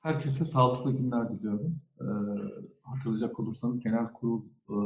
Herkese 0.00 0.44
sağlıklı 0.44 0.92
günler 0.92 1.30
diliyorum. 1.30 1.80
Ee, 2.00 2.04
hatırlayacak 2.82 3.40
olursanız 3.40 3.80
genel 3.80 4.12
kurul 4.12 4.44
e, 4.68 4.76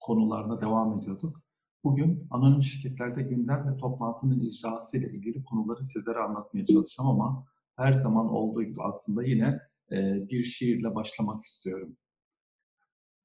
konularına 0.00 0.60
devam 0.60 0.98
ediyorduk. 0.98 1.42
Bugün 1.84 2.26
anonim 2.30 2.62
şirketlerde 2.62 3.22
gündem 3.22 3.72
ve 3.72 3.76
toplantının 3.76 4.40
icrası 4.40 4.98
ile 4.98 5.12
ilgili 5.12 5.44
konuları 5.44 5.82
sizlere 5.82 6.18
anlatmaya 6.18 6.66
çalışacağım 6.66 7.10
ama 7.10 7.46
her 7.76 7.92
zaman 7.92 8.28
olduğu 8.28 8.62
gibi 8.62 8.82
aslında 8.82 9.24
yine 9.24 9.60
e, 9.92 10.28
bir 10.28 10.42
şiirle 10.42 10.94
başlamak 10.94 11.44
istiyorum. 11.44 11.96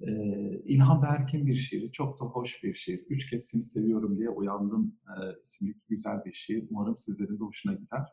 E, 0.02 0.12
İlhan 0.66 1.02
Berk'in 1.02 1.48
bir 1.48 1.56
şiiri, 1.56 1.92
çok 1.92 2.20
da 2.22 2.26
hoş 2.26 2.64
bir 2.64 2.74
şiir. 2.74 3.00
Üç 3.10 3.30
kez 3.30 3.46
seni 3.46 3.64
seviyorum 3.64 4.18
diye 4.18 4.30
uyandım 4.30 4.96
e, 5.08 5.42
isimli 5.42 5.76
güzel 5.90 6.26
bir 6.26 6.34
şiir. 6.34 6.68
Umarım 6.70 6.98
sizlerin 6.98 7.40
de 7.40 7.44
hoşuna 7.44 7.74
gider. 7.74 8.06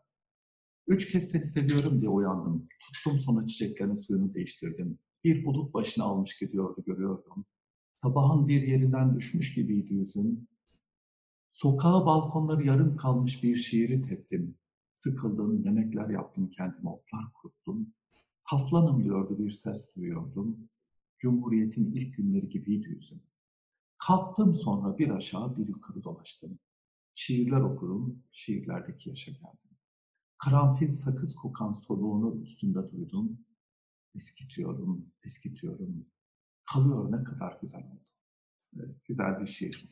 Üç 0.86 1.12
kez 1.12 1.30
seni 1.30 1.44
seviyorum 1.44 2.00
diye 2.00 2.10
uyandım. 2.10 2.68
Tuttum 2.80 3.18
sonra 3.18 3.46
çiçeklerin 3.46 3.94
suyunu 3.94 4.34
değiştirdim. 4.34 4.98
Bir 5.24 5.44
bulut 5.44 5.74
başına 5.74 6.04
almış 6.04 6.38
gidiyordu 6.38 6.82
görüyordum. 6.86 7.44
Sabahın 7.96 8.48
bir 8.48 8.62
yerinden 8.62 9.14
düşmüş 9.14 9.54
gibiydi 9.54 9.94
yüzün. 9.94 10.48
Sokağa 11.48 12.06
balkonları 12.06 12.66
yarım 12.66 12.96
kalmış 12.96 13.42
bir 13.42 13.56
şiiri 13.56 14.02
teptim. 14.02 14.54
Sıkıldım, 14.94 15.64
yemekler 15.64 16.08
yaptım 16.08 16.50
kendime, 16.50 16.90
otlar 16.90 17.32
kuruttum. 17.34 17.94
Taflanım 18.50 19.04
diyordu 19.04 19.38
bir 19.38 19.50
ses 19.50 19.96
duyuyordum. 19.96 20.68
Cumhuriyetin 21.18 21.92
ilk 21.92 22.16
günleri 22.16 22.48
gibiydi 22.48 22.88
yüzüm. 22.88 23.20
Kalktım 23.98 24.54
sonra 24.54 24.98
bir 24.98 25.10
aşağı 25.10 25.56
bir 25.56 25.68
yukarı 25.68 26.04
dolaştım. 26.04 26.58
Şiirler 27.14 27.60
okudum, 27.60 28.22
şiirlerdeki 28.32 29.08
yaşa 29.08 29.32
geldim. 29.32 29.71
Karanfil 30.44 30.88
sakız 30.88 31.34
kokan 31.34 31.72
soluğunu 31.72 32.42
üstünde 32.42 32.90
duydum. 32.92 33.38
Eskitiyorum, 34.14 35.06
eskitiyorum. 35.24 36.06
Kalıyor 36.72 37.12
ne 37.12 37.24
kadar 37.24 37.58
güzel 37.62 37.80
oldu. 37.80 38.10
Güzel 39.08 39.40
bir 39.40 39.46
şiir. 39.46 39.90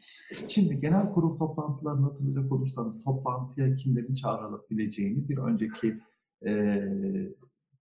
Şimdi 0.49 0.81
genel 0.81 1.13
kurul 1.13 1.39
toplantılarını 1.39 2.07
hatırlayacak 2.07 2.53
olursanız 2.53 3.05
toplantıya 3.05 3.77
kimlerin 3.77 4.15
çağrılabileceğini 4.15 5.29
bir 5.29 5.39
önceki 5.39 6.01
e, 6.47 6.83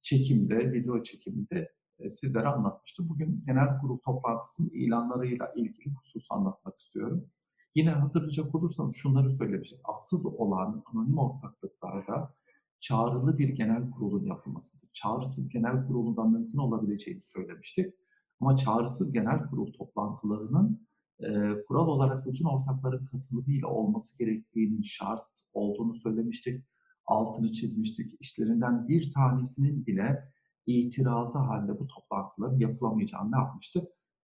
çekimde, 0.02 0.74
video 0.74 1.04
çekiminde 1.04 1.72
e, 2.00 2.10
sizlere 2.10 2.48
anlatmıştım. 2.48 3.10
Bugün 3.10 3.44
genel 3.46 3.80
kurul 3.82 3.98
toplantısının 3.98 4.70
ilanlarıyla 4.70 5.54
ilgili 5.56 5.94
husus 5.94 6.28
anlatmak 6.32 6.78
istiyorum. 6.78 7.30
Yine 7.76 7.90
hatırlayacak 7.90 8.56
olursanız 8.56 8.96
şunları 8.96 9.30
söylemiştik. 9.30 9.80
Asıl 9.84 10.26
olan 10.26 10.84
anonim 10.94 11.18
ortaklıklarda 11.18 12.39
çağrılı 12.80 13.38
bir 13.38 13.50
genel 13.50 13.92
kurulun 13.92 14.26
yapılmasıdır. 14.26 14.90
Çağrısız 14.94 15.50
genel 15.50 15.88
kurulundan 15.88 16.32
mümkün 16.32 16.58
olabileceğini 16.58 17.22
söylemiştik. 17.22 17.94
Ama 18.42 18.56
çağrısız 18.56 19.12
genel 19.12 19.50
kurul 19.50 19.74
toplantılarının 19.74 20.88
e, 21.20 21.28
kural 21.68 21.88
olarak 21.88 22.28
bütün 22.28 22.46
ortakların 22.46 23.06
katılımıyla 23.06 23.68
olması 23.68 24.24
gerektiğinin 24.24 24.82
şart 24.82 25.28
olduğunu 25.54 25.94
söylemiştik. 25.94 26.66
Altını 27.06 27.52
çizmiştik. 27.52 28.22
İşlerinden 28.22 28.88
bir 28.88 29.14
tanesinin 29.14 29.86
bile 29.86 30.32
itirazı 30.66 31.38
halde 31.38 31.80
bu 31.80 31.88
toplantıların 31.88 32.60
yapılamayacağını 32.60 33.32
ne 33.32 33.38
yapmıştık? 33.38 33.84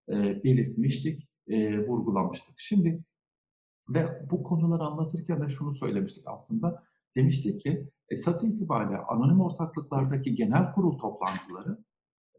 E, 0.09 0.43
belirtmiştik, 0.43 1.29
e, 1.47 1.87
vurgulamıştık. 1.87 2.55
Şimdi 2.57 3.03
ve 3.89 4.27
bu 4.31 4.43
konuları 4.43 4.83
anlatırken 4.83 5.41
de 5.41 5.49
şunu 5.49 5.71
söylemiştik 5.71 6.27
aslında 6.27 6.83
demiştik 7.15 7.61
ki 7.61 7.89
esas 8.09 8.43
itibariyle 8.43 8.97
anonim 8.97 9.41
ortaklıklardaki 9.41 10.35
genel 10.35 10.71
kurul 10.71 10.97
toplantıları 10.97 11.77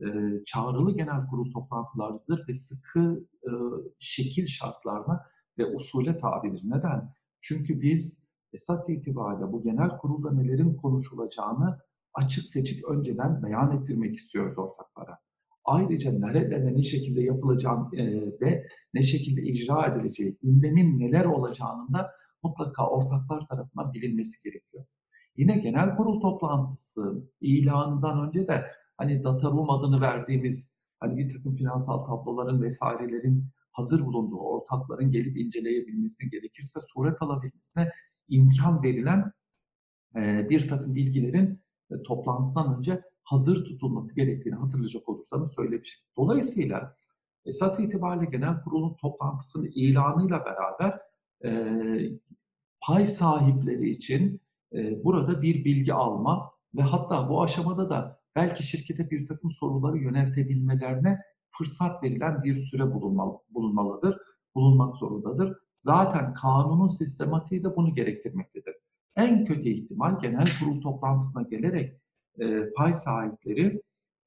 e, 0.01 0.07
çağrılı 0.45 0.97
genel 0.97 1.27
kurul 1.27 1.53
toplantılarıdır 1.53 2.49
ve 2.49 2.55
sıkı 2.55 3.27
e, 3.45 3.51
şekil 3.99 4.47
şartlarına 4.47 5.23
ve 5.59 5.67
usule 5.67 6.19
tabidir. 6.19 6.63
Neden? 6.65 7.13
Çünkü 7.41 7.81
biz 7.81 8.25
esas 8.53 8.89
itibariyle 8.89 9.53
bu 9.53 9.63
genel 9.63 9.99
kurulda 9.99 10.33
nelerin 10.33 10.77
konuşulacağını 10.77 11.79
açık 12.15 12.45
seçik 12.45 12.85
önceden 12.85 13.43
beyan 13.43 13.77
ettirmek 13.77 14.17
istiyoruz 14.17 14.59
ortaklara. 14.59 15.19
Ayrıca 15.65 16.13
nerede 16.13 16.67
ve 16.67 16.75
ne 16.75 16.83
şekilde 16.83 17.21
yapılacağını 17.21 17.97
e, 17.97 18.05
ve 18.41 18.67
ne 18.95 19.03
şekilde 19.03 19.43
icra 19.43 19.87
edileceği, 19.87 20.37
gündemin 20.43 21.01
neler 21.01 21.25
olacağının 21.25 21.93
da 21.93 22.11
mutlaka 22.43 22.89
ortaklar 22.89 23.47
tarafından 23.47 23.93
bilinmesi 23.93 24.43
gerekiyor. 24.43 24.85
Yine 25.37 25.59
genel 25.59 25.97
kurul 25.97 26.21
toplantısı 26.21 27.29
ilanından 27.41 28.29
önce 28.29 28.49
de 28.49 28.67
hani 28.97 29.25
data 29.25 29.51
room 29.51 29.71
adını 29.71 30.01
verdiğimiz 30.01 30.73
hani 31.01 31.17
bir 31.17 31.35
takım 31.35 31.55
finansal 31.55 32.07
tabloların 32.07 32.63
vesairelerin 32.63 33.45
hazır 33.73 34.07
bulunduğu 34.07 34.39
ortakların 34.39 35.11
gelip 35.11 35.37
inceleyebilmesine 35.37 36.29
gerekirse 36.29 36.81
suret 36.81 37.23
alabilmesine 37.23 37.91
imkan 38.29 38.83
verilen 38.83 39.33
e, 40.17 40.49
bir 40.51 40.69
takım 40.69 40.95
bilgilerin 40.95 41.63
e, 41.91 42.03
toplantıdan 42.03 42.79
önce 42.79 43.03
hazır 43.25 43.65
tutulması 43.65 44.17
gerektiğini 44.17 44.55
hatırlayacak 44.55 45.09
olursanız 45.09 45.55
söylemiştik. 45.55 46.17
Dolayısıyla 46.17 46.97
esas 47.45 47.81
itibariyle 47.81 48.31
genel 48.31 48.61
kurulun 48.63 48.97
toplantısının 49.01 49.71
ilanıyla 49.75 50.45
beraber 50.45 51.01
pay 52.87 53.07
sahipleri 53.07 53.91
için 53.91 54.41
burada 55.05 55.43
bir 55.43 55.65
bilgi 55.65 55.95
alma 55.95 56.51
ve 56.75 56.83
hatta 56.83 57.29
bu 57.29 57.43
aşamada 57.43 57.91
da 57.91 58.21
belki 58.37 58.63
şirkete 58.63 59.11
bir 59.11 59.27
takım 59.27 59.51
soruları 59.51 59.99
yöneltebilmelerine 59.99 61.19
fırsat 61.51 62.03
verilen 62.03 62.43
bir 62.43 62.55
süre 62.55 62.95
bulunmalı, 62.95 63.39
bulunmalıdır, 63.51 64.19
bulunmak 64.55 64.97
zorundadır. 64.97 65.57
Zaten 65.75 66.35
kanunun 66.35 66.87
sistematiği 66.87 67.65
de 67.65 67.77
bunu 67.77 67.95
gerektirmektedir. 67.95 68.75
En 69.17 69.45
kötü 69.45 69.69
ihtimal 69.69 70.21
genel 70.21 70.47
kurul 70.61 70.81
toplantısına 70.81 71.43
gelerek 71.43 72.01
e, 72.41 72.73
pay 72.77 72.93
sahipleri 72.93 73.83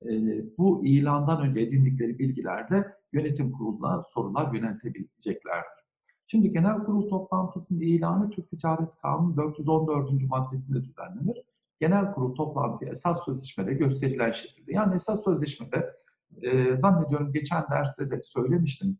e, 0.05 0.09
bu 0.57 0.85
ilandan 0.85 1.41
önce 1.41 1.61
edindikleri 1.61 2.19
bilgilerde 2.19 2.95
yönetim 3.13 3.51
kuruluna 3.51 4.01
sorular 4.01 4.53
yöneltebileceklerdir. 4.53 5.78
Şimdi 6.31 6.51
genel 6.53 6.83
kurul 6.83 7.09
toplantısının 7.09 7.81
ilanı 7.81 8.29
Türk 8.29 8.49
Ticaret 8.49 8.95
Kanunu 8.95 9.37
414. 9.37 10.23
maddesinde 10.29 10.83
düzenlenir. 10.83 11.43
Genel 11.79 12.13
kurul 12.13 12.35
toplantıya 12.35 12.91
esas 12.91 13.25
sözleşmede 13.25 13.73
gösterilen 13.73 14.31
şekilde. 14.31 14.73
Yani 14.73 14.95
esas 14.95 15.23
sözleşmede 15.23 15.95
e, 16.41 16.77
zannediyorum 16.77 17.33
geçen 17.33 17.63
derste 17.71 18.11
de 18.11 18.19
söylemiştim. 18.19 18.97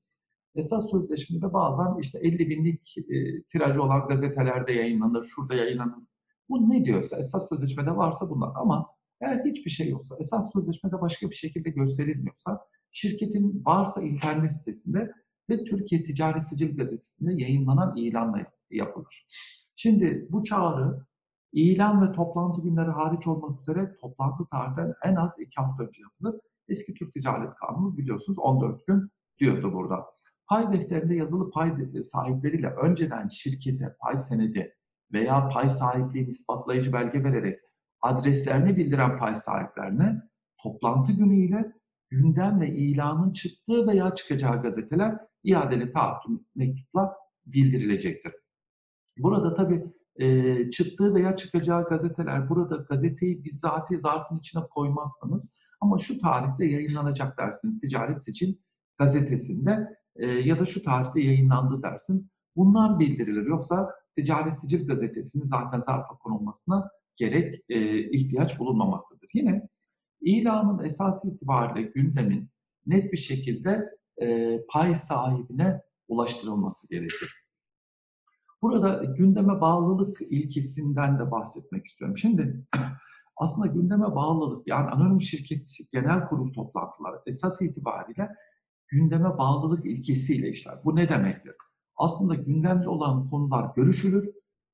Esas 0.56 0.92
sözleşmede 0.92 1.54
bazen 1.54 1.98
işte 2.00 2.20
50 2.20 2.50
binlik 2.50 2.98
e, 2.98 3.44
tirajı 3.44 3.84
olan 3.84 4.08
gazetelerde 4.08 4.72
yayınlanır, 4.72 5.24
şurada 5.24 5.54
yayınlanır. 5.54 6.04
Bu 6.50 6.70
ne 6.70 6.86
diyorsa 6.86 7.18
esas 7.18 7.50
sözleşmede 7.50 7.98
varsa 7.98 8.30
bunlar 8.30 8.52
ama 8.56 8.88
eğer 9.22 9.46
hiçbir 9.46 9.72
şey 9.72 9.90
yoksa, 9.90 10.16
esas 10.20 10.54
sözleşmede 10.54 11.02
başka 11.02 11.30
bir 11.30 11.36
şekilde 11.36 11.70
gösterilmiyorsa, 11.70 12.60
şirketin 12.92 13.66
varsa 13.66 14.02
internet 14.02 14.52
sitesinde 14.52 15.12
ve 15.50 15.64
Türkiye 15.64 16.04
Ticaret 16.04 16.44
Sicil 16.44 16.78
Gazetesi'nde 16.78 17.34
yayınlanan 17.34 17.96
ilanla 17.96 18.38
yapılır. 18.72 19.28
Şimdi 19.76 20.28
bu 20.30 20.44
çağrı 20.44 21.06
ilan 21.52 22.02
ve 22.02 22.12
toplantı 22.12 22.62
günleri 22.62 22.90
hariç 22.90 23.28
olmak 23.28 23.62
üzere 23.62 23.96
toplantı 24.02 24.46
tarihinden 24.52 24.94
en 25.04 25.16
az 25.16 25.40
iki 25.40 25.56
hafta 25.56 25.84
önce 25.84 26.02
yapılır. 26.02 26.42
Eski 26.68 26.94
Türk 26.94 27.14
Ticaret 27.14 27.56
Kanunu 27.56 27.98
biliyorsunuz 27.98 28.40
14 28.40 28.88
gün 28.88 29.10
diyordu 29.40 29.74
burada. 29.74 30.06
Pay 30.48 30.74
defterinde 30.74 31.16
yazılı 31.16 31.52
pay 31.52 31.74
sahipleriyle 32.04 32.68
önceden 32.68 33.28
şirkete 33.28 33.96
pay 34.00 34.18
senedi 34.18 34.76
veya 35.14 35.50
pay 35.50 35.70
sahipliğini 35.70 36.30
ispatlayıcı 36.30 36.94
belge 36.94 37.24
vererek 37.24 37.60
adreslerini 38.02 38.78
bildiren 38.78 39.18
pay 39.18 39.36
sahiplerine 39.36 40.22
toplantı 40.64 41.12
günüyle 41.12 41.79
gündem 42.10 42.62
ve 42.62 42.70
ilanın 42.70 43.34
çıktığı 43.34 43.88
veya 43.88 44.16
çıkacağı 44.16 44.62
gazeteler 44.62 45.18
iadeli 45.44 45.92
taahhüt 45.92 46.42
mektupla 46.56 47.14
bildirilecektir. 47.46 48.34
Burada 49.18 49.54
tabii 49.54 49.84
e, 50.16 50.70
çıktığı 50.70 51.16
veya 51.16 51.36
çıkacağı 51.36 51.88
gazeteler 51.88 52.50
burada 52.50 52.76
gazeteyi 52.76 53.44
bizzati 53.44 54.00
zarfın 54.00 54.40
içine 54.40 54.64
koymazsanız 54.70 55.48
ama 55.82 55.98
şu 55.98 56.20
tarihte 56.20 56.66
yayınlanacak 56.66 57.38
dersiniz 57.38 57.82
ticaret 57.82 58.24
seçim 58.24 58.58
gazetesinde 58.98 59.88
e, 60.16 60.28
ya 60.28 60.60
da 60.60 60.66
şu 60.66 60.84
tarihte 60.84 61.22
yayınlandı 61.22 61.84
dersiniz. 61.84 62.30
Bunlar 62.56 63.00
bildirilir. 63.00 63.46
Yoksa 63.46 63.90
ticaret 64.16 64.54
sicil 64.60 64.88
gazetesinin 64.88 65.44
zaten 65.44 65.80
zarfa 65.80 66.18
konulmasına 66.18 66.90
gerek 67.18 67.64
e, 67.70 68.10
ihtiyaç 68.12 68.60
bulunmamaktadır. 68.60 69.30
Yine 69.34 69.69
ilanın 70.22 70.86
esas 70.86 71.26
itibariyle 71.26 71.92
gündemin 71.96 72.50
net 72.86 73.12
bir 73.12 73.18
şekilde 73.18 73.90
e, 74.22 74.60
pay 74.70 74.96
sahibine 74.96 75.82
ulaştırılması 76.08 76.90
gerekir. 76.90 77.46
Burada 78.62 79.04
gündeme 79.04 79.62
bağlılık 79.62 80.22
ilkesinden 80.22 81.20
de 81.20 81.32
bahsetmek 81.32 81.86
istiyorum. 81.86 82.18
Şimdi 82.18 82.66
aslında 83.38 83.68
gündeme 83.68 84.16
bağlılık 84.16 84.68
yani 84.68 84.90
anonim 84.90 85.22
şirket 85.22 85.70
genel 85.92 86.28
kurul 86.28 86.54
toplantıları 86.54 87.22
esas 87.26 87.62
itibariyle 87.62 88.30
gündeme 88.88 89.38
bağlılık 89.38 89.86
ilkesiyle 89.86 90.50
işler. 90.50 90.76
Bu 90.86 90.96
ne 90.96 91.10
demektir? 91.10 91.54
Aslında 91.98 92.36
gündemde 92.36 92.90
olan 92.90 93.26
konular 93.26 93.72
görüşülür, 93.76 94.30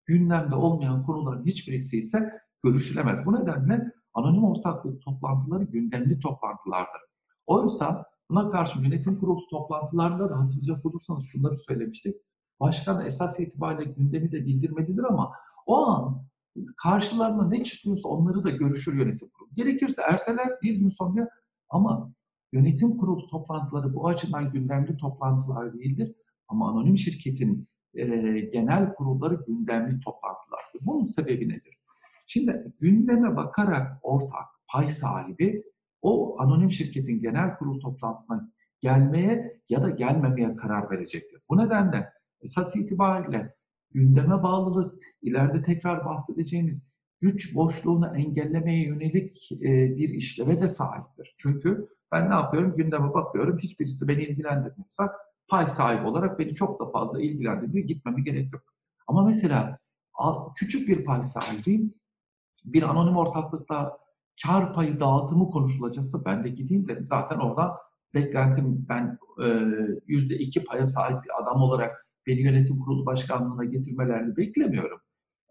gündemde 0.05 0.55
olmayan 0.55 1.03
konuların 1.03 1.45
hiçbirisi 1.45 1.97
ise 1.97 2.31
görüşülemez. 2.63 3.25
Bu 3.25 3.33
nedenle 3.33 3.91
anonim 4.15 4.43
ortaklık 4.43 5.01
toplantıları 5.01 5.63
gündemli 5.63 6.19
toplantılardır. 6.19 7.01
Oysa 7.45 8.05
buna 8.29 8.49
karşı 8.49 8.79
yönetim 8.81 9.19
kurulu 9.19 9.47
toplantılarında 9.49 10.29
da 10.29 10.39
hatırlayacak 10.39 10.85
olursanız 10.85 11.25
şunları 11.25 11.57
söylemiştik. 11.57 12.15
Başkan 12.59 13.05
esas 13.05 13.39
itibariyle 13.39 13.91
gündemi 13.91 14.31
de 14.31 14.45
bildirmelidir 14.45 15.03
ama 15.03 15.31
o 15.65 15.85
an 15.85 16.25
karşılarına 16.77 17.47
ne 17.47 17.63
çıkıyorsa 17.63 18.09
onları 18.09 18.43
da 18.43 18.49
görüşür 18.49 18.99
yönetim 18.99 19.29
kurulu. 19.29 19.49
Gerekirse 19.53 20.01
erteler 20.01 20.49
bir 20.61 20.73
gün 20.73 20.87
sonra 20.87 21.29
ama 21.69 22.11
yönetim 22.53 22.97
kurulu 22.97 23.27
toplantıları 23.27 23.93
bu 23.95 24.07
açıdan 24.07 24.51
gündemli 24.51 24.97
toplantılar 24.97 25.73
değildir. 25.73 26.15
Ama 26.47 26.69
anonim 26.69 26.97
şirketin 26.97 27.67
e, 27.93 28.05
genel 28.39 28.93
kurulları 28.93 29.43
gündemli 29.47 29.99
toplantılardır. 29.99 30.81
Bunun 30.85 31.03
sebebi 31.03 31.49
nedir? 31.49 31.74
Şimdi 32.25 32.73
gündeme 32.79 33.35
bakarak 33.35 33.99
ortak, 34.01 34.47
pay 34.67 34.89
sahibi 34.89 35.63
o 36.01 36.41
anonim 36.41 36.71
şirketin 36.71 37.21
genel 37.21 37.57
kurul 37.57 37.79
toplantısına 37.79 38.51
gelmeye 38.81 39.61
ya 39.69 39.83
da 39.83 39.89
gelmemeye 39.89 40.55
karar 40.55 40.91
verecektir. 40.91 41.41
Bu 41.49 41.57
nedenle 41.57 42.09
esas 42.41 42.75
itibariyle 42.75 43.55
gündeme 43.91 44.43
bağlılık, 44.43 45.03
ileride 45.21 45.61
tekrar 45.61 46.05
bahsedeceğimiz 46.05 46.83
güç 47.21 47.55
boşluğunu 47.55 48.17
engellemeye 48.17 48.87
yönelik 48.87 49.51
e, 49.51 49.97
bir 49.97 50.09
işleve 50.09 50.61
de 50.61 50.67
sahiptir. 50.67 51.33
Çünkü 51.37 51.87
ben 52.11 52.29
ne 52.29 52.33
yapıyorum? 52.33 52.75
Gündeme 52.77 53.13
bakıyorum. 53.13 53.57
Hiçbirisi 53.57 54.07
beni 54.07 54.23
ilgilendirmiyorsa 54.23 55.11
pay 55.47 55.65
sahibi 55.65 56.07
olarak 56.07 56.39
beni 56.39 56.53
çok 56.53 56.79
da 56.79 56.91
fazla 56.91 57.21
ilgilendiriyor. 57.21 57.87
Gitmeme 57.87 58.21
gerek 58.21 58.53
yok. 58.53 58.63
Ama 59.07 59.25
mesela 59.25 59.79
küçük 60.55 60.87
bir 60.87 61.05
pay 61.05 61.23
sahibiyim. 61.23 61.93
Bir 62.65 62.83
anonim 62.83 63.17
ortaklıkta 63.17 63.97
kar 64.43 64.73
payı 64.73 64.99
dağıtımı 64.99 65.49
konuşulacaksa 65.49 66.25
ben 66.25 66.43
de 66.43 66.49
gideyim 66.49 66.87
derim. 66.87 67.07
Zaten 67.09 67.37
oradan 67.37 67.75
beklentim 68.13 68.85
ben 68.89 69.17
yüzde 70.07 70.35
iki 70.35 70.63
paya 70.63 70.87
sahip 70.87 71.23
bir 71.23 71.43
adam 71.43 71.61
olarak 71.61 72.05
beni 72.27 72.41
yönetim 72.41 72.79
kurulu 72.79 73.05
başkanlığına 73.05 73.63
getirmelerini 73.65 74.37
beklemiyorum. 74.37 74.99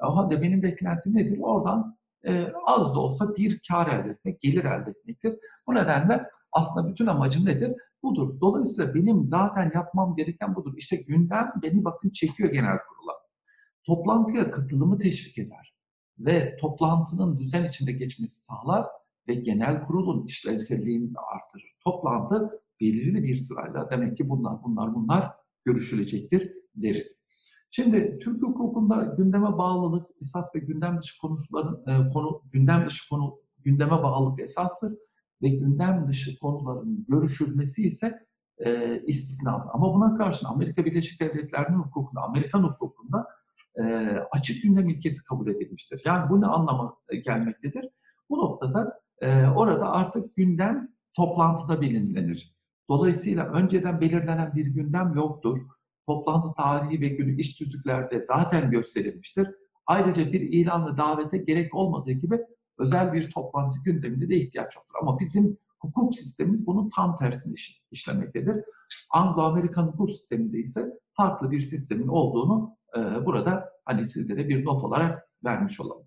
O 0.02 0.16
halde 0.16 0.42
benim 0.42 0.62
beklentim 0.62 1.14
nedir? 1.14 1.38
Oradan 1.42 1.96
e, 2.26 2.52
az 2.66 2.94
da 2.94 3.00
olsa 3.00 3.36
bir 3.36 3.60
kar 3.68 3.86
elde 3.86 4.10
etmek, 4.10 4.40
gelir 4.40 4.64
elde 4.64 4.90
etmektir. 4.90 5.36
Bu 5.66 5.74
nedenle 5.74 6.26
aslında 6.52 6.88
bütün 6.88 7.06
amacım 7.06 7.44
nedir? 7.44 7.72
Budur. 8.02 8.40
Dolayısıyla 8.40 8.94
benim 8.94 9.28
zaten 9.28 9.72
yapmam 9.74 10.16
gereken 10.16 10.54
budur. 10.54 10.74
İşte 10.76 10.96
gündem 10.96 11.52
beni 11.62 11.84
bakın 11.84 12.10
çekiyor 12.10 12.50
genel 12.52 12.78
kurula. 12.78 13.12
Toplantıya 13.86 14.50
katılımı 14.50 14.98
teşvik 14.98 15.38
eder 15.38 15.73
ve 16.18 16.56
toplantının 16.60 17.38
düzen 17.38 17.64
içinde 17.64 17.92
geçmesi 17.92 18.44
sağlar 18.44 18.86
ve 19.28 19.34
genel 19.34 19.86
kurulun 19.86 20.26
işlevselliğini 20.26 21.14
de 21.14 21.18
artırır. 21.34 21.74
Toplantı 21.84 22.50
belirli 22.80 23.22
bir 23.22 23.36
sırayla 23.36 23.90
demek 23.90 24.16
ki 24.16 24.28
bunlar 24.28 24.62
bunlar 24.64 24.94
bunlar 24.94 25.32
görüşülecektir 25.64 26.52
deriz. 26.76 27.24
Şimdi 27.70 28.18
Türk 28.22 28.42
hukukunda 28.42 29.14
gündeme 29.16 29.58
bağlılık 29.58 30.06
esas 30.20 30.54
ve 30.54 30.58
gündem 30.58 30.98
dışı 31.00 31.20
konuların 31.20 31.82
e, 31.86 32.12
konu 32.12 32.42
gündem 32.52 32.86
dışı 32.86 33.08
konu 33.08 33.38
gündeme 33.64 34.02
bağlılık 34.02 34.40
esastır 34.40 34.94
ve 35.42 35.48
gündem 35.48 36.08
dışı 36.08 36.38
konuların 36.38 37.06
görüşülmesi 37.08 37.86
ise 37.86 38.26
e, 38.58 39.00
istisnadır. 39.06 39.68
Ama 39.72 39.94
buna 39.94 40.16
karşın 40.16 40.46
Amerika 40.46 40.84
Birleşik 40.84 41.20
Devletleri'nin 41.20 41.78
hukukunda, 41.78 42.20
Amerikan 42.20 42.62
hukukunda 42.62 43.26
e, 43.78 43.82
açık 44.30 44.62
gündem 44.62 44.88
ilkesi 44.88 45.24
kabul 45.24 45.48
edilmiştir. 45.48 46.02
Yani 46.04 46.30
bu 46.30 46.40
ne 46.40 46.46
anlama 46.46 46.96
gelmektedir? 47.24 47.88
Bu 48.30 48.38
noktada 48.38 49.00
e, 49.20 49.46
orada 49.46 49.92
artık 49.92 50.34
gündem 50.34 50.88
toplantıda 51.16 51.80
bilinlenir. 51.80 52.54
Dolayısıyla 52.90 53.46
önceden 53.46 54.00
belirlenen 54.00 54.54
bir 54.54 54.66
gündem 54.66 55.12
yoktur. 55.14 55.58
Toplantı 56.06 56.48
tarihi 56.56 57.00
ve 57.00 57.08
günü 57.08 57.40
iş 57.40 57.54
tüzüklerde 57.54 58.22
zaten 58.22 58.70
gösterilmiştir. 58.70 59.48
Ayrıca 59.86 60.32
bir 60.32 60.40
ilanla 60.40 60.96
davete 60.96 61.38
gerek 61.38 61.74
olmadığı 61.74 62.12
gibi 62.12 62.40
özel 62.78 63.12
bir 63.12 63.30
toplantı 63.30 63.78
gündeminde 63.84 64.28
de 64.28 64.36
ihtiyaç 64.36 64.76
yoktur. 64.76 64.94
Ama 65.02 65.20
bizim 65.20 65.58
hukuk 65.80 66.14
sistemimiz 66.14 66.66
bunun 66.66 66.90
tam 66.96 67.16
tersini 67.16 67.54
iş, 67.54 67.82
işlemektedir. 67.90 68.64
Anglo-Amerikan 69.10 69.86
hukuk 69.86 70.10
sisteminde 70.10 70.58
ise 70.58 70.86
farklı 71.12 71.50
bir 71.50 71.60
sistemin 71.60 72.08
olduğunu 72.08 72.76
e, 72.83 72.83
burada 72.96 73.70
hani 73.84 74.06
sizlere 74.06 74.48
bir 74.48 74.64
not 74.64 74.84
olarak 74.84 75.28
vermiş 75.44 75.80
olalım. 75.80 76.06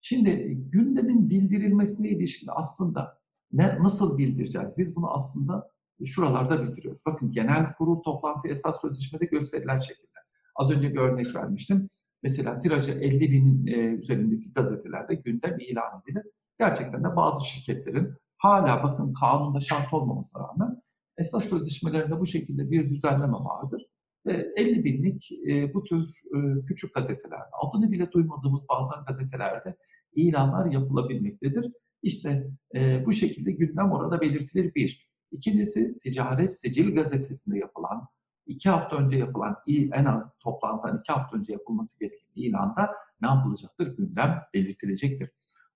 Şimdi 0.00 0.54
gündemin 0.54 1.30
bildirilmesine 1.30 2.08
ilişkin 2.08 2.48
aslında 2.52 3.18
ne 3.52 3.78
nasıl 3.82 4.18
bildireceğiz? 4.18 4.68
Biz 4.78 4.96
bunu 4.96 5.10
aslında 5.14 5.70
şuralarda 6.04 6.62
bildiriyoruz. 6.62 7.02
Bakın 7.06 7.32
genel 7.32 7.74
kurul 7.74 8.02
toplantı 8.02 8.48
esas 8.48 8.80
sözleşmede 8.80 9.24
gösterilen 9.24 9.78
şekilde. 9.78 10.18
Az 10.56 10.70
önce 10.70 10.92
bir 10.92 10.98
örnek 10.98 11.34
vermiştim. 11.34 11.90
Mesela 12.22 12.58
tirajı 12.58 12.92
50 12.92 13.32
binin 13.32 13.66
e, 13.66 13.72
üzerindeki 13.72 14.52
gazetelerde 14.52 15.14
gündem 15.14 15.58
ilan 15.58 16.02
edilir. 16.04 16.24
Gerçekten 16.58 17.04
de 17.04 17.16
bazı 17.16 17.46
şirketlerin 17.46 18.14
hala 18.38 18.82
bakın 18.82 19.12
kanunda 19.12 19.60
şart 19.60 19.94
olmamasına 19.94 20.42
rağmen 20.42 20.82
esas 21.18 21.44
sözleşmelerinde 21.44 22.20
bu 22.20 22.26
şekilde 22.26 22.70
bir 22.70 22.90
düzenleme 22.90 23.32
vardır. 23.32 23.86
Ve 24.26 24.52
50 24.56 24.84
binlik 24.84 25.32
e, 25.48 25.74
bu 25.74 25.84
tür 25.84 26.06
e, 26.36 26.64
küçük 26.66 26.94
gazetelerde, 26.94 27.50
adını 27.62 27.92
bile 27.92 28.12
duymadığımız 28.12 28.60
bazen 28.68 29.04
gazetelerde 29.04 29.76
ilanlar 30.14 30.66
yapılabilmektedir. 30.66 31.72
İşte 32.02 32.50
e, 32.74 33.06
bu 33.06 33.12
şekilde 33.12 33.52
gündem 33.52 33.90
orada 33.90 34.20
belirtilir 34.20 34.74
bir. 34.74 35.10
İkincisi 35.30 35.98
ticaret 35.98 36.60
sicil 36.60 36.94
gazetesinde 36.94 37.58
yapılan 37.58 38.08
iki 38.46 38.70
hafta 38.70 38.96
önce 38.96 39.16
yapılan 39.16 39.56
en 39.66 40.04
az 40.04 40.32
toplantıdan 40.40 40.98
iki 40.98 41.12
hafta 41.12 41.36
önce 41.36 41.52
yapılması 41.52 41.98
gereken 41.98 42.28
ilanda 42.34 42.90
ne 43.22 43.28
yapılacaktır? 43.28 43.96
Gündem 43.96 44.42
belirtilecektir. 44.54 45.30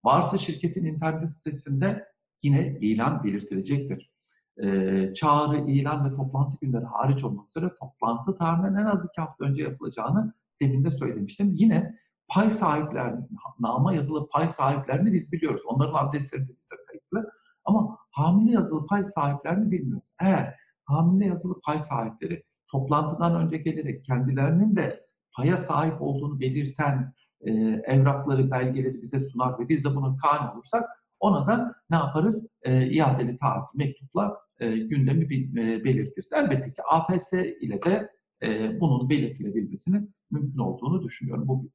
Varsa 0.05 0.38
şirketin 0.38 0.85
internet 0.85 1.29
sitesinde 1.29 2.05
yine 2.43 2.79
ilan 2.81 3.24
belirtilecektir. 3.24 4.14
Ee, 4.63 5.13
çağrı, 5.15 5.56
ilan 5.56 6.05
ve 6.05 6.17
toplantı 6.17 6.56
günleri 6.61 6.84
hariç 6.84 7.25
olmak 7.25 7.49
üzere 7.49 7.70
toplantı 7.81 8.34
tarihinden 8.34 8.75
en 8.75 8.87
az 8.87 9.05
iki 9.05 9.20
hafta 9.20 9.44
önce 9.44 9.63
yapılacağını 9.63 10.32
demin 10.61 10.84
de 10.84 10.91
söylemiştim. 10.91 11.53
Yine 11.55 11.94
pay 12.29 12.51
sahiplerini, 12.51 13.27
nama 13.61 13.94
yazılı 13.94 14.29
pay 14.29 14.49
sahiplerini 14.49 15.13
biz 15.13 15.32
biliyoruz. 15.32 15.63
Onların 15.67 16.08
adresleri 16.08 16.43
de 16.43 16.49
bize 16.49 16.84
kayıtlı. 16.89 17.31
Ama 17.65 17.99
hamile 18.11 18.53
yazılı 18.53 18.87
pay 18.87 19.05
sahiplerini 19.05 19.70
bilmiyoruz. 19.70 20.08
Eğer 20.20 20.55
hamile 20.84 21.27
yazılı 21.27 21.61
pay 21.61 21.79
sahipleri 21.79 22.44
toplantıdan 22.69 23.34
önce 23.34 23.56
gelerek 23.56 24.05
kendilerinin 24.05 24.77
de 24.77 25.06
paya 25.37 25.56
sahip 25.56 26.03
olduğunu 26.03 26.41
belirten 26.41 27.15
e, 27.41 27.51
evrakları, 27.84 28.51
belgeleri 28.51 29.03
bize 29.03 29.20
sunar 29.20 29.58
ve 29.58 29.69
biz 29.69 29.84
de 29.84 29.94
buna 29.94 30.17
kani 30.17 30.51
olursak 30.51 30.84
ona 31.25 31.47
da 31.47 31.75
ne 31.91 31.97
yaparız? 31.97 32.49
E, 32.63 32.87
iadeli 32.91 33.39
taahhüt 33.39 33.75
mektupla 33.75 34.37
e, 34.59 34.77
gündemi 34.77 35.25
e, 35.25 35.85
belirtiriz. 35.85 36.33
Elbette 36.33 36.73
ki 36.73 36.83
APS 36.91 37.33
ile 37.33 37.83
de 37.83 38.11
e, 38.43 38.81
bunun 38.81 39.11
belirtilebilmesinin 39.11 40.15
mümkün 40.31 40.59
olduğunu 40.59 41.03
düşünüyorum. 41.03 41.49
Bu 41.49 41.71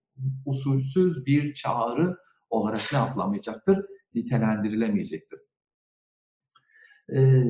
usulsüz 0.46 1.25
bir 1.25 1.53
çağrı 1.53 2.18
olarak 2.50 2.82
ne 2.91 2.98
yapılamayacaktır? 2.98 3.86
Nitelendirilemeyecektir. 4.13 5.39
E, 7.15 7.44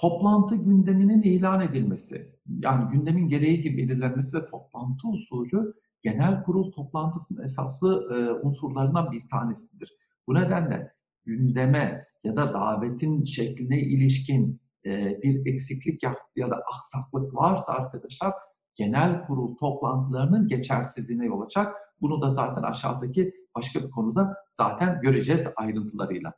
toplantı 0.00 0.56
gündeminin 0.56 1.22
ilan 1.22 1.60
edilmesi, 1.60 2.32
yani 2.46 2.90
gündemin 2.92 3.28
gereği 3.28 3.62
gibi 3.62 3.78
belirlenmesi 3.78 4.36
ve 4.36 4.46
toplantı 4.46 5.08
usulü 5.08 5.74
genel 6.02 6.42
kurul 6.42 6.72
toplantısının 6.72 7.42
esaslı 7.42 8.14
e, 8.14 8.46
unsurlarından 8.46 9.12
bir 9.12 9.28
tanesidir. 9.28 10.01
Bu 10.26 10.34
nedenle 10.34 10.92
gündeme 11.24 12.06
ya 12.24 12.36
da 12.36 12.54
davetin 12.54 13.22
şekline 13.22 13.80
ilişkin 13.80 14.60
e, 14.86 15.22
bir 15.22 15.52
eksiklik 15.52 16.02
ya, 16.36 16.50
da 16.50 16.62
aksaklık 16.76 17.34
varsa 17.34 17.72
arkadaşlar 17.72 18.32
genel 18.74 19.26
kurul 19.26 19.56
toplantılarının 19.56 20.48
geçersizliğine 20.48 21.26
yol 21.26 21.40
açar. 21.40 21.68
Bunu 22.00 22.22
da 22.22 22.30
zaten 22.30 22.62
aşağıdaki 22.62 23.32
başka 23.56 23.80
bir 23.80 23.90
konuda 23.90 24.36
zaten 24.50 25.00
göreceğiz 25.00 25.48
ayrıntılarıyla 25.56 26.32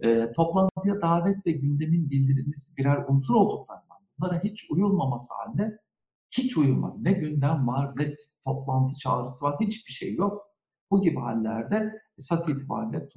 e, 0.00 0.32
toplantıya 0.32 1.00
davet 1.02 1.46
ve 1.46 1.52
gündemin 1.52 2.10
bildirilmesi 2.10 2.76
birer 2.76 3.04
unsur 3.08 3.34
olduklarından 3.34 3.98
bunlara 4.18 4.40
hiç 4.44 4.70
uyulmaması 4.70 5.34
halinde 5.34 5.78
hiç 6.30 6.56
uyulmadı. 6.56 7.04
Ne 7.04 7.12
gündem 7.12 7.66
var, 7.66 7.92
ne 7.96 8.14
toplantı 8.44 8.98
çağrısı 8.98 9.44
var, 9.44 9.56
hiçbir 9.60 9.92
şey 9.92 10.14
yok. 10.14 10.51
Bu 10.92 11.00
gibi 11.00 11.18
hallerde 11.18 12.02
esas 12.18 12.48
itibariyle 12.48 13.08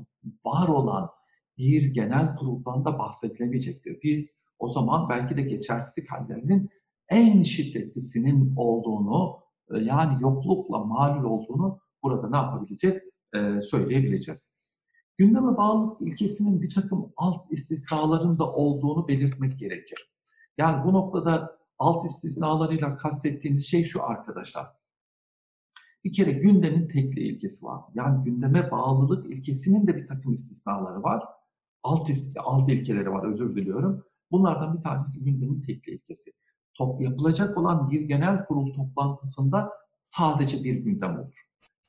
var 0.46 0.68
olan 0.68 1.10
bir 1.58 1.94
genel 1.94 2.36
kuruldan 2.36 2.86
da 2.86 3.00
bahsedilemeyecektir. 3.00 4.00
Biz 4.04 4.36
o 4.60 4.68
zaman 4.68 5.10
belki 5.10 5.38
de 5.38 5.42
geçersizlik 5.42 6.12
hallerinin 6.12 6.70
en 7.10 7.44
şiddetlisinin 7.44 8.54
olduğunu 8.58 9.40
e, 9.74 9.78
yani 9.78 10.24
yoklukla 10.24 10.84
malul 10.84 11.24
olduğunu 11.24 11.80
burada 12.04 12.30
ne 12.30 12.38
yapabileceğiz? 12.38 13.04
Ee, 13.36 13.62
söyleyebileceğiz. 13.62 14.50
Gündeme 15.18 15.58
bağlılık 15.58 16.02
ilkesinin 16.02 16.62
bir 16.62 16.74
takım 16.74 17.14
alt 17.18 17.52
istisnaların 17.52 18.40
da 18.40 18.54
olduğunu 18.54 19.08
belirtmek 19.08 19.60
gerekir. 19.60 20.12
Yani 20.58 20.86
bu 20.86 20.94
noktada 20.94 21.58
alt 21.80 22.06
istisnalarıyla 22.06 22.98
kastettiğimiz 22.98 23.66
şey 23.66 23.84
şu 23.84 24.04
arkadaşlar. 24.04 24.85
Bir 26.06 26.14
kere 26.14 26.32
gündemin 26.32 26.88
tekli 26.88 27.22
ilkesi 27.22 27.66
var. 27.66 27.82
Yani 27.96 28.24
gündeme 28.24 28.72
bağlılık 28.72 29.30
ilkesinin 29.30 29.88
de 29.88 29.96
bir 29.96 30.08
takım 30.08 30.34
istisnaları 30.34 31.04
var. 31.04 31.24
Alt, 31.84 32.10
alt 32.38 32.70
ilkeleri 32.70 33.12
var 33.12 33.30
özür 33.32 33.56
diliyorum. 33.56 34.04
Bunlardan 34.32 34.74
bir 34.74 34.82
tanesi 34.82 35.24
gündemin 35.24 35.62
tekli 35.62 35.92
ilkesi. 35.94 36.32
Top, 36.74 37.02
yapılacak 37.02 37.58
olan 37.58 37.90
bir 37.90 38.02
genel 38.02 38.46
kurul 38.46 38.74
toplantısında 38.74 39.72
sadece 39.96 40.64
bir 40.64 40.76
gündem 40.76 41.20
olur. 41.20 41.42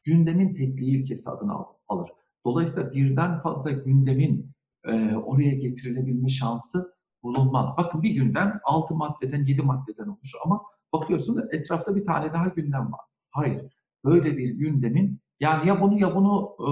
Gündemin 0.05 0.55
tekliği 0.55 1.03
ilkesi 1.03 1.31
adını 1.31 1.53
alır. 1.89 2.11
Dolayısıyla 2.45 2.93
birden 2.93 3.41
fazla 3.41 3.71
gündemin 3.71 4.51
e, 4.85 5.17
oraya 5.17 5.55
getirilebilme 5.55 6.29
şansı 6.29 6.95
bulunmaz. 7.23 7.73
Bakın 7.77 8.03
bir 8.03 8.11
gündem 8.11 8.61
6 8.65 8.95
maddeden 8.95 9.45
7 9.45 9.63
maddeden 9.63 10.07
oluşur 10.07 10.39
ama 10.45 10.63
bakıyorsunuz 10.93 11.45
etrafta 11.53 11.97
bir 11.97 12.05
tane 12.05 12.33
daha 12.33 12.49
gündem 12.49 12.93
var. 12.93 13.01
Hayır. 13.31 13.76
Böyle 14.07 14.37
bir 14.37 14.51
gündemin 14.51 15.21
yani 15.41 15.69
ya 15.69 15.81
bunu 15.81 16.01
ya 16.01 16.15
bunu 16.15 16.57
e, 16.61 16.71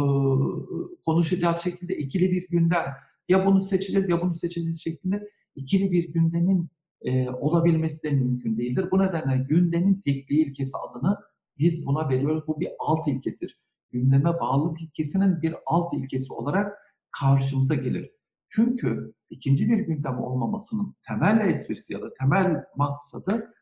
konuşacağız 1.06 1.58
şekilde 1.58 1.96
ikili 1.96 2.30
bir 2.30 2.48
gündem 2.48 2.84
ya 3.28 3.46
bunu 3.46 3.62
seçeceğiz 3.62 4.08
ya 4.08 4.22
bunu 4.22 4.34
seçeceğiz 4.34 4.82
şeklinde 4.82 5.28
ikili 5.54 5.92
bir 5.92 6.12
gündemin 6.12 6.70
e, 7.02 7.30
olabilmesi 7.30 8.02
de 8.02 8.10
mümkün 8.10 8.56
değildir. 8.56 8.88
Bu 8.90 8.98
nedenle 8.98 9.44
gündemin 9.48 10.00
tekliği 10.00 10.46
ilkesi 10.46 10.72
adını 10.76 11.16
biz 11.58 11.86
buna 11.86 12.08
veriyoruz. 12.08 12.44
Bu 12.46 12.60
bir 12.60 12.68
alt 12.78 13.08
ilkedir. 13.08 13.60
Gündeme 13.90 14.40
bağlılık 14.40 14.82
ilkesinin 14.82 15.42
bir 15.42 15.54
alt 15.66 15.92
ilkesi 15.94 16.32
olarak 16.32 16.72
karşımıza 17.20 17.74
gelir. 17.74 18.10
Çünkü 18.48 19.14
ikinci 19.30 19.68
bir 19.68 19.78
gündem 19.78 20.18
olmamasının 20.18 20.96
temel 21.08 21.48
esprisi 21.48 21.92
ya 21.92 22.02
da 22.02 22.14
temel 22.20 22.64
maksadı 22.76 23.54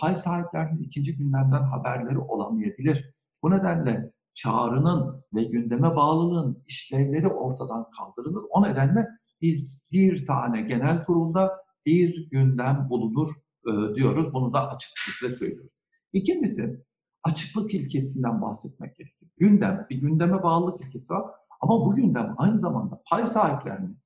pay 0.00 0.14
sahiplerinin 0.14 0.82
ikinci 0.82 1.16
gündemden 1.16 1.62
haberleri 1.62 2.18
olamayabilir. 2.18 3.14
Bu 3.42 3.50
nedenle 3.50 4.12
çağrının 4.34 5.24
ve 5.34 5.44
gündeme 5.44 5.96
bağlılığın 5.96 6.62
işlevleri 6.66 7.28
ortadan 7.28 7.90
kaldırılır. 7.90 8.44
O 8.50 8.62
nedenle 8.62 9.06
biz 9.40 9.82
bir 9.92 10.26
tane 10.26 10.60
genel 10.60 11.04
kurulda 11.04 11.52
bir 11.86 12.30
gündem 12.30 12.86
bulunur 12.90 13.28
e, 13.66 13.94
diyoruz. 13.94 14.32
Bunu 14.32 14.52
da 14.52 14.70
açıklıkla 14.70 15.36
söylüyoruz. 15.36 15.72
İkincisi 16.12 16.84
açıklık 17.24 17.74
ilkesinden 17.74 18.42
bahsetmek 18.42 18.96
gerekir. 18.96 19.28
Gündem, 19.38 19.86
bir 19.90 20.00
gündeme 20.00 20.42
bağlılık 20.42 20.84
ilkesi 20.84 21.12
var. 21.12 21.24
Ama 21.60 21.86
bu 21.86 21.94
gündem 21.94 22.34
aynı 22.38 22.58
zamanda 22.58 23.02
pay 23.10 23.26
sahiplerinin 23.26 23.98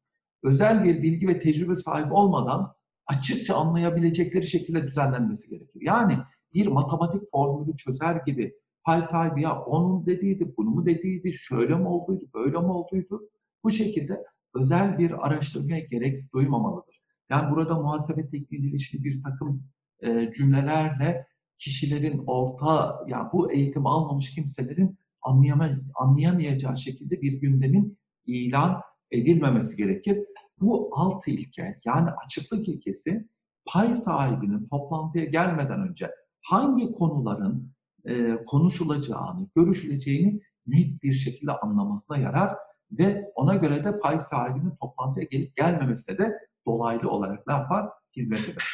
özel 0.42 0.84
bir 0.84 1.02
bilgi 1.02 1.28
ve 1.28 1.40
tecrübe 1.40 1.76
sahibi 1.76 2.12
olmadan 2.12 2.74
açıkça 3.06 3.56
anlayabilecekleri 3.56 4.46
şekilde 4.46 4.86
düzenlenmesi 4.86 5.50
gerekir. 5.50 5.80
Yani 5.82 6.18
bir 6.54 6.66
matematik 6.66 7.22
formülü 7.30 7.76
çözer 7.76 8.16
gibi 8.26 8.54
pay 8.84 9.02
sahibi 9.02 9.42
ya 9.42 9.62
onun 9.62 10.06
dediydi, 10.06 10.54
bunu 10.56 10.70
mu 10.70 10.86
dediydi, 10.86 11.32
şöyle 11.32 11.74
mi 11.74 11.88
olduydu, 11.88 12.24
böyle 12.34 12.58
mi 12.58 12.72
olduydu. 12.72 13.20
Bu 13.64 13.70
şekilde 13.70 14.24
özel 14.54 14.98
bir 14.98 15.26
araştırmaya 15.26 15.80
gerek 15.80 16.32
duymamalıdır. 16.32 17.02
Yani 17.30 17.50
burada 17.50 17.74
muhasebe 17.74 18.28
tekniğiyle 18.28 18.68
ilişkili 18.68 19.04
bir 19.04 19.22
takım 19.22 19.64
e, 20.00 20.32
cümlelerle 20.32 21.26
kişilerin 21.58 22.24
orta, 22.26 23.00
yani 23.08 23.28
bu 23.32 23.52
eğitim 23.52 23.86
almamış 23.86 24.34
kimselerin 24.34 24.98
anlayama, 25.22 25.70
anlayamayacağı 25.94 26.76
şekilde 26.76 27.20
bir 27.20 27.32
gündemin 27.32 27.98
ilan 28.26 28.80
edilmemesi 29.12 29.76
gerekir. 29.76 30.18
Bu 30.60 30.90
alt 30.92 31.28
ilke 31.28 31.78
yani 31.84 32.10
açıklık 32.24 32.68
ilkesi 32.68 33.28
pay 33.66 33.92
sahibinin 33.92 34.68
toplantıya 34.68 35.24
gelmeden 35.24 35.88
önce 35.88 36.10
hangi 36.40 36.92
konuların 36.92 37.72
e, 38.04 38.44
konuşulacağını, 38.44 39.48
görüşüleceğini 39.56 40.40
net 40.66 41.02
bir 41.02 41.12
şekilde 41.12 41.52
anlamasına 41.52 42.16
yarar 42.16 42.56
ve 42.98 43.32
ona 43.34 43.54
göre 43.54 43.84
de 43.84 43.98
pay 43.98 44.20
sahibinin 44.20 44.76
toplantıya 44.80 45.26
gelip 45.30 45.56
gelmemesine 45.56 46.18
de 46.18 46.38
dolaylı 46.66 47.10
olarak 47.10 47.46
ne 47.46 47.52
yapar? 47.52 47.88
Hizmet 48.16 48.48
eder. 48.48 48.64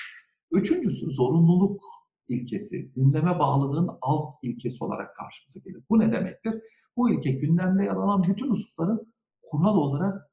Üçüncüsü 0.52 1.10
zorunluluk 1.10 1.82
ilkesi, 2.28 2.92
gündeme 2.96 3.38
bağlılığın 3.38 3.90
alt 4.00 4.34
ilkesi 4.42 4.84
olarak 4.84 5.16
karşımıza 5.16 5.60
gelir. 5.60 5.82
Bu 5.90 5.98
ne 5.98 6.12
demektir? 6.12 6.54
Bu 6.96 7.10
ilke 7.10 7.30
gündemde 7.30 7.82
yer 7.82 7.96
alan 7.96 8.22
bütün 8.22 8.50
hususların 8.50 9.14
kural 9.42 9.76
olarak 9.76 10.27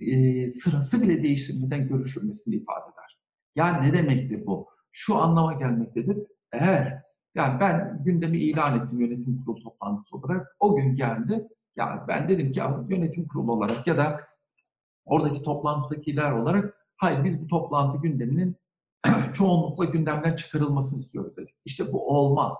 e, 0.00 0.50
sırası 0.50 1.02
bile 1.02 1.22
değiştirmeden 1.22 1.88
görüşülmesini 1.88 2.54
ifade 2.54 2.84
eder. 2.84 3.18
Yani 3.56 3.88
ne 3.88 3.92
demektir 3.92 4.46
bu? 4.46 4.68
Şu 4.92 5.16
anlama 5.16 5.52
gelmektedir. 5.52 6.18
Eğer 6.52 7.02
yani 7.34 7.60
ben 7.60 8.02
gündemi 8.04 8.38
ilan 8.38 8.80
ettim 8.80 9.00
yönetim 9.00 9.44
kurulu 9.44 9.62
toplantısı 9.62 10.16
olarak. 10.16 10.56
O 10.60 10.76
gün 10.76 10.94
geldi. 10.94 11.48
Yani 11.76 12.00
ben 12.08 12.28
dedim 12.28 12.52
ki 12.52 12.60
yönetim 12.88 13.28
kurulu 13.28 13.52
olarak 13.52 13.86
ya 13.86 13.96
da 13.96 14.20
oradaki 15.04 15.42
toplantıdakiler 15.42 16.32
olarak 16.32 16.74
hayır 16.96 17.24
biz 17.24 17.42
bu 17.42 17.46
toplantı 17.46 17.98
gündeminin 17.98 18.56
çoğunlukla 19.32 19.84
gündemden 19.84 20.36
çıkarılmasını 20.36 20.98
istiyoruz 20.98 21.36
dedi. 21.36 21.50
İşte 21.64 21.92
bu 21.92 22.16
olmaz. 22.18 22.58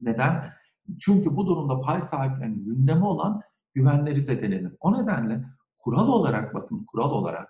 Neden? 0.00 0.52
Çünkü 1.00 1.36
bu 1.36 1.46
durumda 1.46 1.80
pay 1.80 2.00
sahiplerinin 2.00 2.64
gündemi 2.64 3.04
olan 3.04 3.42
güvenleri 3.74 4.20
zedelenir. 4.20 4.72
O 4.80 5.02
nedenle 5.02 5.44
kural 5.84 6.08
olarak 6.08 6.54
bakın 6.54 6.84
kural 6.84 7.10
olarak 7.10 7.48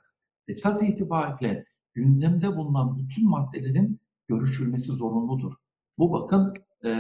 esas 0.49 0.83
itibariyle 0.83 1.65
gündemde 1.95 2.57
bulunan 2.57 2.99
bütün 2.99 3.29
maddelerin 3.31 4.01
görüşülmesi 4.29 4.93
zorunludur. 4.93 5.53
Bu 5.99 6.13
bakın 6.13 6.55
e, 6.85 6.91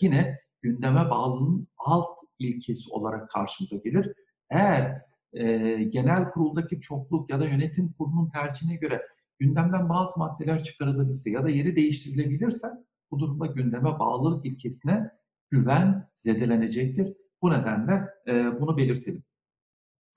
yine 0.00 0.38
gündeme 0.62 1.10
bağlılığın 1.10 1.68
alt 1.78 2.18
ilkesi 2.38 2.90
olarak 2.90 3.30
karşımıza 3.30 3.76
gelir. 3.76 4.12
Eğer 4.50 5.02
e, 5.32 5.74
genel 5.82 6.30
kuruldaki 6.30 6.80
çokluk 6.80 7.30
ya 7.30 7.40
da 7.40 7.44
yönetim 7.44 7.92
kurulunun 7.92 8.30
tercihine 8.30 8.76
göre 8.76 9.02
gündemden 9.38 9.88
bazı 9.88 10.18
maddeler 10.18 10.64
çıkarılabilirse 10.64 11.30
ya 11.30 11.44
da 11.44 11.50
yeri 11.50 11.76
değiştirilebilirse 11.76 12.68
bu 13.10 13.18
durumda 13.18 13.46
gündeme 13.46 13.98
bağlılık 13.98 14.46
ilkesine 14.46 15.10
güven 15.50 16.08
zedelenecektir. 16.14 17.14
Bu 17.42 17.50
nedenle 17.50 18.08
e, 18.28 18.60
bunu 18.60 18.76
belirtelim. 18.76 19.24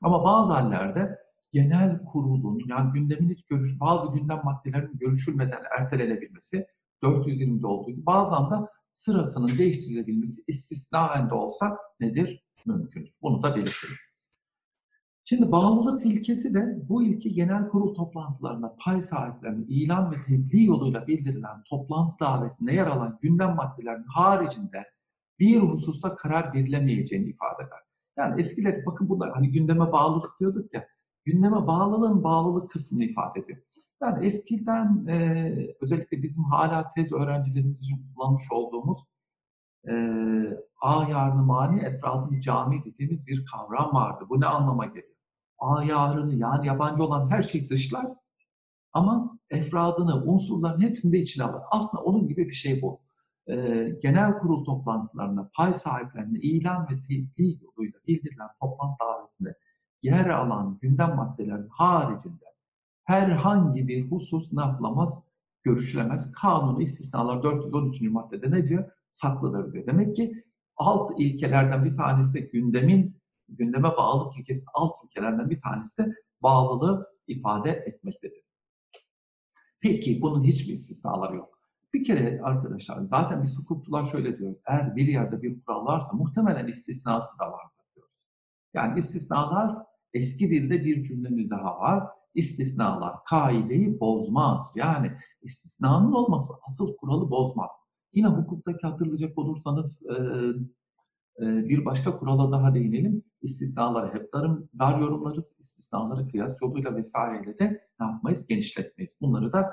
Ama 0.03 0.23
bazı 0.23 0.53
hallerde 0.53 1.19
genel 1.51 2.05
kurulun 2.05 2.59
yani 2.67 2.91
gündemin 2.93 3.29
hiç 3.29 3.45
görüş, 3.45 3.79
bazı 3.79 4.13
gündem 4.13 4.41
maddelerinin 4.43 4.97
görüşülmeden 4.97 5.61
ertelenebilmesi 5.79 6.67
420'de 7.03 7.67
olduğu 7.67 7.91
gibi 7.91 8.05
bazen 8.05 8.51
de 8.51 8.55
sırasının 8.91 9.57
değiştirilebilmesi 9.57 10.41
istisnaen 10.47 11.29
de 11.29 11.33
olsa 11.33 11.77
nedir? 11.99 12.45
Mümkündür. 12.65 13.13
Bunu 13.21 13.43
da 13.43 13.55
belirtelim. 13.55 13.95
Şimdi 15.27 15.51
bağlılık 15.51 16.05
ilkesi 16.05 16.53
de 16.53 16.89
bu 16.89 17.03
ilki 17.03 17.33
genel 17.33 17.67
kurul 17.67 17.95
toplantılarında 17.95 18.75
pay 18.79 19.01
sahiplerine 19.01 19.65
ilan 19.67 20.11
ve 20.11 20.15
tebliğ 20.27 20.65
yoluyla 20.65 21.07
bildirilen 21.07 21.63
toplantı 21.69 22.19
davetinde 22.19 22.73
yer 22.73 22.87
alan 22.87 23.19
gündem 23.21 23.55
maddelerinin 23.55 24.07
haricinde 24.07 24.83
bir 25.39 25.59
hususta 25.59 26.15
karar 26.15 26.53
verilemeyeceğini 26.53 27.29
ifade 27.29 27.63
eder. 27.63 27.84
Yani 28.17 28.39
eskiler 28.39 28.85
bakın 28.85 29.09
bunlar 29.09 29.33
hani 29.33 29.51
gündeme 29.51 29.91
bağlılık 29.91 30.39
diyorduk 30.39 30.73
ya 30.73 30.87
gündeme 31.25 31.67
bağlılığın 31.67 32.23
bağlılık 32.23 32.69
kısmını 32.69 33.03
ifade 33.03 33.39
ediyor. 33.39 33.59
Yani 34.01 34.25
eskiden 34.25 35.05
e, 35.07 35.51
özellikle 35.81 36.23
bizim 36.23 36.43
hala 36.43 36.89
tez 36.89 37.13
öğrencilerimiz 37.13 37.81
için 37.81 38.13
kullanmış 38.15 38.43
olduğumuz 38.51 38.97
e, 39.89 39.93
ayarını 40.81 41.43
mani 41.43 41.81
efradını 41.81 42.41
cami 42.41 42.85
dediğimiz 42.85 43.27
bir 43.27 43.45
kavram 43.45 43.93
vardı. 43.93 44.25
Bu 44.29 44.41
ne 44.41 44.45
anlama 44.45 44.85
geliyor? 44.85 45.15
Ayarını 45.59 46.35
yani 46.35 46.67
yabancı 46.67 47.03
olan 47.03 47.29
her 47.29 47.43
şey 47.43 47.69
dışlar 47.69 48.07
ama 48.93 49.39
efradını, 49.49 50.23
unsurların 50.23 50.81
hepsini 50.81 51.13
de 51.13 51.19
içine 51.19 51.43
alır. 51.43 51.61
Aslında 51.71 52.03
onun 52.03 52.27
gibi 52.27 52.45
bir 52.45 52.53
şey 52.53 52.81
bu. 52.81 53.04
E, 53.47 53.89
genel 54.01 54.37
kurul 54.37 54.65
toplantılarına 54.65 55.49
pay 55.53 55.73
sahiplerine 55.73 56.39
ilan 56.39 56.87
ve 56.91 56.95
tebliğ 57.07 57.59
yoluyla 57.61 57.99
bildirilen 58.07 58.49
toplantı 58.61 58.95
davetinde 59.01 59.57
yer 60.01 60.29
alan 60.29 60.77
gündem 60.81 61.15
maddelerinin 61.15 61.69
haricinde 61.69 62.45
herhangi 63.03 63.87
bir 63.87 64.11
husus 64.11 64.53
ne 64.53 64.61
yapılamaz? 64.61 65.23
Görüşülemez. 65.63 66.31
Kanunu 66.31 66.81
istisnalar 66.81 67.43
413. 67.43 68.01
maddede 68.01 68.51
ne 68.51 68.67
diyor? 68.67 68.91
Saklıdır 69.11 69.73
diyor. 69.73 69.85
Demek 69.85 70.15
ki 70.15 70.43
alt 70.77 71.11
ilkelerden 71.19 71.85
bir 71.85 71.97
tanesi 71.97 72.33
de 72.33 72.39
gündemin 72.39 73.17
gündeme 73.49 73.89
bağlılık 73.97 74.37
ilkesinin 74.37 74.67
alt 74.73 74.93
ilkelerden 75.03 75.49
bir 75.49 75.61
tanesi 75.61 75.97
de 75.97 76.15
bağlılığı 76.41 77.07
ifade 77.27 77.71
etmektedir. 77.71 78.41
Peki 79.79 80.21
bunun 80.21 80.43
hiçbir 80.43 80.73
istisnaları 80.73 81.35
yok. 81.35 81.54
Bir 81.95 82.03
kere 82.03 82.41
arkadaşlar 82.43 83.03
zaten 83.03 83.43
biz 83.43 83.59
hukukçular 83.59 84.03
şöyle 84.03 84.37
diyoruz. 84.37 84.57
Eğer 84.67 84.95
bir 84.95 85.07
yerde 85.07 85.41
bir 85.41 85.61
kural 85.61 85.85
varsa 85.85 86.13
muhtemelen 86.13 86.67
istisnası 86.67 87.39
da 87.39 87.51
vardır 87.51 87.85
diyoruz. 87.95 88.23
Yani 88.73 88.99
istisnalar 88.99 89.77
eski 90.13 90.49
dilde 90.49 90.85
bir 90.85 91.03
cümlemiz 91.03 91.51
daha 91.51 91.79
var. 91.79 92.03
İstisnalar 92.33 93.23
kaideyi 93.23 93.99
bozmaz. 93.99 94.73
Yani 94.75 95.11
istisnanın 95.41 96.11
olması 96.11 96.53
asıl 96.67 96.97
kuralı 96.97 97.29
bozmaz. 97.29 97.71
Yine 98.13 98.27
hukuktaki 98.27 98.87
hatırlayacak 98.87 99.37
olursanız 99.37 100.03
bir 101.39 101.85
başka 101.85 102.19
kurala 102.19 102.51
daha 102.51 102.75
değinelim. 102.75 103.23
İstisnaları 103.41 104.13
hep 104.13 104.33
dar, 104.33 104.51
dar 104.79 104.99
yorumlarız. 104.99 105.57
İstisnaları 105.59 106.27
kıyas 106.27 106.61
yoluyla 106.61 106.95
vesaireyle 106.95 107.57
de 107.57 107.87
ne 107.99 108.05
yapmayız? 108.05 108.47
Genişletmeyiz. 108.47 109.17
Bunları 109.21 109.53
da 109.53 109.71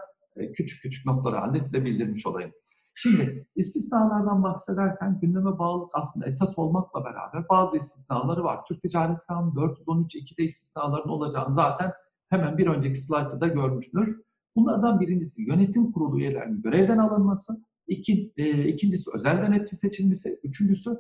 küçük 0.55 0.83
küçük 0.83 1.07
noktalar 1.07 1.41
halinde 1.41 1.61
size 1.61 1.85
bildirmiş 1.85 2.27
olayım. 2.27 2.53
Şimdi 2.95 3.47
istisnalardan 3.57 4.43
bahsederken 4.43 5.19
gündeme 5.21 5.59
bağlı 5.59 5.89
aslında 5.93 6.27
esas 6.27 6.59
olmakla 6.59 7.05
beraber 7.05 7.49
bazı 7.49 7.77
istisnaları 7.77 8.45
var. 8.45 8.65
Türk 8.69 8.83
Ticaret 8.83 9.19
Kanunu 9.19 9.55
413.2'de 9.55 10.45
istisnaların 10.45 11.11
olacağını 11.11 11.55
zaten 11.55 11.93
hemen 12.29 12.59
bir 12.59 12.67
önceki 12.67 13.01
slaytta 13.01 13.41
da 13.41 13.47
görmüştür. 13.47 14.21
Bunlardan 14.57 15.01
birincisi 15.01 15.43
yönetim 15.43 15.93
kurulu 15.93 16.19
üyelerinin 16.19 16.63
görevden 16.63 16.99
alınması, 16.99 17.65
iki, 17.87 18.33
e, 18.37 18.69
ikincisi 18.69 19.11
özel 19.15 19.43
denetçi 19.43 19.77
seçilmesi, 19.77 20.41
üçüncüsü 20.43 20.91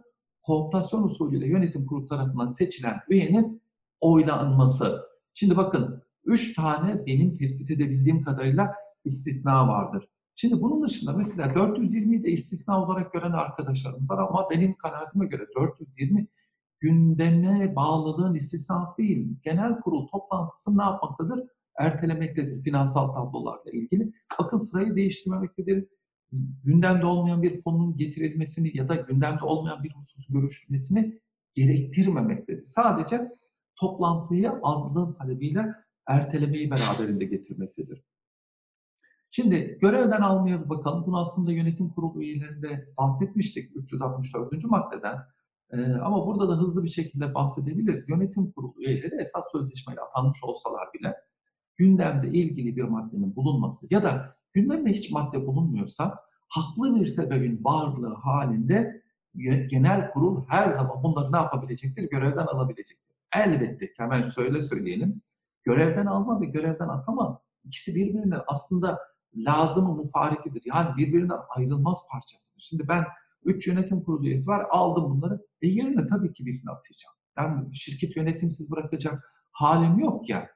kooptasyon 0.42 1.02
usulüyle 1.02 1.46
yönetim 1.46 1.86
kurulu 1.86 2.06
tarafından 2.06 2.46
seçilen 2.46 3.00
üyenin 3.08 3.62
oylanması. 4.00 5.02
Şimdi 5.34 5.56
bakın 5.56 6.02
üç 6.24 6.56
tane 6.56 7.06
benim 7.06 7.34
tespit 7.34 7.70
edebildiğim 7.70 8.22
kadarıyla 8.22 8.74
istisna 9.04 9.68
vardır. 9.68 10.08
Şimdi 10.34 10.60
bunun 10.60 10.82
dışında 10.82 11.12
mesela 11.12 11.48
420'yi 11.48 12.22
de 12.22 12.30
istisna 12.30 12.84
olarak 12.84 13.12
gören 13.12 13.32
arkadaşlarımız 13.32 14.10
var 14.10 14.18
ama 14.18 14.50
benim 14.50 14.76
kanaatime 14.76 15.26
göre 15.26 15.46
420 15.56 16.26
gündeme 16.80 17.76
bağlılığın 17.76 18.34
istisnası 18.34 18.96
değil. 18.96 19.36
Genel 19.42 19.80
kurul 19.80 20.06
toplantısı 20.06 20.78
ne 20.78 20.82
yapmaktadır? 20.82 21.40
Ertelemektedir 21.78 22.62
finansal 22.62 23.08
tablolarla 23.08 23.70
ilgili. 23.72 24.12
Bakın 24.38 24.58
sırayı 24.58 24.96
değiştirmemektedir. 24.96 25.88
Gündemde 26.64 27.06
olmayan 27.06 27.42
bir 27.42 27.62
konunun 27.62 27.96
getirilmesini 27.96 28.76
ya 28.76 28.88
da 28.88 28.94
gündemde 28.94 29.44
olmayan 29.44 29.84
bir 29.84 29.92
husus 29.92 30.26
görüşülmesini 30.28 31.20
gerektirmemektedir. 31.54 32.64
Sadece 32.64 33.32
toplantıyı 33.76 34.50
azlığın 34.62 35.12
talebiyle 35.12 35.66
ertelemeyi 36.06 36.70
beraberinde 36.70 37.24
getirmektedir. 37.24 38.04
Şimdi 39.34 39.78
görevden 39.80 40.20
almaya 40.20 40.68
bakalım. 40.70 41.06
Bunu 41.06 41.20
aslında 41.20 41.52
yönetim 41.52 41.88
kurulu 41.88 42.22
üyelerinde 42.22 42.88
bahsetmiştik 42.98 43.70
364. 43.76 44.64
maddeden. 44.64 45.18
Ee, 45.70 45.92
ama 45.92 46.26
burada 46.26 46.48
da 46.48 46.56
hızlı 46.56 46.84
bir 46.84 46.88
şekilde 46.88 47.34
bahsedebiliriz. 47.34 48.08
Yönetim 48.08 48.52
kurulu 48.52 48.74
üyeleri 48.78 49.20
esas 49.20 49.52
sözleşmeyle 49.52 50.00
atanmış 50.00 50.44
olsalar 50.44 50.88
bile 50.94 51.16
gündemde 51.76 52.28
ilgili 52.28 52.76
bir 52.76 52.82
maddenin 52.82 53.36
bulunması 53.36 53.86
ya 53.90 54.02
da 54.02 54.36
gündemde 54.52 54.92
hiç 54.92 55.10
madde 55.10 55.46
bulunmuyorsa 55.46 56.20
haklı 56.48 57.00
bir 57.00 57.06
sebebin 57.06 57.64
varlığı 57.64 58.14
halinde 58.14 59.02
genel 59.70 60.10
kurul 60.10 60.44
her 60.48 60.72
zaman 60.72 61.02
bunları 61.02 61.32
ne 61.32 61.36
yapabilecektir? 61.36 62.10
Görevden 62.10 62.46
alabilecektir. 62.46 63.16
Elbette 63.36 63.86
hemen 63.98 64.28
söyle 64.28 64.62
söyleyelim. 64.62 65.22
Görevden 65.64 66.06
alma 66.06 66.40
ve 66.40 66.46
görevden 66.46 66.88
atama 66.88 67.40
ikisi 67.64 67.94
birbirinden 67.94 68.40
aslında 68.46 68.98
lazımı 69.36 69.94
mufarikidir. 69.94 70.62
Yani 70.64 70.96
birbirinden 70.96 71.38
ayrılmaz 71.56 71.98
parçasıdır. 72.12 72.62
Şimdi 72.68 72.88
ben 72.88 73.04
üç 73.44 73.66
yönetim 73.66 74.02
kurulu 74.02 74.26
üyesi 74.26 74.50
var 74.50 74.66
aldım 74.70 75.10
bunları. 75.10 75.46
E 75.62 75.68
yerine 75.68 76.06
tabii 76.06 76.32
ki 76.32 76.46
birini 76.46 76.70
atacağım. 76.70 77.14
Yani 77.38 77.74
şirket 77.74 78.16
yönetimsiz 78.16 78.70
bırakacak 78.70 79.32
halim 79.52 79.98
yok 79.98 80.28
ya. 80.28 80.48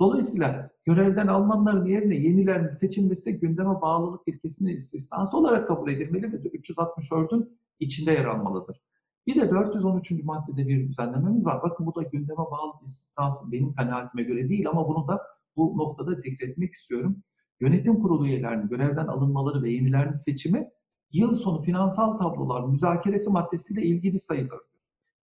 Dolayısıyla 0.00 0.70
görevden 0.84 1.26
alınanların 1.26 1.86
yerine 1.86 2.16
yenilerinin 2.16 2.70
seçilmesi 2.70 3.38
gündeme 3.38 3.80
bağlılık 3.80 4.20
ilkesinin 4.26 4.76
istisnası 4.76 5.36
olarak 5.36 5.68
kabul 5.68 5.90
edilmeli 5.90 6.32
ve 6.32 6.36
364'ün 6.36 7.58
içinde 7.80 8.12
yer 8.12 8.24
almalıdır. 8.24 8.80
Bir 9.26 9.40
de 9.40 9.50
413. 9.50 10.24
maddede 10.24 10.68
bir 10.68 10.88
düzenlememiz 10.88 11.46
var. 11.46 11.62
Bakın 11.62 11.86
bu 11.86 11.94
da 11.94 12.02
gündeme 12.02 12.38
bağlı 12.38 12.72
istisnası 12.84 13.52
benim 13.52 13.74
kanaatime 13.74 14.22
göre 14.22 14.48
değil 14.48 14.68
ama 14.68 14.88
bunu 14.88 15.08
da 15.08 15.22
bu 15.56 15.78
noktada 15.78 16.14
zikretmek 16.14 16.72
istiyorum. 16.72 17.22
Yönetim 17.64 18.02
kurulu 18.02 18.26
üyelerinin 18.26 18.68
görevden 18.68 19.06
alınmaları 19.06 19.62
ve 19.62 19.70
yenilerinin 19.70 20.14
seçimi 20.14 20.70
yıl 21.12 21.34
sonu 21.34 21.62
finansal 21.62 22.18
tablolar 22.18 22.68
müzakeresi 22.68 23.30
maddesiyle 23.30 23.82
ilgili 23.82 24.18
sayılır. 24.18 24.60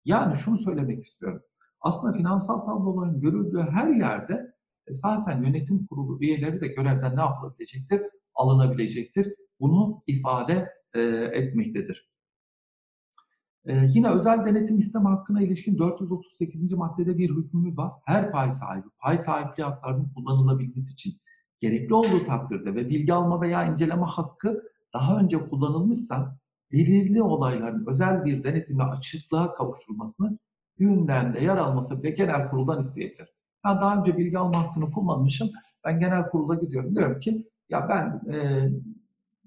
Yani 0.05 0.35
şunu 0.35 0.57
söylemek 0.57 1.03
istiyorum. 1.03 1.41
Aslında 1.81 2.17
finansal 2.17 2.59
tabloların 2.59 3.21
görüldüğü 3.21 3.61
her 3.61 3.89
yerde 3.89 4.53
esasen 4.87 5.41
yönetim 5.41 5.87
kurulu 5.87 6.23
üyeleri 6.23 6.61
de 6.61 6.67
görevden 6.67 7.15
ne 7.15 7.21
yapılabilecektir? 7.21 8.01
Alınabilecektir. 8.35 9.33
Bunu 9.59 10.03
ifade 10.07 10.69
e, 10.93 11.01
etmektedir. 11.33 12.09
E, 13.65 13.87
yine 13.93 14.09
özel 14.09 14.45
denetim 14.45 14.77
isteme 14.77 15.09
hakkına 15.09 15.41
ilişkin 15.41 15.77
438. 15.77 16.73
maddede 16.73 17.17
bir 17.17 17.29
hükmümüz 17.29 17.77
var. 17.77 17.91
Her 18.05 18.31
pay 18.31 18.51
sahibi, 18.51 18.87
pay 18.99 19.17
sahipliği 19.17 19.63
haklarının 19.63 20.13
kullanılabilmesi 20.15 20.93
için 20.93 21.19
gerekli 21.59 21.93
olduğu 21.93 22.25
takdirde 22.25 22.75
ve 22.75 22.89
bilgi 22.89 23.13
alma 23.13 23.41
veya 23.41 23.65
inceleme 23.65 24.05
hakkı 24.05 24.63
daha 24.93 25.19
önce 25.19 25.49
kullanılmışsa 25.49 26.37
belirli 26.71 27.23
olayların 27.23 27.85
özel 27.87 28.25
bir 28.25 28.43
denetimle 28.43 28.83
açıklığa 28.83 29.53
kavuşturulmasını 29.53 30.37
gündemde 30.77 31.39
yer 31.39 31.57
alması 31.57 32.03
bile 32.03 32.11
genel 32.11 32.49
kuruldan 32.49 32.79
isteyebilir. 32.79 33.29
Ben 33.65 33.81
daha 33.81 33.99
önce 33.99 34.17
bilgi 34.17 34.37
alma 34.37 34.63
hakkını 34.63 34.91
kullanmışım. 34.91 35.49
Ben 35.85 35.99
genel 35.99 36.29
kurula 36.29 36.55
gidiyorum. 36.55 36.95
Diyorum 36.95 37.19
ki 37.19 37.49
ya 37.69 37.89
ben 37.89 38.33
e, 38.33 38.69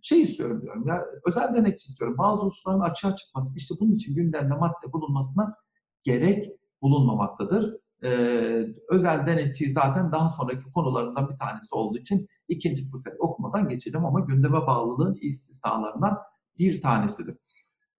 şey 0.02 0.22
istiyorum 0.22 0.62
diyorum 0.62 0.86
ya 0.86 1.04
özel 1.26 1.54
denetçi 1.54 1.88
istiyorum. 1.88 2.18
Bazı 2.18 2.46
hususların 2.46 2.80
açığa 2.80 3.14
çıkması. 3.14 3.56
İşte 3.56 3.74
bunun 3.80 3.92
için 3.92 4.14
gündemde 4.14 4.54
madde 4.54 4.92
bulunmasına 4.92 5.54
gerek 6.02 6.52
bulunmamaktadır. 6.82 7.76
Ee, 8.04 8.66
özel 8.88 9.26
denetçi 9.26 9.70
zaten 9.70 10.12
daha 10.12 10.28
sonraki 10.28 10.70
konularından 10.70 11.30
bir 11.30 11.36
tanesi 11.36 11.74
olduğu 11.74 11.98
için 11.98 12.28
ikinci 12.48 12.90
fıkrayı 12.90 13.18
okumadan 13.18 13.68
geçelim 13.68 14.04
ama 14.04 14.20
gündeme 14.20 14.66
bağlılığın 14.66 15.18
istisnalarından 15.20 16.18
bir 16.58 16.82
tanesidir. 16.82 17.36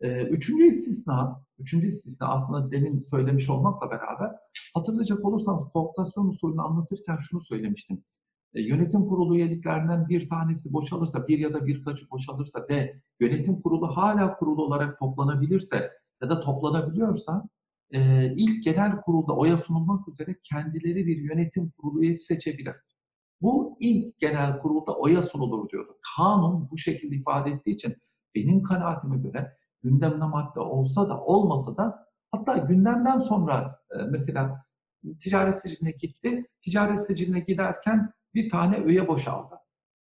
Ee, 0.01 0.21
üçüncü 0.23 0.63
istisna, 0.63 1.43
üçüncü 1.59 1.87
istisna 1.87 2.27
aslında 2.27 2.71
demin 2.71 2.97
söylemiş 2.97 3.49
olmakla 3.49 3.91
beraber 3.91 4.31
hatırlayacak 4.73 5.25
olursanız 5.25 5.61
kooptasyon 5.73 6.27
usulünü 6.27 6.61
anlatırken 6.61 7.17
şunu 7.17 7.41
söylemiştim. 7.41 8.03
Ee, 8.53 8.61
yönetim 8.61 9.07
kurulu 9.07 9.35
üyeliklerinden 9.35 10.09
bir 10.09 10.29
tanesi 10.29 10.73
boşalırsa, 10.73 11.27
bir 11.27 11.39
ya 11.39 11.53
da 11.53 11.65
birkaçı 11.65 12.09
boşalırsa 12.09 12.65
ve 12.69 13.01
yönetim 13.19 13.61
kurulu 13.61 13.97
hala 13.97 14.37
kurulu 14.37 14.63
olarak 14.63 14.99
toplanabilirse 14.99 15.91
ya 16.21 16.29
da 16.29 16.41
toplanabiliyorsa 16.41 17.43
e, 17.93 18.31
ilk 18.35 18.63
genel 18.63 19.01
kurulda 19.01 19.35
oya 19.35 19.57
sunulmak 19.57 20.07
üzere 20.07 20.35
kendileri 20.43 21.05
bir 21.05 21.17
yönetim 21.17 21.71
kurulu 21.77 22.03
üyesi 22.03 22.25
seçebilir. 22.25 22.75
Bu 23.41 23.77
ilk 23.79 24.19
genel 24.19 24.59
kurulda 24.59 24.95
oya 24.95 25.21
sunulur 25.21 25.69
diyordu. 25.69 25.97
Kanun 26.15 26.69
bu 26.71 26.77
şekilde 26.77 27.15
ifade 27.15 27.51
ettiği 27.51 27.71
için 27.71 27.95
benim 28.35 28.63
kanaatime 28.63 29.17
göre 29.17 29.57
gündemde 29.83 30.25
madde 30.25 30.59
olsa 30.59 31.09
da 31.09 31.21
olmasa 31.23 31.77
da 31.77 32.07
hatta 32.31 32.57
gündemden 32.57 33.17
sonra 33.17 33.79
e, 33.91 34.03
mesela 34.03 34.65
ticaret 35.19 35.61
siciline 35.61 35.91
gitti. 35.91 36.45
Ticaret 36.61 37.07
siciline 37.07 37.39
giderken 37.39 38.13
bir 38.33 38.49
tane 38.49 38.77
üye 38.77 39.07
boşaldı. 39.07 39.55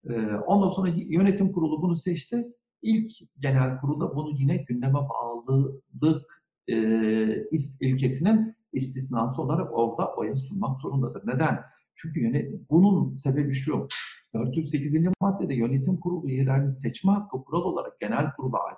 E, 0.09 0.13
ondan 0.35 0.69
sonra 0.69 0.89
yönetim 0.95 1.51
kurulu 1.51 1.81
bunu 1.81 1.95
seçti. 1.95 2.47
İlk 2.81 3.11
genel 3.37 3.79
kurulda 3.79 4.15
bunu 4.15 4.31
yine 4.37 4.57
gündeme 4.57 4.99
bağlılık 5.09 6.38
e, 6.71 7.47
ilkesinin 7.81 8.55
istisnası 8.73 9.41
olarak 9.41 9.73
orada 9.73 10.15
oya 10.15 10.35
sunmak 10.35 10.79
zorundadır. 10.79 11.21
Neden? 11.27 11.59
Çünkü 11.95 12.19
yönet, 12.19 12.69
bunun 12.69 13.13
sebebi 13.13 13.53
şu. 13.53 13.87
408. 14.33 14.95
maddede 15.21 15.53
yönetim 15.53 15.99
kurulu 15.99 16.27
üyelerinin 16.29 16.69
seçme 16.69 17.11
hakkı 17.11 17.43
kural 17.43 17.61
olarak 17.61 17.99
genel 17.99 18.31
kurula 18.37 18.57
ait. 18.57 18.77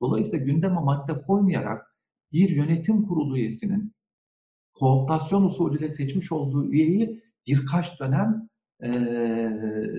Dolayısıyla 0.00 0.46
gündeme 0.46 0.80
madde 0.80 1.20
koymayarak 1.20 1.96
bir 2.32 2.48
yönetim 2.48 3.06
kurulu 3.06 3.38
üyesinin 3.38 3.94
kooptasyon 4.74 5.42
usulüyle 5.42 5.90
seçmiş 5.90 6.32
olduğu 6.32 6.70
üyeyi 6.70 7.22
birkaç 7.46 8.00
dönem 8.00 8.48
e, 8.82 8.90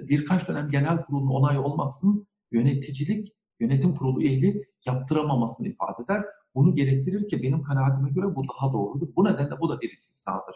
birkaç 0.08 0.50
dönem 0.50 0.69
genel 0.69 1.02
kurulun 1.02 1.28
onayı 1.28 1.60
olmaksızın 1.62 2.28
yöneticilik, 2.52 3.34
yönetim 3.60 3.95
kurulu 3.95 4.21
üyeliği 4.21 4.65
yaptıramamasını 4.86 5.67
ifade 5.67 6.04
eder. 6.04 6.24
Bunu 6.56 6.76
gerektirir 6.76 7.28
ki 7.28 7.44
benim 7.44 7.63
kanaatime 7.63 8.10
göre 8.10 8.36
bu 8.36 8.41
daha 8.44 8.74
doğrudur. 8.74 9.08
Bu 9.15 9.26
nedenle 9.26 9.60
bu 9.60 9.70
da 9.70 9.82
bir 9.82 9.91
istisnadır. 9.91 10.56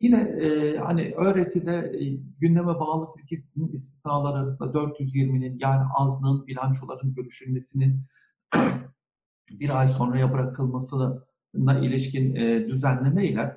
Yine 0.00 0.20
e, 0.20 0.76
hani 0.76 1.14
öğretide 1.16 1.92
e, 2.00 2.04
gündeme 2.38 2.74
bağlı 2.74 3.08
ilkesinin 3.22 3.72
istisnalar 3.72 4.34
arasında 4.42 4.68
420'nin 4.68 5.58
yani 5.60 5.82
azlığın 5.94 6.46
bilançoların 6.46 7.14
görüşülmesinin 7.14 8.00
bir 9.50 9.80
ay 9.80 9.88
sonraya 9.88 10.32
bırakılmasına 10.32 11.24
ilişkin 11.80 12.34
e, 12.34 12.68
düzenleme 12.68 13.26
ile 13.26 13.56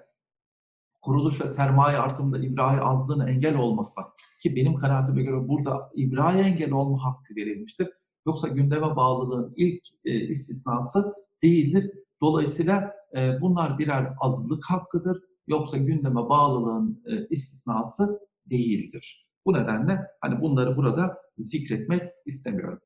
kuruluş 1.02 1.42
ve 1.42 1.48
sermaye 1.48 1.98
artımında 1.98 2.40
ibrahim 2.40 2.84
azlığına 2.84 3.30
engel 3.30 3.58
olmasa 3.58 4.14
ki 4.42 4.56
benim 4.56 4.76
kanaatime 4.76 5.24
göre 5.24 5.48
burada 5.48 5.90
ibrahim 5.96 6.46
engel 6.46 6.72
olma 6.72 7.06
hakkı 7.06 7.36
verilmiştir. 7.36 7.90
Yoksa 8.26 8.48
gündeme 8.48 8.96
bağlılığın 8.96 9.54
ilk 9.56 9.84
e, 10.06 10.20
istisnası 10.20 11.14
değildir. 11.43 11.91
Dolayısıyla 12.21 12.93
e, 13.17 13.41
bunlar 13.41 13.80
birer 13.80 14.13
azlık 14.19 14.63
hakkıdır. 14.69 15.23
Yoksa 15.47 15.78
gündeme 15.78 16.30
bağlılığın 16.30 17.04
e, 17.06 17.28
istisnası 17.28 18.19
değildir. 18.45 19.28
Bu 19.45 19.54
nedenle 19.54 20.02
hani 20.21 20.41
bunları 20.41 20.78
burada 20.78 21.17
zikretmek 21.38 22.04
istemiyorum. 22.26 22.80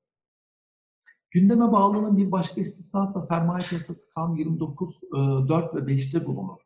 Gündeme 1.31 1.71
bağlılığın 1.71 2.17
bir 2.17 2.31
başka 2.31 2.61
istisnası 2.61 3.21
sermaye 3.21 3.65
piyasası 3.69 4.09
kanun 4.15 4.35
29, 4.35 4.95
e, 4.95 5.17
4 5.17 5.75
ve 5.75 5.79
5'te 5.79 6.25
bulunur. 6.25 6.59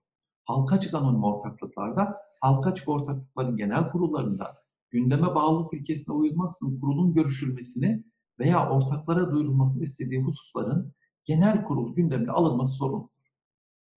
Halka 0.46 0.80
çıkan 0.80 1.04
anonim 1.04 1.24
ortaklıklarda, 1.24 2.18
halka 2.42 2.70
açık 2.70 2.90
ortaklıkların 2.90 3.58
genel 3.58 3.92
kurullarında 3.92 4.66
gündeme 4.90 5.36
bağlılık 5.36 5.74
ilkesine 5.74 6.16
uyulmaksızın 6.16 6.80
kurulun 6.80 7.14
görüşülmesini 7.14 8.04
veya 8.40 8.70
ortaklara 8.70 9.32
duyurulmasını 9.32 9.84
istediği 9.84 10.22
hususların 10.22 10.94
genel 11.26 11.64
kurul 11.64 11.96
gündemine 11.96 12.32
alınması 12.32 12.76
zorunludur. 12.76 13.10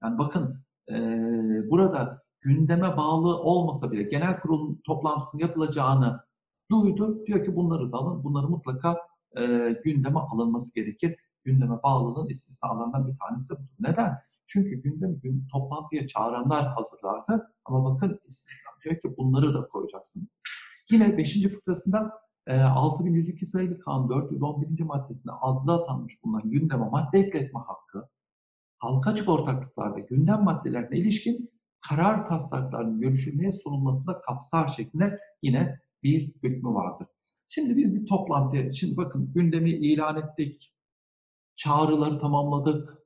Yani 0.02 0.18
bakın 0.18 0.64
e, 0.90 0.94
burada 1.70 2.22
gündeme 2.40 2.96
bağlı 2.96 3.36
olmasa 3.36 3.92
bile 3.92 4.02
genel 4.02 4.40
kurulun 4.40 4.80
toplantısının 4.86 5.42
yapılacağını 5.42 6.20
duydu. 6.70 7.26
Diyor 7.26 7.44
ki 7.44 7.56
bunları 7.56 7.92
da 7.92 7.96
alın, 7.96 8.24
bunları 8.24 8.48
mutlaka 8.48 8.98
e, 9.40 9.74
gündeme 9.84 10.18
alınması 10.20 10.74
gerekir. 10.74 11.16
Gündeme 11.44 11.82
bağlılığın 11.82 12.28
istisnalarından 12.28 13.06
bir 13.06 13.16
tanesi 13.18 13.54
bu. 13.54 13.62
Neden? 13.80 14.18
Çünkü 14.46 14.82
gündem 14.82 15.20
gün 15.20 15.48
toplantıya 15.52 16.06
çağıranlar 16.06 16.66
hazırlardı. 16.66 17.52
Ama 17.64 17.84
bakın 17.84 18.20
istisna 18.26 18.70
diyor 18.84 19.00
ki 19.00 19.16
bunları 19.16 19.54
da 19.54 19.68
koyacaksınız. 19.68 20.36
Yine 20.90 21.18
5. 21.18 21.42
fıkrasında 21.42 22.12
e, 22.48 22.60
6102 22.60 23.46
sayılı 23.46 23.78
kanun 23.78 24.08
411. 24.08 24.84
maddesinde 24.84 25.32
azlığa 25.32 25.84
tanmış 25.86 26.24
bulunan 26.24 26.50
gündeme 26.50 26.88
madde 26.88 27.18
ekletme 27.18 27.60
hakkı, 27.60 28.08
halka 28.78 29.10
açık 29.10 29.28
ortaklıklarda 29.28 29.98
gündem 29.98 30.44
maddelerine 30.44 30.98
ilişkin 30.98 31.50
karar 31.88 32.26
taslaklarının 32.26 33.00
görüşülmeye 33.00 33.52
sunulmasında 33.52 34.20
kapsar 34.20 34.68
şeklinde 34.68 35.18
yine 35.42 35.80
bir 36.02 36.34
hükmü 36.42 36.74
vardır. 36.74 37.06
Şimdi 37.48 37.76
biz 37.76 37.94
bir 37.94 38.06
toplantıya, 38.06 38.72
şimdi 38.72 38.96
bakın 38.96 39.32
gündemi 39.32 39.70
ilan 39.70 40.16
ettik, 40.16 40.74
çağrıları 41.56 42.18
tamamladık, 42.18 42.98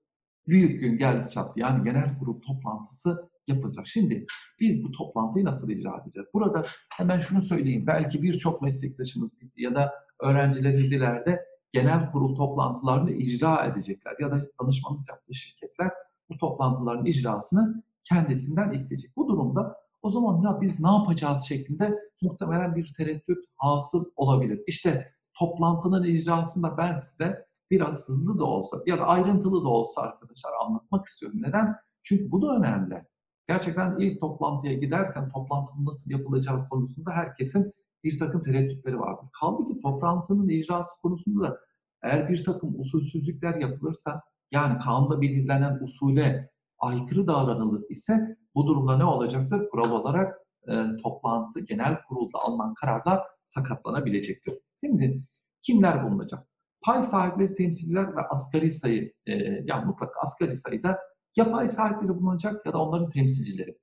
büyük 0.48 0.80
gün 0.80 0.98
geldi 0.98 1.30
çattı. 1.30 1.60
Yani 1.60 1.84
genel 1.84 2.18
kurul 2.18 2.40
toplantısı 2.40 3.30
yapılacak. 3.48 3.86
Şimdi 3.86 4.26
biz 4.60 4.84
bu 4.84 4.92
toplantıyı 4.92 5.44
nasıl 5.44 5.70
icra 5.70 6.02
edeceğiz? 6.02 6.28
Burada 6.34 6.64
hemen 6.98 7.18
şunu 7.18 7.40
söyleyeyim. 7.40 7.86
Belki 7.86 8.22
birçok 8.22 8.62
meslektaşımız 8.62 9.30
ya 9.56 9.74
da 9.74 9.92
öğrencilerimiz 10.20 10.92
ileride 10.92 11.44
genel 11.72 12.10
kurul 12.12 12.36
toplantılarını 12.36 13.10
icra 13.10 13.64
edecekler 13.64 14.14
ya 14.20 14.30
da 14.30 14.46
danışmanlık 14.60 15.08
yaptığı 15.08 15.34
şirketler 15.34 15.90
bu 16.30 16.36
toplantıların 16.36 17.06
icrasını 17.06 17.82
kendisinden 18.04 18.72
isteyecek. 18.72 19.16
Bu 19.16 19.28
durumda 19.28 19.76
o 20.02 20.10
zaman 20.10 20.42
ya 20.42 20.60
biz 20.60 20.80
ne 20.80 20.88
yapacağız 20.88 21.42
şeklinde 21.42 21.98
muhtemelen 22.22 22.74
bir 22.74 22.94
tereddüt 22.96 23.44
hasıl 23.56 24.04
olabilir. 24.16 24.60
İşte 24.66 25.12
toplantının 25.38 26.04
icrasında 26.04 26.76
ben 26.76 26.98
size 26.98 27.46
biraz 27.70 28.08
hızlı 28.08 28.38
da 28.38 28.44
olsa 28.44 28.82
ya 28.86 28.98
da 28.98 29.06
ayrıntılı 29.06 29.64
da 29.64 29.68
olsa 29.68 30.02
arkadaşlar 30.02 30.52
anlatmak 30.64 31.06
istiyorum. 31.06 31.38
Neden? 31.42 31.76
Çünkü 32.02 32.30
bu 32.30 32.42
da 32.42 32.56
önemli. 32.56 33.04
Gerçekten 33.48 33.98
ilk 33.98 34.20
toplantıya 34.20 34.74
giderken 34.74 35.28
toplantının 35.28 35.86
nasıl 35.86 36.10
yapılacağı 36.10 36.68
konusunda 36.68 37.10
herkesin 37.10 37.72
bir 38.04 38.18
takım 38.18 38.42
tereddütleri 38.42 38.98
vardır. 38.98 39.28
Kaldı 39.40 39.66
ki 39.66 39.80
toplantının 39.80 40.48
icrası 40.48 41.00
konusunda 41.02 41.44
da 41.44 41.58
eğer 42.02 42.28
bir 42.28 42.44
takım 42.44 42.80
usulsüzlükler 42.80 43.54
yapılırsa 43.54 44.22
yani 44.50 44.78
kanunda 44.78 45.20
belirlenen 45.20 45.78
usule 45.80 46.50
aykırı 46.78 47.26
davranılır 47.26 47.82
ise 47.90 48.36
bu 48.54 48.66
durumda 48.66 48.96
ne 48.96 49.04
olacaktır? 49.04 49.68
Kural 49.70 49.90
olarak 49.90 50.34
e, 50.68 50.96
toplantı, 51.02 51.60
genel 51.60 52.02
kurulda 52.08 52.38
alınan 52.38 52.74
kararlar 52.74 53.22
sakatlanabilecektir. 53.44 54.54
Şimdi 54.80 55.22
kimler 55.62 56.04
bulunacak? 56.04 56.46
Pay 56.82 57.02
sahipleri, 57.02 57.54
temsilciler 57.54 58.16
ve 58.16 58.20
asgari 58.20 58.70
sayı, 58.70 59.12
e, 59.26 59.32
yani 59.64 59.84
mutlaka 59.84 60.20
asgari 60.20 60.56
sayıda 60.56 60.98
ya 61.36 61.52
pay 61.52 61.68
sahipleri 61.68 62.08
bulunacak 62.08 62.66
ya 62.66 62.72
da 62.72 62.78
onların 62.78 63.10
temsilcileri. 63.10 63.78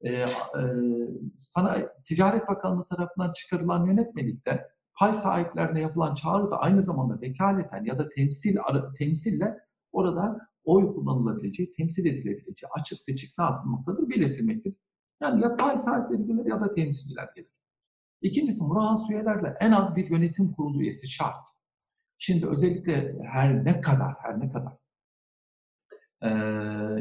E, 0.00 0.12
e, 0.12 0.26
sana 1.36 1.76
Ticaret 2.04 2.48
Bakanlığı 2.48 2.84
tarafından 2.88 3.32
çıkarılan 3.32 3.86
yönetmelikte 3.86 4.68
pay 4.98 5.14
sahiplerine 5.14 5.80
yapılan 5.80 6.14
çağrı 6.14 6.50
da 6.50 6.58
aynı 6.60 6.82
zamanda 6.82 7.20
vekaleten 7.20 7.84
ya 7.84 7.98
da 7.98 8.08
temsil 8.08 8.56
temsille 8.98 9.58
orada 9.92 10.50
oy 10.64 10.94
kullanılabileceği, 10.94 11.72
temsil 11.72 12.06
edilebileceği 12.06 12.70
açık 12.80 13.00
seçik 13.00 13.38
ne 13.38 13.44
yapılmaktadır 13.44 14.08
belirtilmektedir. 14.08 14.78
Yani 15.22 15.42
ya 15.42 15.56
pay 15.56 15.78
sahipleri 15.78 16.26
gelir 16.26 16.46
ya 16.46 16.60
da 16.60 16.74
temsilciler 16.74 17.28
gelir. 17.34 17.50
İkincisi 18.22 18.64
murahhas 18.64 19.10
üyelerle 19.10 19.56
en 19.60 19.72
az 19.72 19.96
bir 19.96 20.10
yönetim 20.10 20.52
kurulu 20.52 20.82
üyesi 20.82 21.08
şart. 21.08 21.36
Şimdi 22.18 22.46
özellikle 22.46 23.18
her 23.22 23.64
ne 23.64 23.80
kadar, 23.80 24.14
her 24.18 24.40
ne 24.40 24.48
kadar 24.48 24.79
e, 26.22 26.28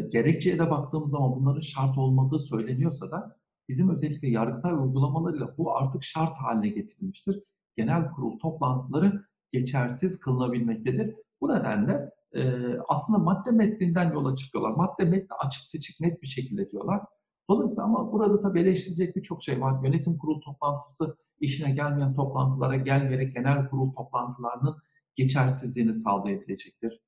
gerekçeye 0.09 0.59
de 0.59 0.69
baktığımız 0.69 1.11
zaman 1.11 1.35
bunların 1.35 1.61
şart 1.61 1.97
olmadığı 1.97 2.39
söyleniyorsa 2.39 3.11
da 3.11 3.37
bizim 3.69 3.89
özellikle 3.89 4.27
Yargıtay 4.27 4.73
uygulamalarıyla 4.73 5.57
bu 5.57 5.77
artık 5.77 6.03
şart 6.03 6.37
haline 6.37 6.69
getirilmiştir. 6.69 7.43
Genel 7.75 8.11
kurul 8.11 8.39
toplantıları 8.39 9.25
geçersiz 9.51 10.19
kılınabilmektedir. 10.19 11.15
Bu 11.41 11.49
nedenle 11.49 12.11
e, 12.35 12.41
aslında 12.87 13.19
madde 13.19 13.51
metninden 13.51 14.13
yola 14.13 14.35
çıkıyorlar. 14.35 14.71
Madde 14.71 15.03
metni 15.03 15.35
açık 15.45 15.63
seçik 15.63 15.99
net 15.99 16.21
bir 16.21 16.27
şekilde 16.27 16.71
diyorlar. 16.71 17.01
Dolayısıyla 17.49 17.83
ama 17.83 18.11
burada 18.11 18.41
tabii 18.41 18.59
eleştirecek 18.59 19.15
birçok 19.15 19.43
şey 19.43 19.61
var. 19.61 19.83
Yönetim 19.83 20.17
kurulu 20.17 20.39
toplantısı 20.39 21.17
işine 21.39 21.71
gelmeyen 21.71 22.13
toplantılara 22.13 22.75
gelmeyerek 22.75 23.35
genel 23.35 23.69
kurul 23.69 23.93
toplantılarının 23.93 24.75
geçersizliğini 25.15 25.93
sağlayabilecektir. 25.93 26.99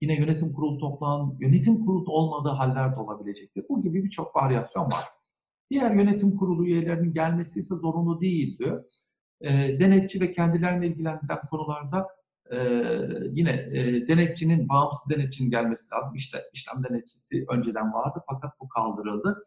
Yine 0.00 0.16
yönetim 0.20 0.52
kurulu 0.52 0.78
toplan, 0.78 1.36
yönetim 1.40 1.80
kurulu 1.80 2.12
olmadığı 2.12 2.48
haller 2.48 2.96
de 2.96 3.00
olabilecektir. 3.00 3.64
Bu 3.68 3.82
gibi 3.82 4.04
birçok 4.04 4.36
varyasyon 4.36 4.84
var. 4.84 5.04
Diğer 5.70 5.94
yönetim 5.94 6.36
kurulu 6.36 6.66
üyelerinin 6.66 7.12
gelmesi 7.12 7.60
ise 7.60 7.74
zorunlu 7.74 8.20
değil 8.20 8.58
diyor. 8.58 8.84
E, 9.40 9.50
denetçi 9.80 10.20
ve 10.20 10.32
kendilerini 10.32 10.86
ilgilendiren 10.86 11.40
konularda 11.50 12.06
e, 12.50 12.58
yine 13.32 13.50
e, 13.50 14.08
denetçinin, 14.08 14.68
bağımsız 14.68 15.10
denetçinin 15.10 15.50
gelmesi 15.50 15.94
lazım. 15.94 16.14
İşte 16.14 16.38
işlem 16.52 16.84
denetçisi 16.84 17.44
önceden 17.48 17.92
vardı 17.92 18.22
fakat 18.30 18.60
bu 18.60 18.68
kaldırıldı. 18.68 19.44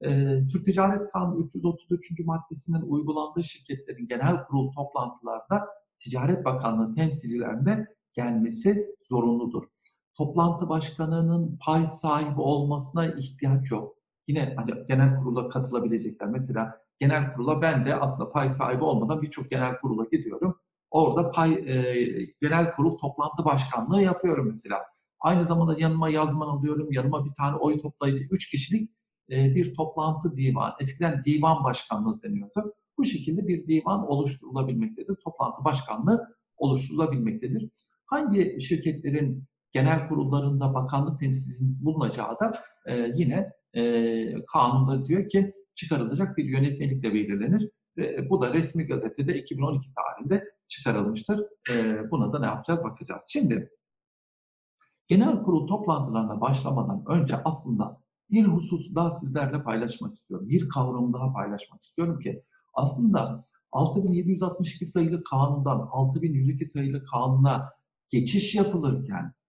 E, 0.00 0.08
Türk 0.52 0.64
Ticaret 0.64 1.10
Kanunu 1.10 1.44
333. 1.44 2.20
maddesinin 2.24 2.82
uygulandığı 2.82 3.44
şirketlerin 3.44 4.06
genel 4.06 4.44
kurul 4.44 4.72
toplantılarda 4.72 5.68
Ticaret 5.98 6.44
Bakanlığı 6.44 6.94
temsilcilerinde 6.94 7.86
gelmesi 8.12 8.86
zorunludur. 9.02 9.62
Toplantı 10.20 10.68
başkanının 10.68 11.58
pay 11.60 11.86
sahibi 11.86 12.40
olmasına 12.40 13.06
ihtiyaç 13.06 13.70
yok. 13.70 13.96
Yine 14.26 14.54
hani 14.56 14.86
genel 14.88 15.16
kurula 15.16 15.48
katılabilecekler. 15.48 16.28
Mesela 16.28 16.80
genel 16.98 17.34
kurula 17.34 17.62
ben 17.62 17.86
de 17.86 17.94
aslında 17.96 18.32
pay 18.32 18.50
sahibi 18.50 18.84
olmadan 18.84 19.22
birçok 19.22 19.50
genel 19.50 19.80
kurula 19.80 20.04
gidiyorum. 20.12 20.60
Orada 20.90 21.30
pay 21.30 21.52
e, 21.52 22.06
genel 22.40 22.72
kurul 22.72 22.98
toplantı 22.98 23.44
başkanlığı 23.44 24.02
yapıyorum 24.02 24.46
mesela. 24.48 24.80
Aynı 25.20 25.46
zamanda 25.46 25.74
yanıma 25.78 26.08
yazman 26.08 26.48
alıyorum, 26.48 26.92
yanıma 26.92 27.24
bir 27.24 27.32
tane 27.34 27.56
oy 27.56 27.80
toplayıcı, 27.80 28.24
üç 28.30 28.50
kişilik 28.50 28.90
e, 29.30 29.54
bir 29.54 29.74
toplantı 29.74 30.36
divan. 30.36 30.72
Eskiden 30.80 31.24
divan 31.24 31.64
başkanlığı 31.64 32.22
deniyordu. 32.22 32.74
Bu 32.98 33.04
şekilde 33.04 33.48
bir 33.48 33.66
divan 33.66 34.06
oluşturulabilmektedir. 34.06 35.16
Toplantı 35.24 35.64
başkanlığı 35.64 36.36
oluşturulabilmektedir. 36.56 37.70
Hangi 38.06 38.60
şirketlerin 38.60 39.49
genel 39.72 40.08
kurullarında 40.08 40.74
bakanlık 40.74 41.18
temsilcisinin 41.18 41.84
bulunacağı 41.84 42.40
da 42.40 42.62
e, 42.86 43.12
yine 43.14 43.52
e, 43.74 44.44
kanunda 44.44 45.04
diyor 45.04 45.28
ki 45.28 45.54
çıkarılacak 45.74 46.36
bir 46.36 46.44
yönetmelikle 46.44 47.14
belirlenir. 47.14 47.70
Ve 47.96 48.30
bu 48.30 48.42
da 48.42 48.54
resmi 48.54 48.86
gazetede 48.86 49.34
2012 49.34 49.88
tarihinde 49.94 50.44
çıkarılmıştır. 50.68 51.46
E, 51.70 52.10
buna 52.10 52.32
da 52.32 52.38
ne 52.38 52.46
yapacağız 52.46 52.84
bakacağız. 52.84 53.22
Şimdi 53.28 53.70
Genel 55.10 55.42
kurul 55.42 55.66
toplantılarına 55.66 56.40
başlamadan 56.40 57.04
önce 57.08 57.36
aslında 57.44 58.00
bir 58.30 58.44
hususu 58.44 58.94
daha 58.94 59.10
sizlerle 59.10 59.62
paylaşmak 59.62 60.14
istiyorum. 60.14 60.48
Bir 60.48 60.68
kavramı 60.68 61.12
daha 61.12 61.32
paylaşmak 61.32 61.82
istiyorum 61.82 62.18
ki 62.18 62.42
aslında 62.74 63.44
6762 63.72 64.86
sayılı 64.86 65.24
kanundan 65.24 65.88
6102 65.90 66.64
sayılı 66.64 67.04
kanuna 67.04 67.72
geçiş 68.08 68.54
yapılırken 68.54 69.24
e, 69.24 69.39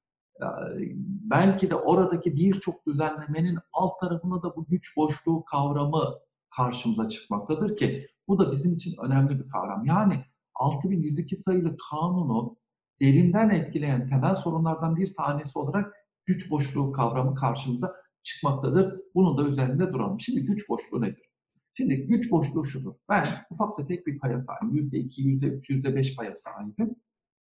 belki 1.32 1.70
de 1.70 1.76
oradaki 1.76 2.36
birçok 2.36 2.88
düzenlemenin 2.88 3.60
alt 3.74 4.00
tarafında 4.00 4.44
da 4.44 4.56
bu 4.56 4.66
güç 4.66 4.98
boşluğu 4.98 5.44
kavramı 5.46 6.20
karşımıza 6.56 7.10
çıkmaktadır 7.10 7.78
ki 7.78 8.08
bu 8.28 8.40
da 8.40 8.52
bizim 8.52 8.74
için 8.74 8.96
önemli 9.06 9.40
bir 9.40 9.50
kavram. 9.50 9.86
Yani 9.86 10.26
6102 10.56 11.36
sayılı 11.36 11.78
kanunu 11.90 12.58
derinden 13.02 13.50
etkileyen 13.50 14.10
temel 14.10 14.36
sorunlardan 14.36 14.96
bir 14.96 15.14
tanesi 15.16 15.60
olarak 15.60 15.94
güç 16.26 16.52
boşluğu 16.52 16.92
kavramı 16.92 17.36
karşımıza 17.36 17.94
çıkmaktadır. 18.24 19.02
Bunun 19.16 19.38
da 19.38 19.48
üzerinde 19.48 19.94
duralım. 19.94 20.20
Şimdi 20.20 20.46
güç 20.46 20.70
boşluğu 20.70 21.02
nedir? 21.02 21.32
Şimdi 21.74 22.08
güç 22.08 22.32
boşluğu 22.32 22.64
şudur. 22.64 22.96
Ben 23.10 23.28
ufak 23.52 23.78
tefek 23.78 24.08
bir 24.08 24.20
paya 24.20 24.40
sahibim. 24.40 24.78
%2, 24.78 25.22
%3, 25.22 25.70
%5 25.70 26.16
paya 26.16 26.36
sahibim. 26.36 26.96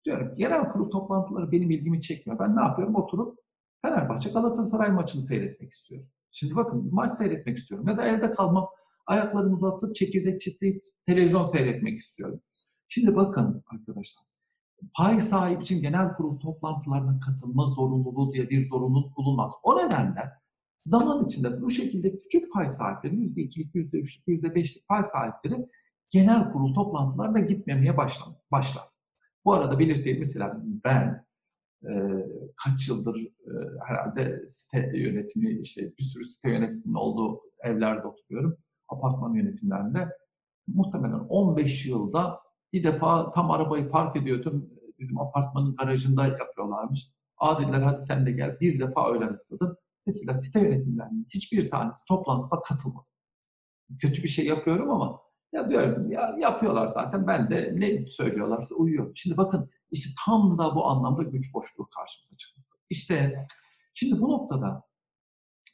Diyorum 0.06 0.34
genel 0.36 0.72
kurul 0.72 0.90
toplantıları 0.90 1.52
benim 1.52 1.70
ilgimi 1.70 2.00
çekmiyor. 2.00 2.38
Ben 2.38 2.56
ne 2.56 2.60
yapıyorum? 2.60 2.94
Oturup 2.94 3.38
Fenerbahçe 3.82 4.30
Galatasaray 4.30 4.90
maçını 4.90 5.22
seyretmek 5.22 5.72
istiyorum. 5.72 6.08
Şimdi 6.30 6.56
bakın 6.56 6.94
maç 6.94 7.12
seyretmek 7.12 7.58
istiyorum. 7.58 7.88
Ya 7.88 7.96
da 7.96 8.06
evde 8.06 8.30
kalmam, 8.30 8.68
ayaklarımı 9.06 9.54
uzatıp 9.54 9.94
çekirdek 9.94 10.40
çitleyip 10.40 10.84
televizyon 11.06 11.44
seyretmek 11.44 11.98
istiyorum. 11.98 12.40
Şimdi 12.88 13.16
bakın 13.16 13.64
arkadaşlar, 13.66 14.24
pay 14.96 15.20
sahibi 15.20 15.62
için 15.62 15.82
genel 15.82 16.14
kurul 16.14 16.40
toplantılarına 16.40 17.20
katılma 17.20 17.66
zorunluluğu 17.66 18.32
diye 18.32 18.50
bir 18.50 18.68
zorunluluk 18.68 19.16
bulunmaz. 19.16 19.52
O 19.62 19.78
nedenle 19.78 20.32
zaman 20.84 21.24
içinde 21.24 21.62
bu 21.62 21.70
şekilde 21.70 22.20
küçük 22.20 22.52
pay 22.52 22.70
sahipleri, 22.70 23.14
%2'lik, 23.14 23.74
%3'lük, 23.74 24.26
%5'lik 24.26 24.88
pay 24.88 25.04
sahipleri 25.04 25.66
genel 26.10 26.52
kurul 26.52 26.74
toplantılarına 26.74 27.40
gitmemeye 27.40 27.96
başlar. 27.96 28.95
Bu 29.46 29.52
arada 29.52 29.78
belirteyim 29.78 30.18
mesela 30.18 30.62
ben 30.84 31.26
e, 31.84 31.92
kaç 32.64 32.88
yıldır 32.88 33.16
e, 33.20 33.52
herhalde 33.86 34.46
site 34.46 34.92
yönetimi, 34.94 35.60
işte 35.60 35.92
bir 35.98 36.04
sürü 36.04 36.24
site 36.24 36.50
yönetiminin 36.50 36.94
olduğu 36.94 37.40
evlerde 37.60 38.06
oturuyorum. 38.06 38.56
Apartman 38.88 39.34
yönetimlerinde. 39.34 40.08
Muhtemelen 40.66 41.18
15 41.18 41.86
yılda 41.86 42.40
bir 42.72 42.84
defa 42.84 43.30
tam 43.30 43.50
arabayı 43.50 43.90
park 43.90 44.16
ediyordum. 44.16 44.70
Bizim 44.98 45.20
apartmanın 45.20 45.76
garajında 45.76 46.26
yapıyorlarmış. 46.26 47.10
Adiller 47.38 47.80
hadi 47.80 48.02
sen 48.02 48.26
de 48.26 48.32
gel. 48.32 48.60
Bir 48.60 48.80
defa 48.80 49.12
öyle 49.12 49.36
istedim. 49.36 49.76
Mesela 50.06 50.34
site 50.34 50.60
yönetimlerinin 50.60 51.26
hiçbir 51.34 51.70
tanesi 51.70 52.04
toplantısına 52.08 52.60
katılmadı. 52.60 53.06
Kötü 54.00 54.22
bir 54.22 54.28
şey 54.28 54.46
yapıyorum 54.46 54.90
ama 54.90 55.25
ya 55.56 55.70
diyorum 55.70 56.10
ya 56.10 56.36
yapıyorlar 56.38 56.88
zaten 56.88 57.26
ben 57.26 57.50
de 57.50 57.74
ne 57.76 58.06
söylüyorlarsa 58.06 58.74
uyuyorum. 58.74 59.12
Şimdi 59.14 59.36
bakın 59.36 59.70
işte 59.90 60.10
tam 60.24 60.58
da 60.58 60.74
bu 60.74 60.86
anlamda 60.86 61.22
güç 61.22 61.54
boşluğu 61.54 61.88
karşımıza 61.96 62.36
çıktı. 62.36 62.62
İşte 62.90 63.46
şimdi 63.94 64.20
bu 64.20 64.28
noktada 64.28 64.82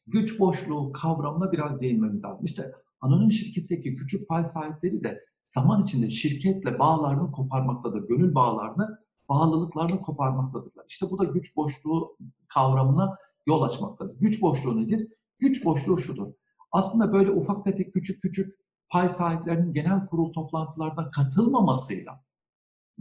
güç 0.07 0.41
boşluğu 0.41 0.93
kavramına 0.93 1.53
biraz 1.53 1.81
değinmemiz 1.81 2.25
lazım. 2.25 2.45
İşte 2.45 2.73
anonim 3.01 3.33
şirketteki 3.33 3.97
küçük 3.97 4.29
pay 4.29 4.45
sahipleri 4.45 5.05
de 5.05 5.25
zaman 5.49 5.83
içinde 5.83 6.11
şirketle 6.11 6.79
bağlarını 6.79 7.33
koparmaktadır. 7.33 8.09
Gönül 8.09 8.35
bağlarını, 8.35 8.99
bağlılıklarını 9.29 10.01
koparmaktadırlar. 10.01 10.85
İşte 10.89 11.07
bu 11.11 11.19
da 11.19 11.25
güç 11.25 11.57
boşluğu 11.57 12.17
kavramına 12.49 13.17
yol 13.47 13.63
açmaktadır. 13.63 14.17
Güç 14.21 14.43
boşluğu 14.43 14.81
nedir? 14.81 15.09
Güç 15.39 15.65
boşluğu 15.65 15.99
şudur. 15.99 16.33
Aslında 16.73 17.13
böyle 17.13 17.31
ufak 17.31 17.65
tefek 17.65 17.95
küçük 17.95 18.23
küçük 18.23 18.62
pay 18.93 19.09
sahiplerinin 19.09 19.73
genel 19.73 20.07
kurul 20.07 20.33
toplantılarına 20.33 21.11
katılmamasıyla 21.11 22.25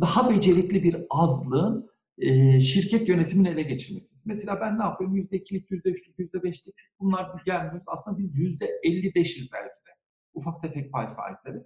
daha 0.02 0.30
becerikli 0.30 0.84
bir 0.84 1.06
azlığın 1.10 1.90
e, 2.18 2.60
şirket 2.60 3.10
yönetimini 3.10 3.50
ele 3.50 3.64
geçirmesi. 3.64 4.16
Mesela 4.26 4.62
ben 4.62 4.80
ne 4.80 4.84
yapıyorum? 4.84 5.16
Yüzde 5.16 5.38
ikilik, 5.38 5.72
yüzde 5.72 5.90
üçlük, 5.90 6.20
yüzde 6.20 6.44
beşlik 6.44 6.76
bunlar 7.00 7.44
gelmiyor. 7.46 7.82
Aslında 7.88 8.18
biz 8.18 8.38
yüzde 8.38 8.66
elli 8.84 9.16
beşiz 9.16 9.52
belki 9.54 9.86
de. 9.88 9.92
Ufak 10.34 10.62
tefek 10.62 10.92
pay 10.92 11.08
sahipleri. 11.08 11.58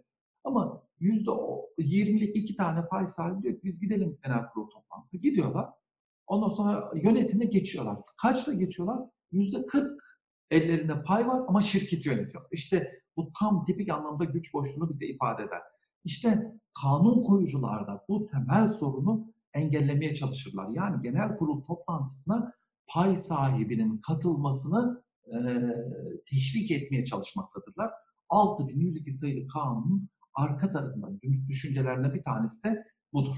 Ama 0.44 0.84
yüzde 1.00 1.32
yirmilik 1.78 2.36
iki 2.36 2.56
tane 2.56 2.88
pay 2.88 3.08
sahibi 3.08 3.44
diyor 3.44 3.56
biz 3.64 3.80
gidelim 3.80 4.18
genel 4.24 4.50
kurul 4.54 4.70
toplantısına. 4.70 5.20
Gidiyorlar. 5.20 5.70
Ondan 6.28 6.48
sonra 6.48 6.92
yönetime 6.96 7.46
geçiyorlar. 7.46 7.98
Kaçla 8.22 8.54
geçiyorlar? 8.54 9.00
Yüzde 9.32 9.66
kırk 9.66 10.02
ellerinde 10.52 11.04
pay 11.04 11.28
var 11.28 11.42
ama 11.48 11.62
şirket 11.62 12.06
yönetiyor. 12.06 12.46
İşte 12.52 13.05
bu 13.18 13.32
tam 13.40 13.64
tipik 13.64 13.90
anlamda 13.90 14.24
güç 14.24 14.54
boşluğunu 14.54 14.90
bize 14.90 15.06
ifade 15.06 15.44
eder. 15.44 15.62
İşte 16.04 16.52
kanun 16.82 17.22
koyucular 17.22 17.88
da 17.88 18.06
bu 18.10 18.26
temel 18.26 18.68
sorunu 18.68 19.34
engellemeye 19.54 20.14
çalışırlar. 20.14 20.70
Yani 20.70 21.02
genel 21.02 21.38
kurul 21.38 21.64
toplantısına 21.64 22.54
pay 22.88 23.16
sahibinin 23.16 23.98
katılmasını 23.98 25.04
e, 25.28 25.38
teşvik 26.26 26.72
etmeye 26.72 27.06
çalışmaktadırlar. 27.06 27.92
6102 28.30 29.14
sayılı 29.14 29.48
kanunun 29.48 30.10
arka 30.34 30.72
tarafından 30.72 31.20
düşüncelerine 31.48 32.14
bir 32.14 32.24
tanesi 32.24 32.64
de 32.64 32.86
budur. 33.14 33.38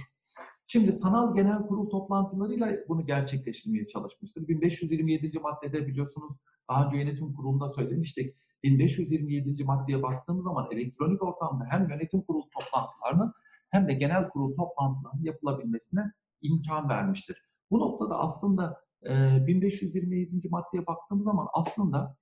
Şimdi 0.67 0.91
sanal 0.91 1.35
genel 1.35 1.67
kurul 1.67 1.89
toplantılarıyla 1.89 2.71
bunu 2.87 3.05
gerçekleştirmeye 3.05 3.87
çalışmıştır. 3.87 4.47
1527. 4.47 5.39
maddede 5.39 5.87
biliyorsunuz 5.87 6.33
daha 6.69 6.85
önce 6.85 6.97
yönetim 6.97 7.33
kurulunda 7.33 7.69
söylemiştik 7.69 8.35
1527. 8.63 9.63
maddeye 9.63 10.03
baktığımız 10.03 10.43
zaman 10.43 10.67
elektronik 10.71 11.23
ortamda 11.23 11.65
hem 11.69 11.89
yönetim 11.89 12.21
kurulu 12.21 12.49
toplantılarının 12.49 13.33
hem 13.69 13.87
de 13.87 13.93
genel 13.93 14.29
kurul 14.29 14.55
toplantılarının 14.55 15.23
yapılabilmesine 15.23 16.11
imkan 16.41 16.89
vermiştir. 16.89 17.43
Bu 17.71 17.79
noktada 17.79 18.19
aslında 18.19 18.81
1527. 19.03 20.49
maddeye 20.49 20.87
baktığımız 20.87 21.25
zaman 21.25 21.47
aslında 21.53 22.17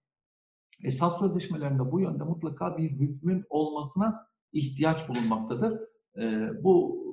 esas 0.83 1.19
sözleşmelerinde 1.19 1.91
bu 1.91 1.99
yönde 1.99 2.23
mutlaka 2.23 2.77
bir 2.77 2.91
hükmün 2.91 3.45
olmasına 3.49 4.27
ihtiyaç 4.53 5.09
bulunmaktadır. 5.09 5.79
Bu 6.63 7.05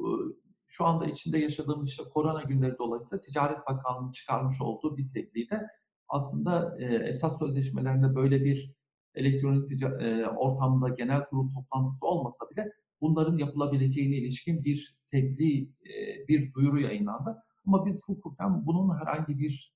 şu 0.67 0.85
anda 0.85 1.05
içinde 1.05 1.39
yaşadığımız 1.39 1.89
işte 1.89 2.03
korona 2.15 2.43
günleri 2.43 2.79
dolayısıyla 2.79 3.21
Ticaret 3.21 3.59
Bakanlığı'nın 3.59 4.11
çıkarmış 4.11 4.61
olduğu 4.61 4.97
bir 4.97 5.13
tebliğ 5.13 5.51
de 5.51 5.67
aslında 6.09 6.79
esas 6.81 7.39
sözleşmelerinde 7.39 8.15
böyle 8.15 8.45
bir 8.45 8.75
elektronik 9.15 9.83
e, 9.83 10.27
ortamda 10.27 10.89
genel 10.89 11.25
kurul 11.25 11.55
toplantısı 11.55 12.07
olmasa 12.07 12.51
bile 12.51 12.73
bunların 13.01 13.39
yapılabileceğine 13.39 14.17
ilişkin 14.17 14.65
bir 14.65 14.97
tebliğ, 15.11 15.63
e, 15.63 16.29
bir 16.29 16.55
duyuru 16.55 16.81
yayınlandı. 16.81 17.43
Ama 17.67 17.87
biz 17.87 18.03
hukuken 18.07 18.67
bunun 18.67 18.99
herhangi 18.99 19.39
bir 19.39 19.75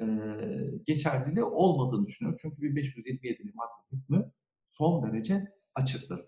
e, 0.00 0.04
geçerliliği 0.86 1.44
olmadığını 1.44 2.06
düşünüyoruz. 2.06 2.40
Çünkü 2.42 2.62
1527 2.62 3.52
madde 3.54 3.96
hükmü 3.96 4.32
son 4.66 5.02
derece 5.02 5.52
açıktır. 5.74 6.20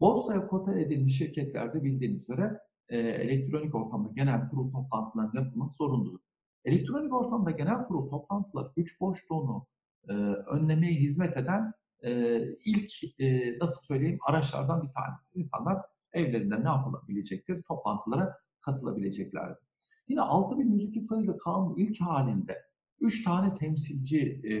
Borsaya 0.00 0.46
kota 0.46 0.78
edilmiş 0.78 1.18
şirketlerde 1.18 1.84
bildiğiniz 1.84 2.22
üzere 2.22 2.58
e, 2.88 2.98
elektronik 2.98 3.74
ortamda 3.74 4.10
genel 4.14 4.48
kurul 4.48 4.72
toplantılarının 4.72 5.44
yapılması 5.44 5.76
zorunludur. 5.76 6.20
Elektronik 6.64 7.12
ortamda 7.14 7.50
genel 7.50 7.84
kurul 7.86 8.10
toplantıları 8.10 8.72
güç 8.76 9.00
boşluğunu 9.00 9.66
e, 10.08 10.12
önlemeye 10.52 10.94
hizmet 10.94 11.36
eden 11.36 11.72
e, 12.04 12.42
ilk 12.64 13.20
e, 13.20 13.58
nasıl 13.58 13.82
söyleyeyim 13.82 14.18
araçlardan 14.22 14.82
bir 14.82 14.88
tanesi. 14.88 15.38
İnsanlar 15.38 15.82
evlerinde 16.12 16.64
ne 16.64 16.68
yapılabilecektir? 16.68 17.62
Toplantılara 17.62 18.38
katılabileceklerdir. 18.60 19.68
Yine 20.08 20.20
6102 20.20 21.00
sayılı 21.00 21.38
kanun 21.38 21.76
ilk 21.76 22.00
halinde 22.00 22.62
3 23.00 23.24
tane 23.24 23.54
temsilci 23.54 24.20
e, 24.20 24.54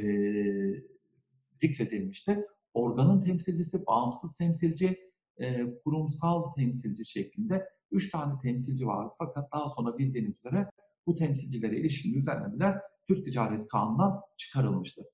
zikredilmişti. 1.54 2.46
Organın 2.74 3.20
temsilcisi, 3.20 3.86
bağımsız 3.86 4.36
temsilci, 4.36 4.98
e, 5.38 5.74
kurumsal 5.84 6.52
temsilci 6.52 7.06
şeklinde 7.06 7.68
3 7.90 8.10
tane 8.10 8.40
temsilci 8.42 8.86
vardı. 8.86 9.14
Fakat 9.18 9.52
daha 9.52 9.68
sonra 9.68 9.98
bildiğiniz 9.98 10.36
üzere 10.36 10.70
bu 11.06 11.14
temsilcilere 11.14 11.76
ilişkin 11.76 12.14
düzenlemeler 12.14 12.80
Türk 13.08 13.24
Ticaret 13.24 13.68
Kanunu'ndan 13.68 14.20
çıkarılmıştır. 14.36 15.06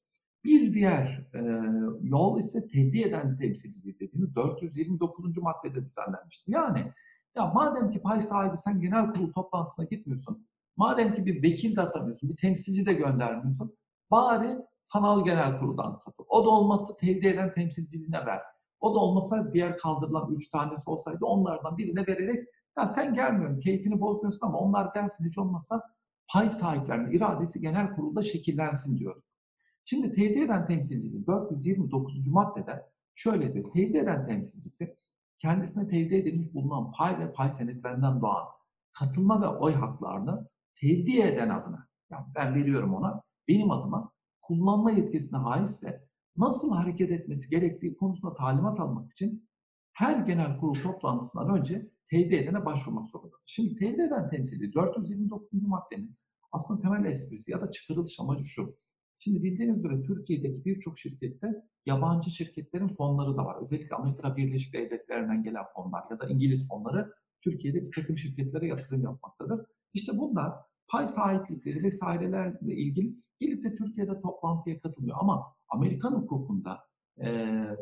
Bir 0.44 0.74
diğer 0.74 1.26
e, 1.34 1.40
yol 2.02 2.38
ise 2.38 2.66
tebliğ 2.66 3.02
eden 3.02 3.36
temsilcilik 3.36 4.00
dediğimiz 4.00 4.36
429. 4.36 5.38
maddede 5.38 5.84
düzenlenmiştir. 5.84 6.52
Yani 6.52 6.92
ya 7.36 7.46
madem 7.46 7.90
ki 7.90 8.00
pay 8.02 8.22
sahibi 8.22 8.56
sen 8.56 8.80
genel 8.80 9.12
kurul 9.12 9.32
toplantısına 9.32 9.84
gitmiyorsun, 9.84 10.46
madem 10.76 11.14
ki 11.14 11.26
bir 11.26 11.42
vekil 11.42 11.76
de 11.76 11.80
atamıyorsun, 11.80 12.30
bir 12.30 12.36
temsilci 12.36 12.86
de 12.86 12.92
göndermiyorsun, 12.92 13.76
bari 14.10 14.58
sanal 14.78 15.24
genel 15.24 15.58
kuruldan 15.58 15.98
katıl. 15.98 16.24
O 16.28 16.44
da 16.44 16.48
olmazsa 16.48 16.96
tebliğ 16.96 17.28
eden 17.28 17.54
temsilciliğine 17.54 18.26
ver. 18.26 18.40
O 18.80 18.94
da 18.94 18.98
olmasa 18.98 19.52
diğer 19.52 19.78
kaldırılan 19.78 20.34
üç 20.34 20.50
tanesi 20.50 20.90
olsaydı 20.90 21.24
onlardan 21.24 21.78
birine 21.78 22.06
vererek 22.06 22.48
ya 22.78 22.86
sen 22.86 23.14
gelmiyorsun, 23.14 23.60
keyfini 23.60 24.00
bozmuyorsun 24.00 24.46
ama 24.46 24.58
onlar 24.58 24.94
gelsin 24.94 25.28
hiç 25.28 25.38
olmazsa 25.38 25.82
pay 26.32 26.48
sahiplerinin 26.48 27.10
iradesi 27.10 27.60
genel 27.60 27.94
kurulda 27.94 28.22
şekillensin 28.22 28.98
diyor. 28.98 29.22
Şimdi 29.84 30.12
tevdi 30.12 30.40
eden 30.40 30.66
temsilcinin 30.66 31.26
429. 31.26 32.28
maddede 32.28 32.86
şöyle 33.14 33.54
diyor. 33.54 33.70
Tevdi 33.70 33.98
eden 33.98 34.26
temsilcisi 34.26 34.96
kendisine 35.38 35.88
tevdi 35.88 36.14
edilmiş 36.14 36.54
bulunan 36.54 36.92
pay 36.92 37.18
ve 37.18 37.32
pay 37.32 37.50
senetlerinden 37.50 38.20
doğan 38.20 38.44
katılma 38.98 39.42
ve 39.42 39.46
oy 39.46 39.72
haklarını 39.72 40.48
tevdi 40.80 41.20
eden 41.20 41.48
adına, 41.48 41.88
yani 42.10 42.26
ben 42.34 42.54
veriyorum 42.54 42.94
ona, 42.94 43.22
benim 43.48 43.70
adıma 43.70 44.12
kullanma 44.42 44.90
yetkisine 44.90 45.38
haizse 45.38 46.04
nasıl 46.36 46.72
hareket 46.74 47.10
etmesi 47.10 47.50
gerektiği 47.50 47.96
konusunda 47.96 48.34
talimat 48.34 48.80
almak 48.80 49.12
için 49.12 49.48
her 49.92 50.16
genel 50.16 50.58
kurul 50.58 50.74
toplantısından 50.74 51.58
önce 51.58 51.90
tevdi 52.10 52.34
edene 52.34 52.64
başvurmak 52.64 53.10
zorunda. 53.10 53.36
Şimdi 53.46 53.76
tevdi 53.76 54.02
eden 54.02 54.30
temsilci 54.30 54.74
429. 54.74 55.66
maddenin 55.66 56.16
aslında 56.52 56.80
temel 56.80 57.04
esprisi 57.04 57.50
ya 57.50 57.60
da 57.60 57.70
çıkarılış 57.70 58.20
amacı 58.20 58.44
şu. 58.44 58.76
Şimdi 59.24 59.42
bildiğiniz 59.42 59.78
üzere 59.78 60.02
Türkiye'deki 60.02 60.64
birçok 60.64 60.98
şirkette 60.98 61.62
yabancı 61.86 62.30
şirketlerin 62.30 62.88
fonları 62.88 63.36
da 63.36 63.44
var. 63.44 63.62
Özellikle 63.62 63.96
Amerika 63.96 64.36
Birleşik 64.36 64.74
Devletleri'nden 64.74 65.42
gelen 65.42 65.64
fonlar 65.74 66.02
ya 66.10 66.20
da 66.20 66.26
İngiliz 66.28 66.68
fonları 66.68 67.12
Türkiye'de 67.40 67.86
bir 67.86 67.92
takım 67.92 68.18
şirketlere 68.18 68.66
yatırım 68.66 69.02
yapmaktadır. 69.02 69.66
İşte 69.94 70.18
bunlar 70.18 70.52
pay 70.88 71.08
sahiplikleri 71.08 71.82
vesairelerle 71.82 72.74
ilgili 72.74 73.14
gelip 73.40 73.64
de 73.64 73.74
Türkiye'de 73.74 74.20
toplantıya 74.20 74.80
katılmıyor. 74.80 75.16
Ama 75.20 75.54
Amerikan 75.68 76.12
hukukunda 76.12 76.80
e, 77.20 77.26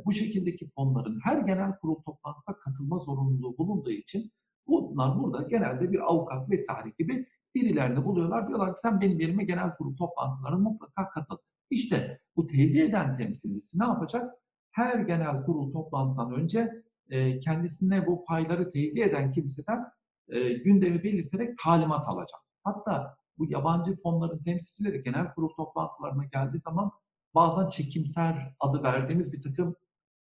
bu 0.06 0.12
şekildeki 0.12 0.68
fonların 0.68 1.20
her 1.24 1.38
genel 1.38 1.78
kurul 1.78 2.02
toplantısına 2.02 2.56
katılma 2.56 2.98
zorunluluğu 2.98 3.58
bulunduğu 3.58 3.90
için 3.90 4.30
bunlar 4.66 5.22
burada 5.22 5.42
genelde 5.48 5.92
bir 5.92 6.10
avukat 6.10 6.50
vesaire 6.50 6.92
gibi 6.98 7.26
birilerini 7.54 8.04
buluyorlar. 8.04 8.48
Diyorlar 8.48 8.74
ki 8.74 8.80
sen 8.80 9.00
benim 9.00 9.20
yerime 9.20 9.44
genel 9.44 9.76
kurul 9.76 9.96
toplantılarına 9.96 10.68
mutlaka 10.68 11.08
katıl. 11.08 11.36
İşte 11.70 12.20
bu 12.36 12.46
tevdi 12.46 12.80
eden 12.80 13.16
temsilcisi 13.16 13.78
ne 13.78 13.84
yapacak? 13.84 14.34
Her 14.70 14.98
genel 14.98 15.42
kurul 15.44 15.72
toplantısından 15.72 16.34
önce 16.34 16.82
e, 17.10 17.40
kendisine 17.40 18.06
bu 18.06 18.24
payları 18.24 18.70
tevdi 18.72 19.00
eden 19.00 19.32
kimseden 19.32 19.84
e, 20.28 20.52
gündemi 20.52 21.02
belirterek 21.02 21.58
talimat 21.58 22.08
alacak. 22.08 22.40
Hatta 22.64 23.16
bu 23.38 23.50
yabancı 23.50 23.96
fonların 23.96 24.38
temsilcileri 24.38 25.02
genel 25.02 25.34
kurul 25.34 25.48
toplantılarına 25.56 26.24
geldiği 26.24 26.60
zaman 26.60 26.92
bazen 27.34 27.68
çekimser 27.68 28.54
adı 28.60 28.82
verdiğimiz 28.82 29.32
bir 29.32 29.42
takım 29.42 29.76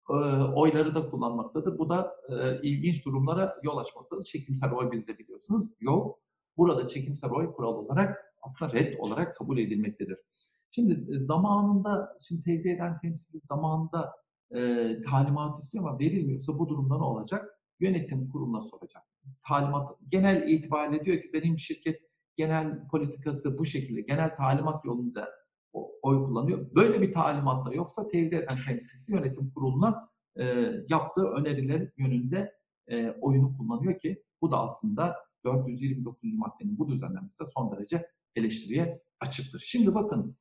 e, 0.10 0.14
oyları 0.56 0.96
da 0.96 1.10
kullanmaktadır. 1.10 1.78
Bu 1.78 1.90
da 1.90 2.16
e, 2.30 2.62
ilginç 2.62 3.06
durumlara 3.06 3.56
yol 3.64 3.78
açmaktadır. 3.78 4.24
Çekimser 4.24 4.72
oy 4.72 4.92
bizde 4.92 5.18
biliyorsunuz 5.18 5.72
yok. 5.80 6.20
Burada 6.58 6.88
çekimser 6.88 7.30
oy 7.30 7.54
kural 7.54 7.74
olarak 7.74 8.34
aslında 8.42 8.74
red 8.74 9.00
olarak 9.00 9.36
kabul 9.36 9.58
edilmektedir. 9.58 10.18
Şimdi 10.72 11.16
e, 11.16 11.20
zamanında, 11.20 12.18
şimdi 12.22 12.44
tevdi 12.44 12.70
eden 12.70 13.00
temsilci 13.00 13.40
zamanında 13.40 14.14
e, 14.56 14.92
talimat 15.02 15.60
istiyor 15.60 15.84
ama 15.84 16.00
verilmiyorsa 16.00 16.60
bu 16.60 16.70
durumda 16.70 16.98
ne 16.98 17.04
olacak? 17.04 17.46
Yönetim 17.80 18.30
kuruluna 18.30 18.62
soracak. 18.62 19.04
Talimat 19.48 19.98
genel 20.10 20.50
itibariyle 20.50 21.06
diyor 21.06 21.22
ki 21.22 21.30
benim 21.34 21.60
şirket 21.60 22.02
genel 22.36 22.88
politikası 22.88 23.58
bu 23.58 23.66
şekilde, 23.66 24.02
genel 24.02 24.36
talimat 24.36 24.86
yolunda 24.86 25.30
oy 26.02 26.26
kullanıyor. 26.26 26.76
Böyle 26.76 27.02
bir 27.02 27.12
talimatla 27.12 27.74
yoksa 27.74 28.08
tevdi 28.08 28.36
eden 28.36 28.58
temsilcisi 28.68 29.14
yönetim 29.14 29.52
kuruluna 29.52 30.10
e, 30.36 30.72
yaptığı 30.90 31.26
öneriler 31.26 31.92
yönünde 31.98 32.54
e, 32.88 33.12
oyunu 33.12 33.58
kullanıyor 33.58 34.00
ki 34.00 34.24
bu 34.42 34.52
da 34.52 34.60
aslında 34.60 35.16
429. 35.48 36.34
maddenin 36.34 36.78
bu 36.78 36.88
düzenlemesi 36.88 37.46
son 37.46 37.72
derece 37.72 38.08
eleştiriye 38.36 39.02
açıktır. 39.20 39.64
Şimdi 39.68 39.96
bakın 39.96 40.36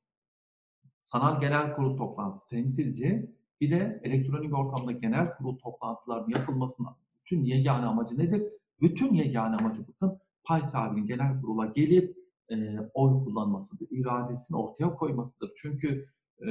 sanal 1.01 1.41
genel 1.41 1.75
kurul 1.75 1.97
toplantısı 1.97 2.49
temsilci 2.49 3.31
bir 3.61 3.71
de 3.71 4.01
elektronik 4.05 4.59
ortamda 4.59 4.93
genel 4.93 5.37
kurul 5.37 5.59
toplantılarının 5.59 6.29
yapılmasının 6.29 6.89
bütün 7.21 7.45
yegane 7.45 7.87
amacı 7.87 8.19
nedir? 8.19 8.43
Bütün 8.81 9.15
yegane 9.15 9.57
amacı 9.57 9.89
bakın 9.89 10.19
pay 10.45 10.63
sahibinin 10.63 11.07
genel 11.07 11.41
kurula 11.41 11.67
gelip 11.67 12.17
e, 12.51 12.79
oy 12.95 13.25
kullanmasıdır, 13.25 13.87
iradesini 13.91 14.57
ortaya 14.57 14.95
koymasıdır. 14.95 15.53
Çünkü 15.57 16.09
e, 16.47 16.51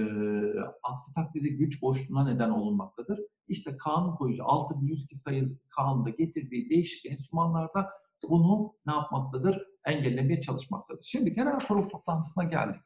aksi 0.83 1.13
takdirde 1.13 1.47
güç 1.47 1.81
boşluğuna 1.81 2.23
neden 2.23 2.49
olunmaktadır. 2.49 3.19
İşte 3.47 3.77
kanun 3.77 4.15
koyucu 4.15 4.43
6102 4.43 5.15
sayılı 5.15 5.55
kanunda 5.69 6.09
getirdiği 6.09 6.69
değişik 6.69 7.05
enstrümanlarda 7.05 7.89
bunu 8.29 8.73
ne 8.85 8.93
yapmaktadır? 8.93 9.63
Engellemeye 9.85 10.41
çalışmaktadır. 10.41 11.03
Şimdi 11.03 11.33
genel 11.33 11.59
kurul 11.59 11.89
toplantısına 11.89 12.43
geldik. 12.43 12.81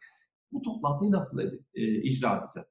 Bu 0.52 0.62
toplantıyı 0.62 1.12
nasıl 1.12 1.40
e, 1.40 2.02
icra 2.02 2.38
edeceğiz? 2.38 2.68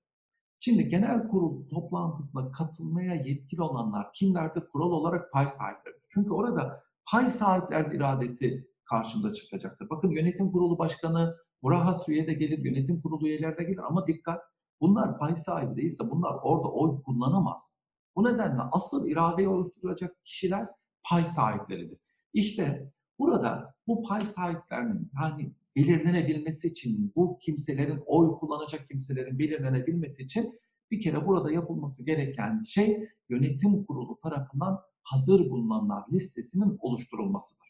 Şimdi 0.60 0.88
genel 0.88 1.28
kurul 1.28 1.68
toplantısına 1.68 2.50
katılmaya 2.50 3.14
yetkili 3.14 3.62
olanlar 3.62 4.12
kimlerdir? 4.12 4.68
Kural 4.72 4.90
olarak 4.90 5.32
pay 5.32 5.48
sahipleri. 5.48 5.94
Çünkü 6.08 6.30
orada 6.30 6.84
pay 7.12 7.30
sahipler 7.30 7.92
iradesi 7.92 8.68
karşında 8.84 9.32
çıkacaktır. 9.32 9.90
Bakın 9.90 10.10
yönetim 10.10 10.52
kurulu 10.52 10.78
başkanı 10.78 11.36
Murahhas 11.62 12.08
üye 12.08 12.26
de 12.26 12.32
gelir, 12.32 12.58
yönetim 12.58 13.00
kurulu 13.02 13.28
üyeler 13.28 13.58
de 13.58 13.64
gelir 13.64 13.86
ama 13.88 14.06
dikkat 14.06 14.42
bunlar 14.80 15.18
pay 15.18 15.36
sahibi 15.36 15.76
değilse 15.76 16.10
bunlar 16.10 16.34
orada 16.42 16.68
oy 16.68 17.02
kullanamaz. 17.02 17.78
Bu 18.16 18.24
nedenle 18.24 18.62
asıl 18.72 19.08
iradeyi 19.08 19.48
oluşturacak 19.48 20.24
kişiler 20.24 20.66
pay 21.10 21.24
sahipleridir. 21.24 21.98
İşte 22.32 22.92
burada 23.18 23.74
bu 23.86 24.02
pay 24.02 24.20
sahiplerinin 24.20 25.10
yani 25.22 25.54
belirlenebilmesi 25.76 26.68
için, 26.68 27.12
bu 27.16 27.38
kimselerin, 27.38 28.02
oy 28.06 28.38
kullanacak 28.38 28.88
kimselerin 28.88 29.38
belirlenebilmesi 29.38 30.22
için 30.22 30.60
bir 30.90 31.00
kere 31.00 31.26
burada 31.26 31.52
yapılması 31.52 32.04
gereken 32.04 32.62
şey 32.62 33.08
yönetim 33.28 33.84
kurulu 33.84 34.20
tarafından 34.20 34.80
hazır 35.02 35.50
bulunanlar 35.50 36.04
listesinin 36.12 36.76
oluşturulmasıdır. 36.80 37.68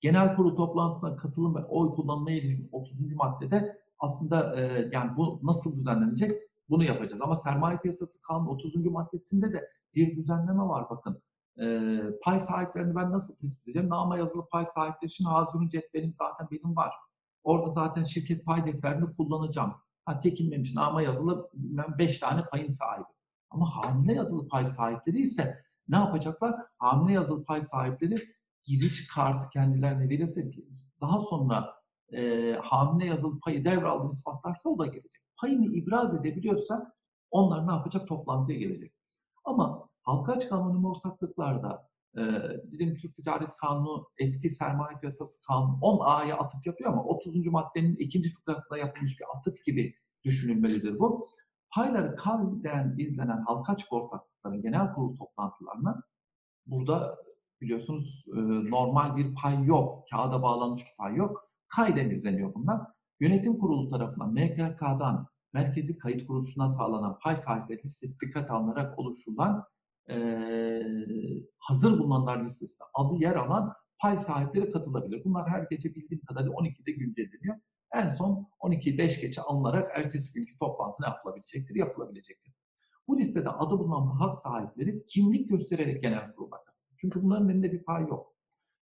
Genel 0.00 0.36
kurul 0.36 0.56
toplantısına 0.56 1.16
katılım 1.16 1.54
ve 1.54 1.64
oy 1.64 1.94
kullanmaya 1.94 2.38
ilişkin 2.38 2.68
30. 2.72 3.14
maddede 3.14 3.82
aslında 3.98 4.60
e, 4.60 4.88
yani 4.92 5.16
bu 5.16 5.40
nasıl 5.42 5.78
düzenlenecek 5.80 6.32
bunu 6.68 6.84
yapacağız. 6.84 7.22
Ama 7.22 7.36
sermaye 7.36 7.78
piyasası 7.78 8.20
kanunu 8.20 8.50
30. 8.50 8.86
maddesinde 8.86 9.52
de 9.52 9.68
bir 9.94 10.16
düzenleme 10.16 10.62
var 10.62 10.90
bakın. 10.90 11.22
E, 11.60 11.88
pay 12.22 12.40
sahiplerini 12.40 12.96
ben 12.96 13.12
nasıl 13.12 13.36
tespit 13.36 13.64
edeceğim? 13.64 13.88
Nama 13.88 14.16
yazılı 14.16 14.48
pay 14.48 14.66
sahipleri 14.66 15.10
için 15.10 15.24
hazırın 15.24 15.68
cetvelim 15.68 16.14
zaten 16.14 16.48
benim 16.50 16.76
var. 16.76 16.94
Orada 17.44 17.68
zaten 17.68 18.04
şirket 18.04 18.44
pay 18.44 18.66
defterini 18.66 19.16
kullanacağım. 19.16 19.74
Ha, 20.04 20.20
tekinmemiş 20.20 20.74
nama 20.74 21.02
yazılı 21.02 21.50
ben 21.54 21.98
5 21.98 22.18
tane 22.18 22.42
payın 22.42 22.68
sahibi. 22.68 23.06
Ama 23.50 23.70
hamile 23.76 24.12
yazılı 24.12 24.48
pay 24.48 24.68
sahipleri 24.68 25.20
ise 25.20 25.62
ne 25.88 25.96
yapacaklar? 25.96 26.54
Hamile 26.78 27.12
yazılı 27.12 27.44
pay 27.44 27.62
sahipleri 27.62 28.14
giriş 28.64 29.06
kartı 29.06 29.50
kendilerine 29.50 30.08
verirse 30.08 30.50
daha 31.00 31.20
sonra 31.20 31.74
e, 32.12 32.52
hamile 32.62 33.06
yazılı 33.06 33.40
payı 33.40 33.64
devraldığını 33.64 34.10
ispatlarsa 34.10 34.68
o 34.68 34.78
da 34.78 34.86
gelecek. 34.86 35.22
Payını 35.40 35.66
ibraz 35.66 36.14
edebiliyorsa 36.14 36.92
onlar 37.30 37.66
ne 37.66 37.72
yapacak? 37.72 38.08
Toplantıya 38.08 38.58
gelecek. 38.58 38.94
Ama 39.44 39.88
halka 40.02 40.32
açık 40.32 40.52
anonim 40.52 40.84
ortaklıklarda 40.84 41.88
e, 42.16 42.22
bizim 42.64 42.96
Türk 42.96 43.16
Ticaret 43.16 43.56
Kanunu 43.56 44.08
eski 44.18 44.50
sermaye 44.50 44.98
piyasası 44.98 45.42
kanunu 45.46 45.78
10A'ya 45.80 46.38
atıf 46.38 46.66
yapıyor 46.66 46.92
ama 46.92 47.04
30. 47.04 47.46
maddenin 47.46 47.96
ikinci 47.96 48.30
fıkrasında 48.30 48.78
yapılmış 48.78 49.20
bir 49.20 49.26
atıf 49.36 49.64
gibi 49.64 49.94
düşünülmelidir 50.24 50.98
bu. 50.98 51.28
Payları 51.74 52.16
kalben 52.16 52.94
izlenen 52.98 53.44
halka 53.46 53.72
açık 53.72 53.92
ortaklıkların 53.92 54.62
genel 54.62 54.92
kurul 54.94 55.16
toplantılarına 55.16 56.02
burada 56.66 57.16
biliyorsunuz 57.60 58.24
e, 58.28 58.40
normal 58.70 59.16
bir 59.16 59.34
pay 59.34 59.64
yok, 59.64 60.04
kağıda 60.10 60.42
bağlanmış 60.42 60.82
bir 60.82 60.96
pay 60.98 61.16
yok. 61.16 61.48
Kayden 61.68 62.10
izleniyor 62.10 62.54
bunlar. 62.54 62.80
Yönetim 63.20 63.58
kurulu 63.58 63.88
tarafından 63.88 64.32
MKK'dan 64.32 65.26
merkezi 65.52 65.98
kayıt 65.98 66.26
kuruluşuna 66.26 66.68
sağlanan 66.68 67.18
pay 67.18 67.36
sahipleri 67.36 67.82
listesi 67.84 68.26
dikkat 68.26 68.50
alınarak 68.50 68.98
oluşturulan 68.98 69.64
e, 70.10 70.16
hazır 71.58 71.98
bulunanlar 71.98 72.44
listesinde 72.44 72.84
adı 72.94 73.14
yer 73.16 73.36
alan 73.36 73.72
pay 74.00 74.18
sahipleri 74.18 74.70
katılabilir. 74.70 75.24
Bunlar 75.24 75.48
her 75.48 75.66
gece 75.70 75.94
bildiğim 75.94 76.24
kadarıyla 76.24 76.52
12'de 76.52 76.92
güncelleniyor. 76.92 77.56
En 77.94 78.08
son 78.08 78.48
12'yi 78.60 78.98
5 78.98 79.20
geçe 79.20 79.42
alınarak 79.42 79.98
ertesi 79.98 80.32
günkü 80.32 80.58
toplantı 80.58 81.02
ne 81.02 81.06
yapılabilecektir? 81.06 81.74
Yapılabilecektir. 81.74 82.54
Bu 83.08 83.18
listede 83.18 83.48
adı 83.48 83.78
bulunan 83.78 84.06
hak 84.06 84.38
sahipleri 84.38 85.06
kimlik 85.06 85.48
göstererek 85.48 86.02
genel 86.02 86.32
kurula 86.32 86.56
katılır. 86.64 86.96
Çünkü 86.96 87.22
bunların 87.22 87.48
elinde 87.48 87.72
bir 87.72 87.84
pay 87.84 88.02
yok. 88.02 88.32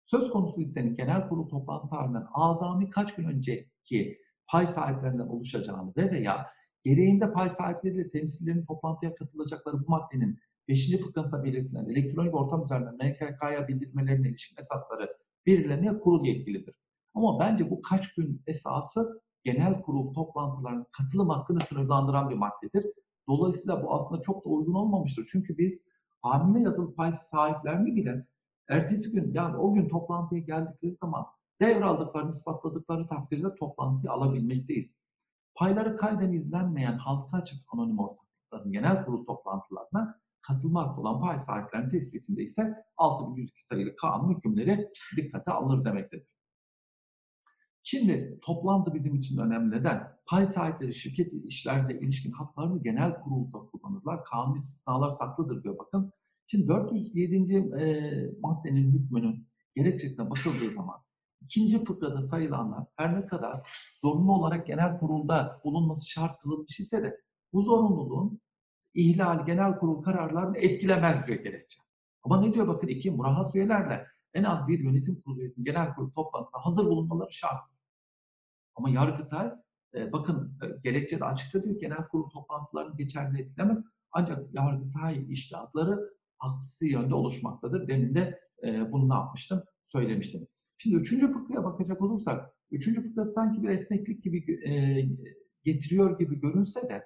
Söz 0.04 0.30
konusu 0.30 0.60
listenin 0.60 0.96
genel 0.96 1.28
kurul 1.28 1.48
toplantı 1.48 1.88
tarihinden 1.88 2.26
azami 2.34 2.90
kaç 2.90 3.14
gün 3.14 3.24
önceki 3.24 4.18
pay 4.48 4.66
sahiplerinden 4.66 5.26
oluşacağını 5.26 5.92
ve 5.96 6.10
veya 6.10 6.46
gereğinde 6.82 7.32
pay 7.32 7.48
sahipleriyle 7.50 8.10
temsilcilerin 8.10 8.66
toplantıya 8.66 9.14
katılacakları 9.14 9.76
bu 9.86 9.90
maddenin 9.90 10.38
5. 10.68 10.98
fıkrasında 10.98 11.44
belirtilen 11.44 11.84
elektronik 11.84 12.34
ortam 12.34 12.64
üzerinden 12.64 12.94
MKK'ya 12.94 13.68
bildirmelerine 13.68 14.28
ilişkin 14.28 14.56
esasları 14.56 15.16
belirlemeye 15.46 15.98
kurul 15.98 16.24
yetkilidir. 16.24 16.74
Ama 17.14 17.40
bence 17.40 17.70
bu 17.70 17.82
kaç 17.82 18.14
gün 18.14 18.42
esası 18.46 19.20
genel 19.44 19.82
kurul 19.82 20.14
toplantılarının 20.14 20.86
katılım 20.92 21.28
hakkını 21.28 21.60
sınırlandıran 21.60 22.30
bir 22.30 22.34
maddedir. 22.34 22.86
Dolayısıyla 23.28 23.82
bu 23.82 23.94
aslında 23.94 24.20
çok 24.20 24.44
da 24.44 24.48
uygun 24.48 24.74
olmamıştır. 24.74 25.28
Çünkü 25.32 25.58
biz 25.58 25.84
hamile 26.22 26.64
yazılı 26.64 26.94
pay 26.94 27.14
sahiplerini 27.14 27.96
bile 27.96 28.26
ertesi 28.68 29.12
gün 29.12 29.34
yani 29.34 29.56
o 29.56 29.74
gün 29.74 29.88
toplantıya 29.88 30.40
geldikleri 30.40 30.96
zaman 30.96 31.26
devraldıklarını 31.60 32.30
ispatladıkları 32.30 33.08
takdirde 33.08 33.54
toplantıyı 33.54 34.12
alabilmekteyiz. 34.12 34.94
Payları 35.54 35.96
kayden 35.96 36.32
izlenmeyen 36.32 36.98
halka 36.98 37.36
açık 37.36 37.58
anonim 37.72 37.98
ortaklıkların 37.98 38.72
genel 38.72 39.04
kurul 39.04 39.26
toplantılarına 39.26 40.20
katılma 40.42 40.82
hakkı 40.82 41.00
olan 41.00 41.20
pay 41.20 41.38
sahiplerinin 41.38 41.90
tespitinde 41.90 42.42
ise 42.42 42.74
6102 42.96 43.66
sayılı 43.66 43.96
kanun 43.96 44.36
hükümleri 44.36 44.88
dikkate 45.16 45.50
alınır 45.50 45.84
demektedir. 45.84 46.28
Şimdi 47.82 48.38
toplantı 48.42 48.94
bizim 48.94 49.14
için 49.14 49.38
önemli. 49.38 49.76
Neden? 49.76 50.18
Pay 50.26 50.46
sahipleri 50.46 50.94
şirket 50.94 51.32
işlerine 51.44 52.00
ilişkin 52.00 52.32
haklarını 52.32 52.82
genel 52.82 53.20
kurulda 53.20 53.58
kullanırlar. 53.58 54.24
Kanun 54.24 54.58
istisnalar 54.58 55.10
saklıdır 55.10 55.62
diyor 55.62 55.78
bakın. 55.78 56.12
Şimdi 56.46 56.68
407. 56.68 57.56
E, 57.56 58.30
maddenin 58.40 58.92
hükmünün 58.92 59.48
gerekçesine 59.76 60.30
bakıldığı 60.30 60.72
zaman 60.72 60.96
ikinci 61.40 61.84
fıkrada 61.84 62.22
sayılanlar 62.22 62.84
her 62.96 63.20
ne 63.20 63.26
kadar 63.26 63.68
zorunlu 64.02 64.32
olarak 64.32 64.66
genel 64.66 64.98
kurulda 64.98 65.60
bulunması 65.64 66.10
şart 66.10 66.40
kılınmış 66.40 66.80
ise 66.80 67.02
de 67.02 67.20
bu 67.52 67.62
zorunluluğun 67.62 68.40
ihlal 68.94 69.46
genel 69.46 69.78
kurul 69.78 70.02
kararlarını 70.02 70.58
etkilemez 70.58 71.26
diyor 71.26 71.38
gerekçe. 71.38 71.80
Ama 72.22 72.40
ne 72.40 72.54
diyor 72.54 72.68
bakın 72.68 72.88
iki 72.88 73.10
murahhas 73.10 73.54
üyelerle 73.54 74.06
en 74.34 74.44
az 74.44 74.68
bir 74.68 74.78
yönetim 74.78 75.20
kurulu 75.20 75.40
üyesinin 75.40 75.64
genel 75.64 75.94
kurul 75.94 76.10
toplantısında 76.10 76.64
hazır 76.64 76.86
bulunmaları 76.86 77.32
şart. 77.32 77.58
Ama 78.74 78.90
Yargıtay 78.90 79.52
e, 79.94 80.12
bakın 80.12 80.58
e, 80.62 80.66
gerekçede 80.84 81.24
açıkça 81.24 81.64
diyor 81.64 81.80
genel 81.80 82.08
kurul 82.08 82.30
toplantılarını 82.30 82.96
geçerli 82.96 83.42
etkilemez. 83.42 83.78
Ancak 84.12 84.54
Yargıtay 84.54 85.26
iştahatları 85.32 86.18
aksi 86.40 86.88
yönde 86.88 87.14
oluşmaktadır. 87.14 87.88
Demin 87.88 88.14
de 88.14 88.40
e, 88.64 88.92
bunu 88.92 89.08
ne 89.08 89.14
yapmıştım? 89.14 89.62
Söylemiştim. 89.82 90.48
Şimdi 90.78 90.96
üçüncü 90.96 91.32
fıkraya 91.32 91.64
bakacak 91.64 92.02
olursak, 92.02 92.50
üçüncü 92.70 93.02
fıkra 93.02 93.24
sanki 93.24 93.62
bir 93.62 93.68
esneklik 93.68 94.24
gibi 94.24 94.68
e, 94.68 94.72
getiriyor 95.64 96.18
gibi 96.18 96.40
görünse 96.40 96.88
de 96.88 97.04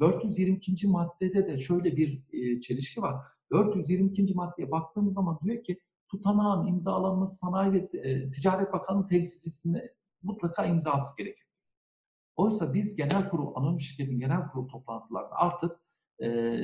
422. 0.00 0.86
maddede 0.88 1.46
de 1.46 1.58
şöyle 1.58 1.96
bir 1.96 2.22
e, 2.32 2.60
çelişki 2.60 3.02
var. 3.02 3.24
422. 3.52 4.34
maddeye 4.34 4.70
baktığımız 4.70 5.14
zaman 5.14 5.38
diyor 5.44 5.64
ki 5.64 5.80
tutanağın 6.08 6.66
imzalanması 6.66 7.36
Sanayi 7.38 7.72
ve 7.72 7.78
e, 7.98 8.30
Ticaret 8.30 8.72
Bakanı 8.72 9.06
temsilcisine 9.06 9.82
mutlaka 10.22 10.64
imzası 10.64 11.16
gerekir. 11.16 11.46
Oysa 12.36 12.74
biz 12.74 12.96
genel 12.96 13.28
kurul, 13.30 13.52
anonim 13.54 13.80
şirketin 13.80 14.20
genel 14.20 14.48
kurul 14.48 14.68
toplantılarında 14.68 15.34
artık 15.36 15.80
e, 16.22 16.58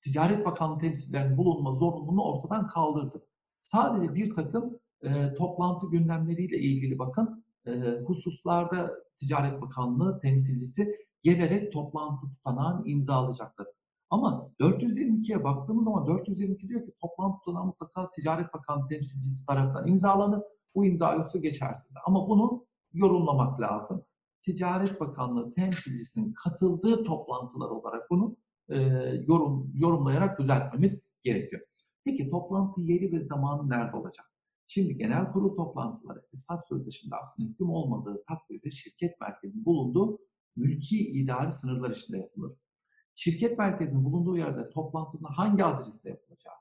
Ticaret 0.00 0.46
Bakanlığı 0.46 0.78
temsilcilerinin 0.78 1.36
bulunma 1.36 1.74
zorunluluğunu 1.74 2.22
ortadan 2.22 2.66
kaldırdık. 2.66 3.22
Sadece 3.64 4.14
bir 4.14 4.34
takım 4.34 4.78
e, 5.02 5.34
toplantı 5.34 5.86
gündemleriyle 5.90 6.58
ilgili 6.58 6.98
bakın 6.98 7.44
e, 7.66 7.70
hususlarda 8.06 8.90
Ticaret 9.16 9.62
Bakanlığı 9.62 10.20
temsilcisi 10.20 10.96
gelerek 11.22 11.72
toplantı 11.72 12.30
tutanağını 12.30 12.88
imzalayacaklar. 12.88 13.66
Ama 14.10 14.50
422'ye 14.60 15.44
baktığımız 15.44 15.84
zaman 15.84 16.06
422 16.06 16.68
diyor 16.68 16.86
ki 16.86 16.92
toplantı 17.00 17.38
tutanağı 17.38 17.64
mutlaka 17.64 18.10
Ticaret 18.10 18.54
Bakanlığı 18.54 18.88
temsilcisi 18.88 19.46
tarafından 19.46 19.86
imzalanır. 19.86 20.42
Bu 20.74 20.84
imza 20.84 21.14
yoksa 21.14 21.38
geçersiz. 21.38 21.92
Ama 22.06 22.28
bunu 22.28 22.66
yorumlamak 22.92 23.60
lazım. 23.60 24.04
Ticaret 24.42 25.00
Bakanlığı 25.00 25.54
temsilcisinin 25.54 26.32
katıldığı 26.32 27.04
toplantılar 27.04 27.70
olarak 27.70 28.10
bunu 28.10 28.36
e, 28.68 28.76
yorum 29.26 29.72
yorumlayarak 29.74 30.40
düzeltmemiz 30.40 31.08
gerekiyor. 31.22 31.62
Peki 32.04 32.28
toplantı 32.28 32.80
yeri 32.80 33.12
ve 33.12 33.24
zamanı 33.24 33.68
nerede 33.68 33.96
olacak? 33.96 34.26
Şimdi 34.66 34.96
genel 34.96 35.32
kurul 35.32 35.56
toplantıları 35.56 36.22
esas 36.32 36.68
sözleşmede 36.68 37.14
aksine 37.16 37.48
hüküm 37.48 37.70
olmadığı 37.70 38.24
takdirde 38.28 38.70
şirket 38.70 39.20
merkezinin 39.20 39.64
bulunduğu 39.64 40.18
mülki 40.58 41.10
idari 41.10 41.52
sınırlar 41.52 41.90
içinde 41.90 42.18
yapılır. 42.18 42.52
Şirket 43.14 43.58
merkezinin 43.58 44.04
bulunduğu 44.04 44.36
yerde 44.36 44.70
toplantının 44.70 45.28
hangi 45.28 45.64
adreste 45.64 46.08
yapılacağı 46.08 46.54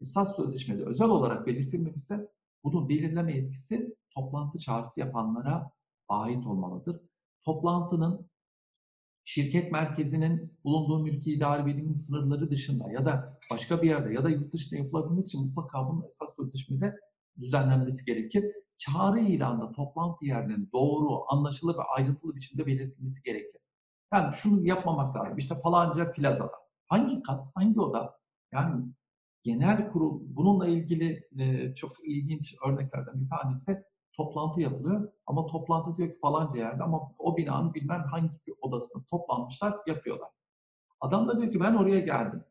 esas 0.00 0.36
sözleşmede 0.36 0.84
özel 0.84 1.08
olarak 1.08 1.46
belirtilmemişse 1.46 2.28
bunun 2.64 2.88
belirleme 2.88 3.36
yetkisi 3.36 3.96
toplantı 4.10 4.58
çağrısı 4.58 5.00
yapanlara 5.00 5.70
ait 6.08 6.46
olmalıdır. 6.46 7.00
Toplantının 7.42 8.30
şirket 9.24 9.72
merkezinin 9.72 10.58
bulunduğu 10.64 11.02
mülki 11.02 11.32
idari 11.32 11.66
birimin 11.66 11.94
sınırları 11.94 12.50
dışında 12.50 12.90
ya 12.92 13.04
da 13.06 13.38
başka 13.50 13.82
bir 13.82 13.88
yerde 13.88 14.14
ya 14.14 14.24
da 14.24 14.30
yurt 14.30 14.52
dışında 14.52 14.80
yapılabilmesi 14.80 15.26
için 15.26 15.46
mutlaka 15.46 15.88
bunun 15.88 16.06
esas 16.06 16.36
sözleşmede 16.36 16.96
düzenlenmesi 17.40 18.04
gerekir. 18.04 18.44
Çağrı 18.78 19.20
ilanında 19.20 19.72
toplantı 19.72 20.24
yerinin 20.24 20.70
doğru, 20.72 21.24
anlaşılır 21.28 21.74
ve 21.78 21.82
ayrıntılı 21.82 22.36
biçimde 22.36 22.66
belirtilmesi 22.66 23.22
gerekir. 23.22 23.60
Yani 24.12 24.32
şunu 24.32 24.66
yapmamak 24.66 25.16
lazım. 25.16 25.38
İşte 25.38 25.60
falanca 25.60 26.12
plazada. 26.12 26.52
Hangi 26.86 27.22
kat, 27.22 27.46
hangi 27.54 27.80
oda? 27.80 28.18
Yani 28.52 28.84
genel 29.42 29.92
kurul 29.92 30.20
bununla 30.22 30.66
ilgili 30.66 31.28
e, 31.38 31.74
çok 31.74 31.92
ilginç 32.04 32.54
örneklerden 32.66 33.20
bir 33.20 33.28
tanesi 33.28 33.84
toplantı 34.12 34.60
yapılıyor 34.60 35.12
ama 35.26 35.46
toplantı 35.46 35.96
diyor 35.96 36.10
ki 36.10 36.18
falanca 36.18 36.60
yerde 36.60 36.82
ama 36.82 37.12
o 37.18 37.36
binanın 37.36 37.74
bilmem 37.74 38.04
hangi 38.10 38.54
odasında 38.60 39.04
toplanmışlar 39.10 39.74
yapıyorlar. 39.86 40.28
Adam 41.00 41.28
da 41.28 41.38
diyor 41.38 41.52
ki 41.52 41.60
ben 41.60 41.74
oraya 41.74 42.00
geldim. 42.00 42.44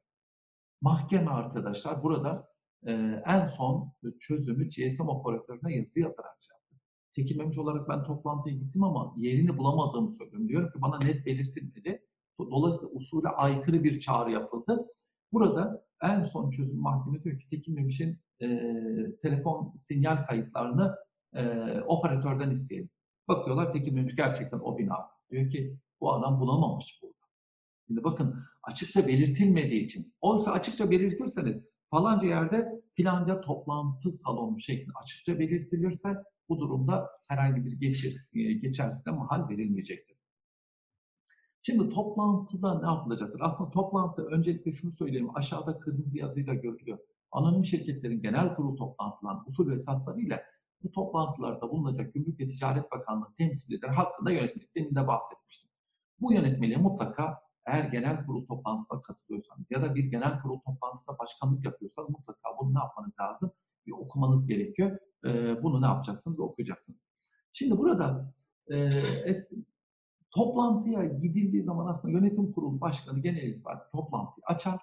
Mahkeme 0.81 1.31
arkadaşlar 1.31 2.03
burada 2.03 2.52
e, 2.87 2.91
en 3.25 3.45
son 3.45 3.93
çözümü 4.19 4.69
GSM 4.69 5.07
operatörüne 5.07 5.75
yazı 5.75 5.99
yazarak 5.99 6.37
yaptı. 6.49 6.75
Tekinmemiş 7.15 7.57
olarak 7.57 7.89
ben 7.89 8.03
toplantıya 8.03 8.55
gittim 8.55 8.83
ama 8.83 9.13
yerini 9.17 9.57
bulamadığımı 9.57 10.11
söylüyorum. 10.11 10.49
Diyorum 10.49 10.71
ki 10.71 10.81
bana 10.81 10.97
net 10.97 11.25
belirtilmedi. 11.25 12.05
Dolayısıyla 12.39 12.93
usule 12.93 13.27
aykırı 13.27 13.83
bir 13.83 13.99
çağrı 13.99 14.31
yapıldı. 14.31 14.87
Burada 15.31 15.85
en 16.01 16.23
son 16.23 16.51
çözüm 16.51 16.79
mahkeme 16.79 17.23
diyor 17.23 17.39
ki 17.39 17.49
Tekin 17.49 17.75
Memiş'in 17.75 18.19
e, 18.41 18.47
telefon 19.21 19.73
sinyal 19.75 20.25
kayıtlarını 20.25 20.95
e, 21.33 21.71
operatörden 21.81 22.51
isteyelim. 22.51 22.89
Bakıyorlar 23.27 23.71
Tekin 23.71 23.93
Memiş 23.93 24.15
gerçekten 24.15 24.59
o 24.59 24.77
bina. 24.77 24.95
Diyor 25.31 25.49
ki 25.49 25.77
bu 26.01 26.13
adam 26.13 26.39
bulamamış 26.39 26.99
burada. 27.01 27.13
Şimdi 27.87 28.03
bakın 28.03 28.43
açıkça 28.63 29.07
belirtilmediği 29.07 29.85
için. 29.85 30.13
Oysa 30.21 30.51
açıkça 30.51 30.91
belirtirseniz 30.91 31.63
falanca 31.93 32.27
yerde 32.27 32.81
filanca 32.93 33.41
toplantı 33.41 34.11
salonu 34.11 34.59
şeklinde 34.59 34.93
açıkça 35.03 35.39
belirtilirse 35.39 36.09
bu 36.49 36.59
durumda 36.59 37.09
herhangi 37.27 37.65
bir 37.65 37.79
geçir, 37.79 38.15
geçersine 38.61 39.13
mahal 39.13 39.49
verilmeyecektir. 39.49 40.17
Şimdi 41.61 41.89
toplantıda 41.89 42.79
ne 42.79 42.85
yapılacaktır? 42.85 43.41
Aslında 43.43 43.71
toplantı 43.71 44.25
öncelikle 44.25 44.71
şunu 44.71 44.91
söyleyeyim. 44.91 45.29
Aşağıda 45.35 45.79
kırmızı 45.79 46.17
yazıyla 46.17 46.53
görülüyor. 46.53 46.99
Anonim 47.31 47.65
şirketlerin 47.65 48.21
genel 48.21 48.55
kurul 48.55 48.77
toplantılarının 48.77 49.45
usul 49.47 49.69
ve 49.69 49.73
esasları 49.73 50.19
ile 50.19 50.43
bu 50.83 50.91
toplantılarda 50.91 51.71
bulunacak 51.71 52.13
Gümrük 52.13 52.39
ve 52.39 52.47
Ticaret 52.47 52.91
Bakanlığı 52.91 53.33
temsilcileri 53.37 53.91
hakkında 53.91 54.31
yönetmelik. 54.31 54.75
Demin 54.75 54.95
de 54.95 55.07
bahsetmiştim. 55.07 55.69
Bu 56.19 56.33
yönetmeliğe 56.33 56.77
mutlaka 56.77 57.42
eğer 57.65 57.83
genel 57.85 58.25
kurul 58.25 58.45
toplantısına 58.45 59.01
katılıyorsanız 59.01 59.71
ya 59.71 59.81
da 59.81 59.95
bir 59.95 60.03
genel 60.03 60.41
kurul 60.41 60.59
toplantısında 60.59 61.19
başkanlık 61.19 61.65
yapıyorsanız 61.65 62.09
mutlaka 62.09 62.49
bunu 62.59 62.73
ne 62.73 62.79
yapmanız 62.79 63.13
lazım? 63.19 63.51
Bir 63.85 63.91
okumanız 63.91 64.47
gerekiyor. 64.47 64.99
Ee, 65.25 65.63
bunu 65.63 65.81
ne 65.81 65.85
yapacaksınız? 65.85 66.39
Okuyacaksınız. 66.39 66.99
Şimdi 67.53 67.77
burada 67.77 68.33
e, 68.71 68.89
toplantıya 70.31 71.05
gidildiği 71.05 71.63
zaman 71.63 71.87
aslında 71.87 72.13
yönetim 72.13 72.51
kurulu 72.51 72.81
başkanı 72.81 73.19
genel 73.19 73.43
itibariyle 73.43 73.83
toplantıyı 73.91 74.43
açar 74.45 74.81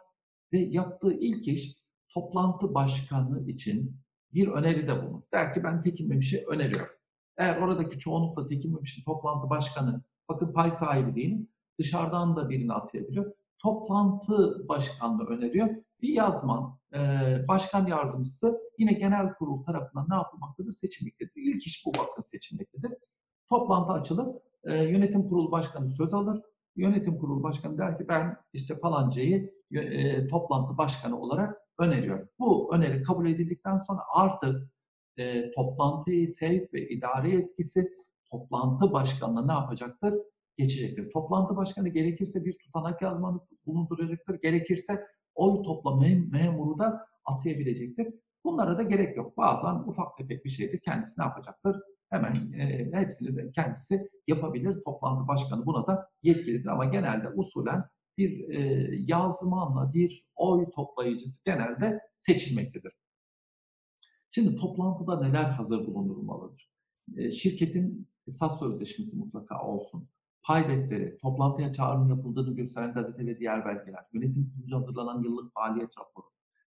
ve 0.52 0.58
yaptığı 0.58 1.12
ilk 1.12 1.48
iş 1.48 1.76
toplantı 2.08 2.74
başkanı 2.74 3.50
için 3.50 3.96
bir 4.34 4.48
öneride 4.48 5.02
bulunur. 5.02 5.22
Der 5.32 5.54
ki 5.54 5.64
ben 5.64 5.82
Tekin 5.82 6.08
Memiş'i 6.08 6.44
öneriyorum. 6.46 6.94
Eğer 7.36 7.56
oradaki 7.56 7.98
çoğunlukla 7.98 8.48
Tekin 8.48 8.74
Memiş'in 8.74 9.04
toplantı 9.04 9.50
başkanı 9.50 10.02
bakın 10.28 10.52
pay 10.52 10.72
sahibi 10.72 11.14
değil 11.14 11.46
dışarıdan 11.80 12.36
da 12.36 12.48
birini 12.48 12.72
atayabiliyor. 12.72 13.32
Toplantı 13.58 14.68
başkanlığı 14.68 15.24
öneriyor. 15.24 15.68
Bir 16.02 16.08
yazman, 16.08 16.78
e, 16.94 16.98
başkan 17.48 17.86
yardımcısı 17.86 18.60
yine 18.78 18.92
genel 18.92 19.34
kurul 19.34 19.62
tarafından 19.62 20.06
ne 20.10 20.14
yapılmaktadır? 20.14 20.72
Seçilmektedir. 20.72 21.32
İlk 21.36 21.66
iş 21.66 21.86
bu 21.86 21.92
bakın 21.98 22.22
seçilmektedir. 22.22 22.92
Toplantı 23.48 23.92
açılır, 23.92 24.26
e, 24.64 24.84
yönetim 24.84 25.28
kurulu 25.28 25.50
başkanı 25.52 25.88
söz 25.88 26.14
alır. 26.14 26.42
Yönetim 26.76 27.18
kurulu 27.18 27.42
başkanı 27.42 27.78
der 27.78 27.98
ki 27.98 28.08
ben 28.08 28.36
işte 28.52 28.78
falancayı 28.78 29.54
e, 29.72 30.28
toplantı 30.28 30.78
başkanı 30.78 31.20
olarak 31.20 31.56
öneriyorum. 31.78 32.28
Bu 32.38 32.74
öneri 32.74 33.02
kabul 33.02 33.26
edildikten 33.26 33.78
sonra 33.78 34.00
artık 34.14 34.70
e, 35.16 35.50
toplantıyı 35.50 36.28
sevk 36.28 36.74
ve 36.74 36.88
idari 36.88 37.36
etkisi 37.36 37.92
toplantı 38.30 38.92
başkanına 38.92 39.46
ne 39.46 39.52
yapacaktır? 39.52 40.14
Geçecektir. 40.60 41.10
Toplantı 41.10 41.56
başkanı 41.56 41.88
gerekirse 41.88 42.44
bir 42.44 42.58
tutanak 42.58 43.02
yazmanı 43.02 43.40
bulunduracaktır. 43.66 44.40
Gerekirse 44.42 45.06
oy 45.34 45.62
toplama 45.62 46.06
memuru 46.30 46.78
da 46.78 47.06
atayabilecektir. 47.24 48.14
Bunlara 48.44 48.78
da 48.78 48.82
gerek 48.82 49.16
yok. 49.16 49.36
Bazen 49.36 49.74
ufak 49.74 50.16
tefek 50.18 50.44
bir 50.44 50.50
şeyde 50.50 50.78
kendisi 50.78 51.20
ne 51.20 51.24
yapacaktır? 51.24 51.76
Hemen 52.10 52.52
e, 52.52 52.90
hepsini 52.92 53.36
de 53.36 53.50
kendisi 53.50 54.08
yapabilir. 54.26 54.82
Toplantı 54.84 55.28
başkanı 55.28 55.66
buna 55.66 55.86
da 55.86 56.10
yetkilidir 56.22 56.68
ama 56.68 56.84
genelde 56.84 57.28
usulen 57.28 57.84
bir 58.18 58.48
e, 58.48 58.88
yazmanla 59.06 59.92
bir 59.92 60.24
oy 60.36 60.70
toplayıcısı 60.70 61.44
genelde 61.44 62.00
seçilmektedir. 62.16 62.92
Şimdi 64.30 64.56
toplantıda 64.56 65.20
neler 65.20 65.44
hazır 65.44 65.86
bulundurulmalıdır? 65.86 66.70
E, 67.16 67.30
şirketin 67.30 68.08
esas 68.26 68.58
sözleşmesi 68.58 69.16
mutlaka 69.16 69.62
olsun. 69.62 70.08
Pay 70.42 70.68
defteri, 70.68 71.18
toplantıya 71.18 71.72
çağrının 71.72 72.08
yapıldığını 72.08 72.56
gösteren 72.56 72.94
gazete 72.94 73.26
ve 73.26 73.38
diğer 73.38 73.64
belgeler, 73.64 74.04
yönetim 74.12 74.52
kurulu 74.54 74.76
hazırlanan 74.76 75.22
yıllık 75.22 75.54
faaliyet 75.54 75.98
raporu, 75.98 76.26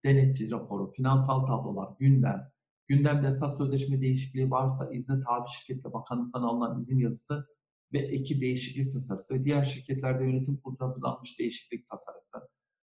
denetçi 0.05 0.51
raporu, 0.51 0.91
finansal 0.91 1.45
tablolar, 1.45 1.89
gündem, 1.99 2.51
gündemde 2.87 3.27
esas 3.27 3.57
sözleşme 3.57 4.01
değişikliği 4.01 4.51
varsa 4.51 4.91
izne 4.91 5.15
tabi 5.23 5.49
şirketle 5.49 5.93
bakanlıktan 5.93 6.41
alınan 6.41 6.79
izin 6.79 6.99
yazısı 6.99 7.47
ve 7.93 7.99
eki 7.99 8.41
değişiklik 8.41 8.93
tasarısı 8.93 9.33
ve 9.33 9.45
diğer 9.45 9.65
şirketlerde 9.65 10.23
yönetim 10.23 10.57
kurulu 10.57 10.79
hazırlanmış 10.79 11.39
değişiklik 11.39 11.89
tasarısı, 11.89 12.37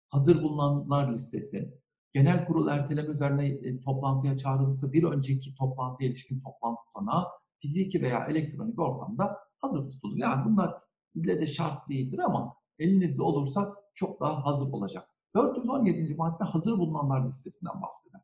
hazır 0.08 0.42
bulunanlar 0.42 1.12
listesi, 1.12 1.74
genel 2.12 2.46
kurul 2.46 2.68
erteleme 2.68 3.14
üzerine 3.14 3.46
e, 3.48 3.80
toplantıya 3.80 4.36
çağrılırsa 4.36 4.92
bir 4.92 5.02
önceki 5.02 5.54
toplantıya 5.54 6.10
ilişkin 6.10 6.40
toplantı 6.40 6.80
tutanağı 6.86 7.24
fiziki 7.58 8.02
veya 8.02 8.26
elektronik 8.26 8.78
ortamda 8.78 9.38
hazır 9.62 9.90
tutulur. 9.90 10.16
Yani 10.16 10.44
bunlar 10.44 10.82
ille 11.14 11.40
de 11.40 11.46
şart 11.46 11.88
değildir 11.88 12.18
ama 12.18 12.56
elinizde 12.78 13.22
olursa 13.22 13.74
çok 13.94 14.20
daha 14.20 14.46
hazır 14.46 14.72
olacak. 14.72 15.08
417. 15.34 16.14
madde 16.14 16.44
hazır 16.44 16.78
bulunanlar 16.78 17.26
listesinden 17.26 17.82
bahseder. 17.82 18.20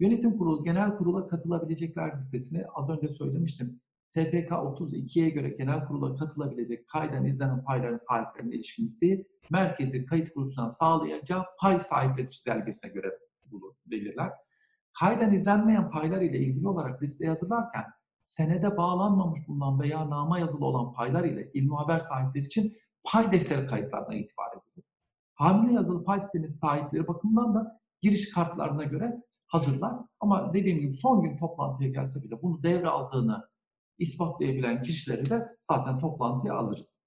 Yönetim 0.00 0.38
kurulu, 0.38 0.64
genel 0.64 0.96
kurula 0.96 1.26
katılabilecekler 1.26 2.18
listesini 2.18 2.66
az 2.74 2.90
önce 2.90 3.08
söylemiştim. 3.08 3.80
TPK 4.10 4.50
32'ye 4.50 5.30
göre 5.30 5.48
genel 5.48 5.84
kurula 5.86 6.14
katılabilecek 6.14 6.88
kayden 6.88 7.24
izlenen 7.24 7.64
payların 7.64 7.96
sahiplerine 7.96 8.54
ilişkin 8.54 8.84
listeyi 8.84 9.26
merkezi 9.50 10.06
kayıt 10.06 10.32
kuruluşundan 10.32 10.68
sağlayacağı 10.68 11.44
pay 11.60 11.80
sahipleri 11.80 12.30
çizelgesine 12.30 12.90
göre 12.90 13.18
bulur, 13.50 13.74
belirler. 13.86 14.32
Kayden 15.00 15.32
izlenmeyen 15.32 15.90
paylar 15.90 16.20
ile 16.20 16.38
ilgili 16.38 16.68
olarak 16.68 17.02
liste 17.02 17.26
hazırlarken 17.26 17.84
senede 18.24 18.76
bağlanmamış 18.76 19.48
bulunan 19.48 19.80
veya 19.80 20.10
nama 20.10 20.38
yazılı 20.38 20.66
olan 20.66 20.92
paylar 20.92 21.24
ile 21.24 21.50
ilmi 21.54 21.76
haber 21.76 22.00
sahipleri 22.00 22.44
için 22.44 22.72
pay 23.04 23.32
defteri 23.32 23.66
kayıtlarına 23.66 24.14
itibar 24.14 24.52
edilir. 24.52 24.84
Hamile 25.34 25.72
yazılı 25.72 26.04
pay 26.04 26.20
sistemi 26.20 26.48
sahipleri 26.48 27.08
bakımından 27.08 27.54
da 27.54 27.80
giriş 28.00 28.30
kartlarına 28.30 28.84
göre 28.84 29.22
hazırlar. 29.46 29.94
Ama 30.20 30.54
dediğim 30.54 30.80
gibi 30.80 30.94
son 30.94 31.22
gün 31.22 31.36
toplantıya 31.36 31.90
gelse 31.90 32.22
bile 32.22 32.42
bunu 32.42 32.62
devraldığını 32.62 33.48
ispatlayabilen 33.98 34.82
kişileri 34.82 35.30
de 35.30 35.56
zaten 35.62 35.98
toplantıya 35.98 36.54
alırız. 36.54 37.00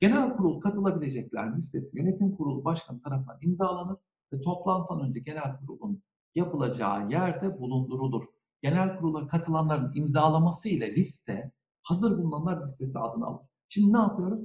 Genel 0.00 0.36
kurul 0.36 0.60
katılabilecekler 0.60 1.56
listesi 1.56 1.98
yönetim 1.98 2.36
kurulu 2.36 2.64
başkanı 2.64 3.02
tarafından 3.02 3.38
imzalanır 3.40 3.96
ve 4.32 4.40
toplantıdan 4.40 5.08
önce 5.08 5.20
genel 5.20 5.56
kurulun 5.56 6.02
yapılacağı 6.34 7.10
yerde 7.10 7.58
bulundurulur. 7.58 8.24
Genel 8.62 8.98
kurula 8.98 9.26
katılanların 9.26 9.92
imzalaması 9.94 10.68
ile 10.68 10.96
liste 10.96 11.52
hazır 11.82 12.18
bulunanlar 12.18 12.62
listesi 12.62 12.98
adını 12.98 13.26
alır. 13.26 13.46
Şimdi 13.68 13.92
ne 13.92 13.98
yapıyoruz? 13.98 14.40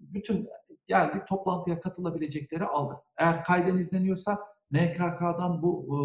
Bütün 0.00 0.48
geldik 0.86 1.26
toplantıya 1.28 1.80
katılabilecekleri 1.80 2.64
aldık. 2.64 2.98
Eğer 3.16 3.44
kayden 3.44 3.78
izleniyorsa 3.78 4.38
MKK'dan 4.70 5.62
bu 5.62 5.86
e, 5.86 5.98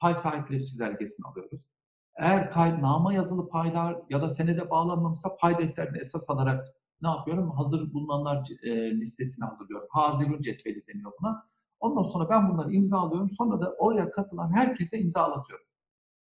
pay 0.00 0.14
sahipleri 0.14 0.66
çizelgesini 0.66 1.26
alıyoruz. 1.26 1.68
Eğer 2.16 2.50
kay, 2.50 2.82
nama 2.82 3.14
yazılı 3.14 3.48
paylar 3.48 4.02
ya 4.10 4.22
da 4.22 4.28
senede 4.28 4.70
bağlanmamışsa 4.70 5.36
pay 5.36 5.58
defterini 5.58 5.98
esas 5.98 6.30
alarak 6.30 6.68
ne 7.02 7.08
yapıyorum? 7.08 7.50
Hazır 7.50 7.92
bulunanlar 7.92 8.48
e, 8.62 8.96
listesini 8.96 9.44
hazırlıyorum. 9.44 9.88
Hazirun 9.90 10.40
cetveli 10.40 10.86
deniyor 10.86 11.12
buna. 11.20 11.48
Ondan 11.80 12.02
sonra 12.02 12.30
ben 12.30 12.48
bunları 12.48 12.72
imzalıyorum. 12.72 13.30
Sonra 13.30 13.60
da 13.60 13.74
oraya 13.78 14.10
katılan 14.10 14.52
herkese 14.52 14.98
imzalatıyorum. 14.98 15.66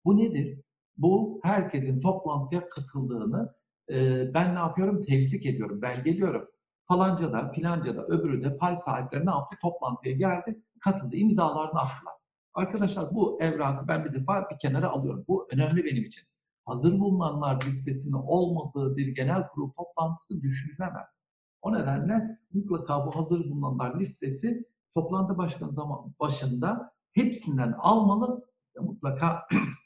Bu 0.04 0.16
nedir? 0.16 0.60
Bu 0.98 1.40
herkesin 1.42 2.00
toplantıya 2.00 2.68
katıldığını 2.68 3.54
e, 3.90 4.24
ben 4.34 4.54
ne 4.54 4.58
yapıyorum? 4.58 5.02
Tevsik 5.02 5.46
ediyorum, 5.46 5.82
belgeliyorum. 5.82 6.48
Falanca 6.88 7.32
da, 7.32 7.52
filanca 7.52 7.96
da, 7.96 8.06
öbürü 8.06 8.44
de 8.44 8.56
pay 8.56 8.76
sahipleri 8.76 9.26
ne 9.26 9.30
yaptı? 9.30 9.56
Toplantıya 9.62 10.14
geldi, 10.14 10.62
katıldı, 10.80 11.16
imzalarını 11.16 11.80
attılar. 11.80 12.14
Arkadaşlar 12.54 13.14
bu 13.14 13.42
evrakı 13.42 13.88
ben 13.88 14.04
bir 14.04 14.12
defa 14.14 14.50
bir 14.50 14.58
kenara 14.58 14.88
alıyorum. 14.88 15.24
Bu 15.28 15.48
önemli 15.52 15.84
benim 15.84 16.04
için. 16.04 16.24
Hazır 16.64 16.98
bulunanlar 16.98 17.62
listesinin 17.66 18.12
olmadığı 18.12 18.96
bir 18.96 19.14
genel 19.14 19.48
kurul 19.48 19.70
toplantısı 19.70 20.42
düşünülemez. 20.42 21.20
O 21.62 21.72
nedenle 21.72 22.38
mutlaka 22.52 23.06
bu 23.06 23.16
hazır 23.16 23.50
bulunanlar 23.50 24.00
listesi 24.00 24.64
toplantı 24.94 25.38
başkanı 25.38 25.72
zaman 25.72 26.14
başında 26.20 26.92
hepsinden 27.12 27.72
almalı 27.78 28.44
ve 28.76 28.80
mutlaka 28.80 29.42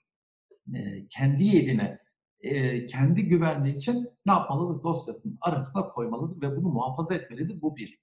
kendi 1.11 1.45
yedine, 1.45 1.99
kendi 2.89 3.23
güvenliği 3.23 3.77
için 3.77 4.09
ne 4.27 4.33
yapmalıdır? 4.33 4.83
Dosyasının 4.83 5.39
arasına 5.41 5.89
koymalıdır 5.89 6.43
ve 6.43 6.57
bunu 6.57 6.69
muhafaza 6.69 7.15
etmelidir. 7.15 7.63
Bu 7.63 7.77
bir. 7.77 7.99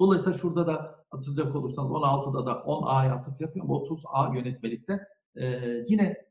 Dolayısıyla 0.00 0.38
şurada 0.38 0.66
da 0.66 1.04
atılacak 1.10 1.56
olursanız 1.56 1.90
16'da 1.90 2.46
da 2.46 2.52
10A'ya 2.52 3.14
atıf 3.14 3.40
yapıyorum. 3.40 3.70
30A 3.70 4.36
yönetmelikte. 4.36 5.00
Ee, 5.36 5.84
yine 5.88 6.26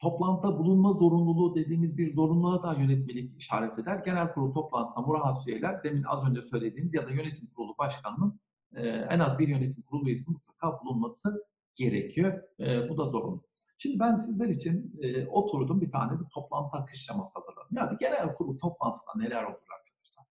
toplantıda 0.00 0.58
bulunma 0.58 0.92
zorunluluğu 0.92 1.54
dediğimiz 1.54 1.98
bir 1.98 2.14
zorunluluğa 2.14 2.62
da 2.62 2.80
yönetmelik 2.80 3.38
işaret 3.38 3.78
eder. 3.78 4.02
Genel 4.04 4.32
kurul 4.32 4.54
toplantısında 4.54 5.06
murahhas 5.06 5.46
üyeler 5.46 5.84
demin 5.84 6.02
az 6.02 6.28
önce 6.28 6.42
söylediğimiz 6.42 6.94
ya 6.94 7.06
da 7.06 7.10
yönetim 7.10 7.46
kurulu 7.46 7.78
başkanının 7.78 8.40
e, 8.74 8.88
en 8.88 9.18
az 9.18 9.38
bir 9.38 9.48
yönetim 9.48 9.82
kurulu 9.82 10.08
üyesi 10.08 10.30
mutlaka 10.30 10.80
bulunması 10.80 11.44
gerekiyor. 11.74 12.42
E, 12.60 12.88
bu 12.88 12.98
da 12.98 13.04
zorunlu. 13.04 13.42
Şimdi 13.78 14.00
ben 14.00 14.14
sizler 14.14 14.48
için 14.48 15.00
e, 15.02 15.26
oturdum 15.26 15.80
bir 15.80 15.90
tane 15.90 16.20
bir 16.20 16.24
toplantı 16.34 16.76
akışlaması 16.76 17.34
hazırladım. 17.34 17.76
Yani 17.76 17.96
genel 18.00 18.34
kurul 18.34 18.58
toplantısında 18.58 19.12
neler 19.16 19.42
olur 19.42 19.66
arkadaşlar? 19.78 20.24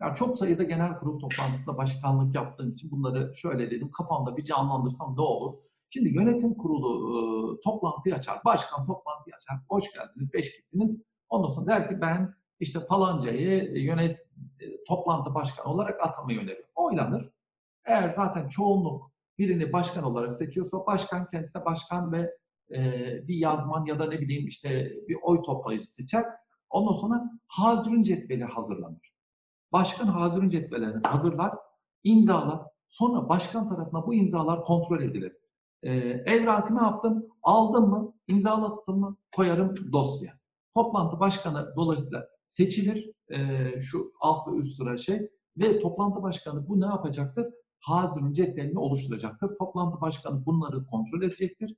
Yani 0.00 0.14
çok 0.16 0.38
sayıda 0.38 0.62
genel 0.62 0.98
kurul 0.98 1.20
toplantısında 1.20 1.76
başkanlık 1.76 2.34
yaptığım 2.34 2.72
için 2.72 2.90
bunları 2.90 3.34
şöyle 3.34 3.70
dedim 3.70 3.90
kafamda 3.90 4.36
bir 4.36 4.44
canlandırsam 4.44 5.16
ne 5.16 5.20
olur? 5.20 5.58
Şimdi 5.90 6.08
yönetim 6.08 6.54
kurulu 6.54 6.88
e, 7.12 7.60
toplantıyı 7.60 8.14
açar, 8.14 8.44
başkan 8.44 8.86
toplantıyı 8.86 9.34
açar. 9.34 9.58
Hoş 9.68 9.84
geldiniz, 9.92 10.32
beş 10.32 10.56
gittiniz. 10.56 11.02
Ondan 11.28 11.48
sonra 11.48 11.66
der 11.66 11.88
ki 11.88 12.00
ben 12.00 12.34
işte 12.60 12.80
falancayı 12.80 13.78
yönet 13.82 14.18
e, 14.60 14.84
toplantı 14.88 15.34
başkanı 15.34 15.72
olarak 15.72 16.06
atamayı 16.06 16.38
öneriyorum. 16.38 16.70
Oylanır. 16.74 17.30
Eğer 17.84 18.08
zaten 18.08 18.48
çoğunluk 18.48 19.15
birini 19.38 19.72
başkan 19.72 20.04
olarak 20.04 20.32
seçiyorsa 20.32 20.86
başkan 20.86 21.30
kendisine 21.30 21.64
başkan 21.64 22.12
ve 22.12 22.36
e, 22.70 22.80
bir 23.28 23.36
yazman 23.36 23.84
ya 23.84 23.98
da 23.98 24.08
ne 24.08 24.20
bileyim 24.20 24.46
işte 24.46 24.92
bir 25.08 25.16
oy 25.22 25.42
toplayıcı 25.42 25.92
seçer. 25.92 26.24
Ondan 26.70 26.92
sonra 26.92 27.30
hazırın 27.46 28.02
cetveli 28.02 28.44
hazırlanır. 28.44 29.14
Başkan 29.72 30.06
hazırın 30.06 30.50
cetvelerini 30.50 31.02
hazırlar, 31.06 31.54
imzalar. 32.04 32.60
Sonra 32.88 33.28
başkan 33.28 33.68
tarafından 33.68 34.06
bu 34.06 34.14
imzalar 34.14 34.64
kontrol 34.64 35.02
edilir. 35.02 35.32
E, 35.82 35.92
evrakı 36.26 36.76
ne 36.76 36.82
yaptım? 36.82 37.26
Aldım 37.42 37.90
mı? 37.90 38.14
İmzalattım 38.28 39.00
mı? 39.00 39.16
Koyarım 39.36 39.92
dosya. 39.92 40.32
Toplantı 40.74 41.20
başkanı 41.20 41.72
dolayısıyla 41.76 42.28
seçilir. 42.44 43.12
E, 43.30 43.80
şu 43.80 44.12
alt 44.20 44.48
ve 44.48 44.56
üst 44.56 44.76
sıra 44.76 44.96
şey. 44.96 45.30
Ve 45.56 45.80
toplantı 45.80 46.22
başkanı 46.22 46.68
bu 46.68 46.80
ne 46.80 46.86
yapacaktır? 46.86 47.46
Hazırın 47.86 48.32
cetvelini 48.32 48.78
oluşturacaktır. 48.78 49.58
Toplantı 49.58 50.00
başkanı 50.00 50.46
bunları 50.46 50.86
kontrol 50.86 51.22
edecektir. 51.22 51.76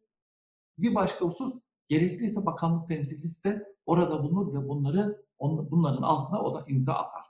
Bir 0.79 0.95
başka 0.95 1.25
husus 1.25 1.55
gerekliyse 1.89 2.47
bakanlık 2.47 2.89
temsilcisi 2.89 3.45
de 3.45 3.67
orada 3.87 4.23
bulunur 4.23 4.55
ve 4.55 4.69
bunları 4.69 5.25
bunların 5.41 6.03
altına 6.03 6.43
o 6.43 6.55
da 6.55 6.65
imza 6.69 6.93
atar. 6.93 7.25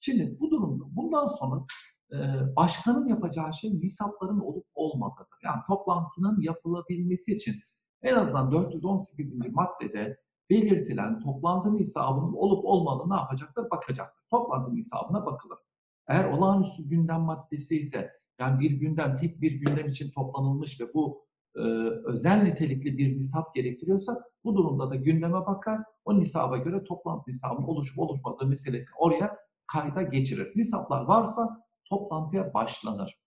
Şimdi 0.00 0.40
bu 0.40 0.50
durumda 0.50 0.84
bundan 0.96 1.26
sonra 1.26 1.64
e, 2.12 2.16
başkanın 2.56 3.06
yapacağı 3.06 3.54
şey 3.54 3.80
nisapların 3.80 4.40
olup 4.40 4.66
olmadığıdır. 4.74 5.38
Yani 5.44 5.60
toplantının 5.66 6.40
yapılabilmesi 6.40 7.34
için 7.36 7.54
en 8.02 8.14
azından 8.14 8.52
418. 8.52 9.34
maddede 9.50 10.20
belirtilen 10.50 11.20
toplantı 11.20 11.76
nisabının 11.76 12.32
olup 12.32 12.64
olmadığını 12.64 13.14
ne 13.14 13.20
yapacaktır? 13.20 13.70
Bakacaktır. 13.70 14.22
Toplantı 14.30 14.74
nisabına 14.74 15.26
bakılır. 15.26 15.58
Eğer 16.08 16.24
olağanüstü 16.24 16.88
gündem 16.88 17.20
maddesi 17.20 17.80
ise 17.80 18.21
yani 18.38 18.60
bir 18.60 18.70
gündem 18.70 19.16
tek 19.16 19.40
bir 19.40 19.52
gündem 19.52 19.88
için 19.88 20.10
toplanılmış 20.10 20.80
ve 20.80 20.94
bu 20.94 21.26
e, 21.56 21.60
özel 22.04 22.42
nitelikli 22.42 22.98
bir 22.98 23.16
nisap 23.16 23.54
gerektiriyorsa 23.54 24.22
bu 24.44 24.56
durumda 24.56 24.90
da 24.90 24.96
gündeme 24.96 25.46
bakar. 25.46 25.80
O 26.04 26.20
nisaba 26.20 26.56
göre 26.56 26.84
toplantı 26.84 27.30
nisabının 27.30 27.66
oluşup 27.66 27.98
oluşmadığı 27.98 28.46
meselesini 28.46 28.94
oraya 28.98 29.36
kayda 29.66 30.02
geçirir. 30.02 30.52
Nisaplar 30.56 31.04
varsa 31.04 31.64
toplantıya 31.84 32.54
başlanır. 32.54 33.18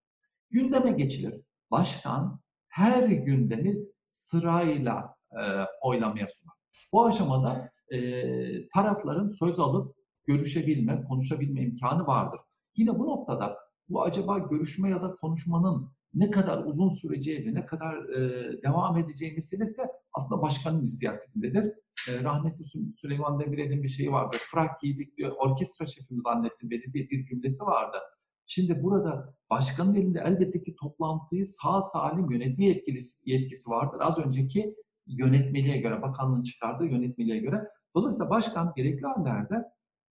Gündeme 0.50 0.92
geçilir. 0.92 1.42
Başkan 1.72 2.40
her 2.68 3.04
gündemi 3.04 3.78
sırayla 4.06 5.16
e, 5.32 5.42
oylamaya 5.82 6.28
sunar. 6.28 6.56
Bu 6.92 7.06
aşamada 7.06 7.72
e, 7.90 8.68
tarafların 8.68 9.28
söz 9.28 9.60
alıp 9.60 9.96
görüşebilme, 10.26 11.04
konuşabilme 11.04 11.62
imkanı 11.62 12.08
vardır. 12.08 12.40
Yine 12.76 13.00
bu 13.00 13.06
noktada 13.06 13.58
bu 13.90 14.04
acaba 14.04 14.40
görüşme 14.40 14.90
ya 14.90 15.02
da 15.02 15.16
konuşmanın 15.16 15.92
ne 16.14 16.32
kadar 16.32 16.66
uzun 16.66 16.90
süreceği 16.90 17.46
ve 17.46 17.54
ne 17.54 17.66
kadar 17.66 18.10
e, 18.10 18.22
devam 18.64 18.98
edeceği 18.98 19.34
meselesi 19.34 19.78
de 19.78 19.92
aslında 20.14 20.42
başkanın 20.42 20.80
inisiyatifinde 20.80 21.76
E, 22.10 22.24
rahmetli 22.24 22.64
Süleyman 22.96 23.40
Demirel'in 23.40 23.84
bir 23.84 23.88
şeyi 23.88 24.12
vardı. 24.12 24.38
Frak 24.52 24.82
giydik 24.82 25.18
diyor, 25.18 25.32
orkestra 25.38 25.86
şefimiz 25.86 26.24
zannettim 26.24 26.72
dedi 26.72 26.94
diye 26.94 27.10
bir 27.10 27.24
cümlesi 27.24 27.64
vardı. 27.64 27.98
Şimdi 28.46 28.84
burada 28.84 29.36
başkanın 29.50 29.96
elinde 29.96 30.20
elbette 30.26 30.64
ki 30.64 30.76
toplantıyı 30.76 31.46
sağ 31.46 31.82
salim 31.82 32.32
yönetme 32.32 32.66
yetkisi, 32.66 33.32
yetkisi 33.32 33.70
vardır. 33.70 33.98
Az 34.02 34.18
önceki 34.18 34.76
yönetmeliğe 35.08 35.78
göre, 35.78 36.02
bakanlığın 36.02 36.44
çıkardığı 36.44 36.86
yönetmeliğe 36.86 37.38
göre. 37.38 37.68
Dolayısıyla 37.96 38.30
başkan 38.30 38.74
gerekli 38.76 39.06
hallerde 39.08 39.64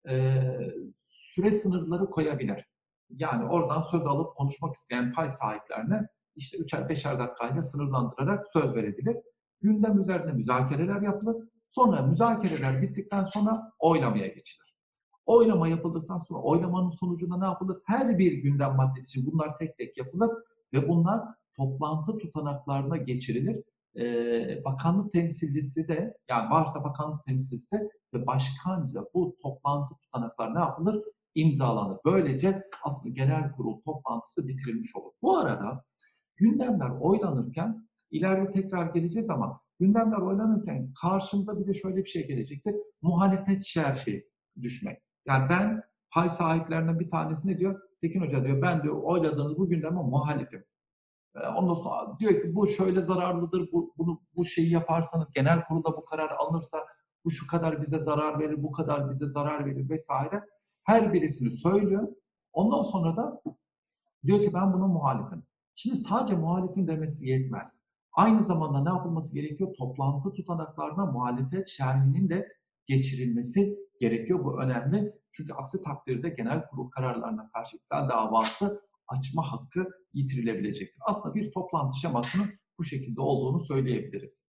e, 0.08 0.42
süre 1.00 1.52
sınırları 1.52 2.10
koyabilir. 2.10 2.69
Yani 3.10 3.44
oradan 3.44 3.82
söz 3.82 4.06
alıp 4.06 4.36
konuşmak 4.36 4.74
isteyen 4.74 5.12
pay 5.12 5.30
sahiplerine 5.30 6.08
işte 6.36 6.58
3'er 6.58 6.88
5'er 6.88 7.18
dakikayla 7.18 7.62
sınırlandırarak 7.62 8.46
söz 8.46 8.74
verebilir. 8.74 9.16
Gündem 9.60 10.00
üzerinde 10.00 10.32
müzakereler 10.32 11.02
yapılır. 11.02 11.36
Sonra 11.68 12.02
müzakereler 12.02 12.82
bittikten 12.82 13.24
sonra 13.24 13.72
oylamaya 13.78 14.26
geçilir. 14.26 14.76
Oylama 15.26 15.68
yapıldıktan 15.68 16.18
sonra 16.18 16.40
oylamanın 16.40 16.90
sonucunda 16.90 17.38
ne 17.38 17.44
yapılır? 17.44 17.78
Her 17.86 18.18
bir 18.18 18.32
gündem 18.32 18.76
maddesi 18.76 19.18
için 19.18 19.32
bunlar 19.32 19.58
tek 19.58 19.78
tek 19.78 19.98
yapılır 19.98 20.30
ve 20.72 20.88
bunlar 20.88 21.20
toplantı 21.56 22.18
tutanaklarına 22.18 22.96
geçirilir. 22.96 23.64
Ee, 23.96 24.64
bakanlık 24.64 25.12
temsilcisi 25.12 25.88
de 25.88 26.16
yani 26.28 26.50
varsa 26.50 26.84
bakanlık 26.84 27.26
temsilcisi 27.26 27.76
de 27.76 27.88
ve 28.14 28.26
başkanca 28.26 29.04
bu 29.14 29.36
toplantı 29.42 29.94
tutanaklar 29.94 30.54
ne 30.54 30.58
yapılır? 30.58 31.04
İmzalanır. 31.34 31.98
Böylece 32.04 32.62
aslında 32.82 33.08
genel 33.08 33.52
kurul 33.52 33.80
toplantısı 33.80 34.48
bitirilmiş 34.48 34.96
olur. 34.96 35.12
Bu 35.22 35.38
arada 35.38 35.84
gündemler 36.36 36.90
oylanırken 37.00 37.88
ileride 38.10 38.50
tekrar 38.50 38.86
geleceğiz 38.86 39.30
ama 39.30 39.60
gündemler 39.80 40.18
oylanırken 40.18 40.92
karşımıza 41.02 41.60
bir 41.60 41.66
de 41.66 41.72
şöyle 41.72 41.96
bir 41.96 42.08
şey 42.08 42.26
gelecektir. 42.26 42.74
Muhalefet 43.02 43.66
şerhi 43.66 44.28
düşmek. 44.62 44.98
Yani 45.26 45.48
ben 45.48 45.82
pay 46.10 46.28
sahiplerinden 46.28 47.00
bir 47.00 47.10
tanesi 47.10 47.48
ne 47.48 47.58
diyor? 47.58 47.80
Tekin 48.00 48.20
Hoca 48.20 48.44
diyor 48.44 48.62
ben 48.62 48.82
diyor 48.82 49.02
oyladığınız 49.02 49.58
bu 49.58 49.68
gündeme 49.68 50.02
muhalifim. 50.02 50.64
Ee, 51.36 51.46
ondan 51.46 51.74
sonra 51.74 52.18
diyor 52.18 52.42
ki 52.42 52.54
bu 52.54 52.66
şöyle 52.66 53.02
zararlıdır, 53.02 53.72
bu, 53.72 53.94
bunu, 53.98 54.20
bu 54.36 54.44
şeyi 54.44 54.70
yaparsanız 54.70 55.26
genel 55.34 55.64
kurulda 55.64 55.96
bu 55.96 56.04
karar 56.04 56.30
alınırsa 56.30 56.78
bu 57.24 57.30
şu 57.30 57.46
kadar 57.46 57.82
bize 57.82 58.02
zarar 58.02 58.38
verir, 58.38 58.62
bu 58.62 58.72
kadar 58.72 59.10
bize 59.10 59.28
zarar 59.28 59.66
verir 59.66 59.88
vesaire. 59.88 60.42
Her 60.84 61.12
birisini 61.12 61.50
söylüyor. 61.50 62.08
Ondan 62.52 62.82
sonra 62.82 63.16
da 63.16 63.42
diyor 64.24 64.40
ki 64.40 64.54
ben 64.54 64.72
buna 64.72 64.86
muhalifim. 64.86 65.42
Şimdi 65.74 65.96
sadece 65.96 66.36
muhalifin 66.36 66.86
demesi 66.86 67.26
yetmez. 67.26 67.82
Aynı 68.12 68.42
zamanda 68.42 68.82
ne 68.82 68.96
yapılması 68.98 69.34
gerekiyor? 69.34 69.74
Toplantı 69.78 70.32
tutanaklarına 70.32 71.06
muhalefet 71.06 71.68
şerhinin 71.68 72.28
de 72.28 72.48
geçirilmesi 72.86 73.78
gerekiyor. 74.00 74.44
Bu 74.44 74.62
önemli. 74.62 75.12
Çünkü 75.32 75.52
aksi 75.52 75.82
takdirde 75.82 76.28
genel 76.28 76.66
kurul 76.68 76.90
kararlarına 76.90 77.50
karşı 77.50 77.76
iktidar 77.76 78.08
davası 78.08 78.82
açma 79.08 79.52
hakkı 79.52 79.88
yitirilebilecektir. 80.12 81.02
Aslında 81.06 81.34
bir 81.34 81.52
toplantı 81.52 81.96
şemasının 81.96 82.46
bu 82.78 82.84
şekilde 82.84 83.20
olduğunu 83.20 83.60
söyleyebiliriz. 83.60 84.42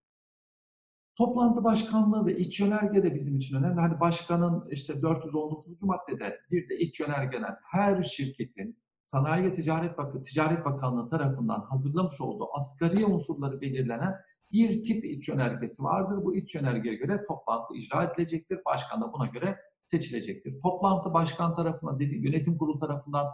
Toplantı 1.15 1.63
başkanlığı 1.63 2.25
ve 2.25 2.37
iç 2.37 2.59
yönerge 2.59 3.03
de 3.03 3.15
bizim 3.15 3.37
için 3.37 3.55
önemli. 3.57 3.79
Hani 3.79 3.99
başkanın 3.99 4.69
işte 4.69 5.01
419. 5.01 5.81
maddede 5.81 6.39
bir 6.51 6.69
de 6.69 6.79
iç 6.79 6.99
yönergelen 6.99 7.55
her 7.71 8.03
şirketin 8.03 8.81
Sanayi 9.05 9.43
ve 9.43 9.53
Ticaret, 9.53 9.97
Bak 9.97 10.25
Ticaret 10.25 10.65
Bakanlığı 10.65 11.09
tarafından 11.09 11.61
hazırlamış 11.61 12.21
olduğu 12.21 12.47
asgari 12.53 13.05
unsurları 13.05 13.61
belirlenen 13.61 14.15
bir 14.51 14.83
tip 14.83 15.05
iç 15.05 15.29
yönergesi 15.29 15.83
vardır. 15.83 16.25
Bu 16.25 16.35
iç 16.35 16.55
yönergeye 16.55 16.95
göre 16.95 17.25
toplantı 17.27 17.73
icra 17.73 18.03
edilecektir. 18.03 18.59
Başkan 18.65 19.01
da 19.01 19.13
buna 19.13 19.25
göre 19.25 19.57
seçilecektir. 19.87 20.61
Toplantı 20.61 21.13
başkan 21.13 21.55
tarafından, 21.55 21.99
yönetim 21.99 22.57
kurulu 22.57 22.79
tarafından 22.79 23.27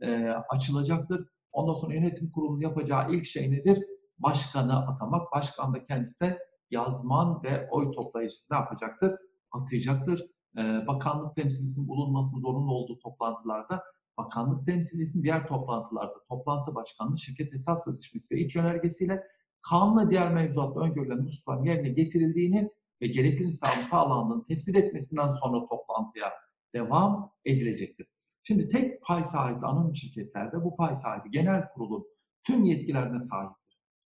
e, 0.00 0.28
açılacaktır. 0.28 1.28
Ondan 1.52 1.74
sonra 1.74 1.94
yönetim 1.94 2.30
kurulunun 2.30 2.60
yapacağı 2.60 3.12
ilk 3.12 3.26
şey 3.26 3.52
nedir? 3.52 3.84
Başkanı 4.18 4.86
atamak. 4.88 5.32
Başkan 5.32 5.74
da 5.74 5.84
kendisi 5.84 6.20
de 6.20 6.38
yazman 6.70 7.42
ve 7.42 7.68
oy 7.70 7.92
toplayıcısı 7.92 8.52
ne 8.52 8.56
yapacaktır? 8.56 9.14
Atayacaktır. 9.52 10.26
Ee, 10.58 10.86
bakanlık 10.86 11.36
temsilcisinin 11.36 11.88
bulunmasının 11.88 12.40
zorunlu 12.40 12.72
olduğu 12.72 12.98
toplantılarda 12.98 13.82
bakanlık 14.18 14.64
temsilcisinin 14.64 15.24
diğer 15.24 15.46
toplantılarda 15.46 16.14
toplantı 16.28 16.74
başkanlığı 16.74 17.18
şirket 17.18 17.54
esas 17.54 17.84
sözleşmesi 17.84 18.34
ve 18.34 18.40
iç 18.40 18.56
yönergesiyle 18.56 19.22
kanun 19.70 20.06
ve 20.06 20.10
diğer 20.10 20.34
mevzuatta 20.34 20.80
öngörülen 20.80 21.24
hususların 21.24 21.64
yerine 21.64 21.88
getirildiğini 21.88 22.70
ve 23.02 23.06
gerekli 23.06 23.46
nisabı 23.46 23.82
sağlandığını 23.82 24.44
tespit 24.44 24.76
etmesinden 24.76 25.30
sonra 25.30 25.66
toplantıya 25.66 26.32
devam 26.74 27.32
edilecektir. 27.44 28.06
Şimdi 28.42 28.68
tek 28.68 29.02
pay 29.02 29.24
sahibi 29.24 29.66
anonim 29.66 29.94
şirketlerde 29.94 30.64
bu 30.64 30.76
pay 30.76 30.96
sahibi 30.96 31.30
genel 31.30 31.68
kurulun 31.68 32.06
tüm 32.46 32.64
yetkilerine 32.64 33.18
sahip 33.18 33.50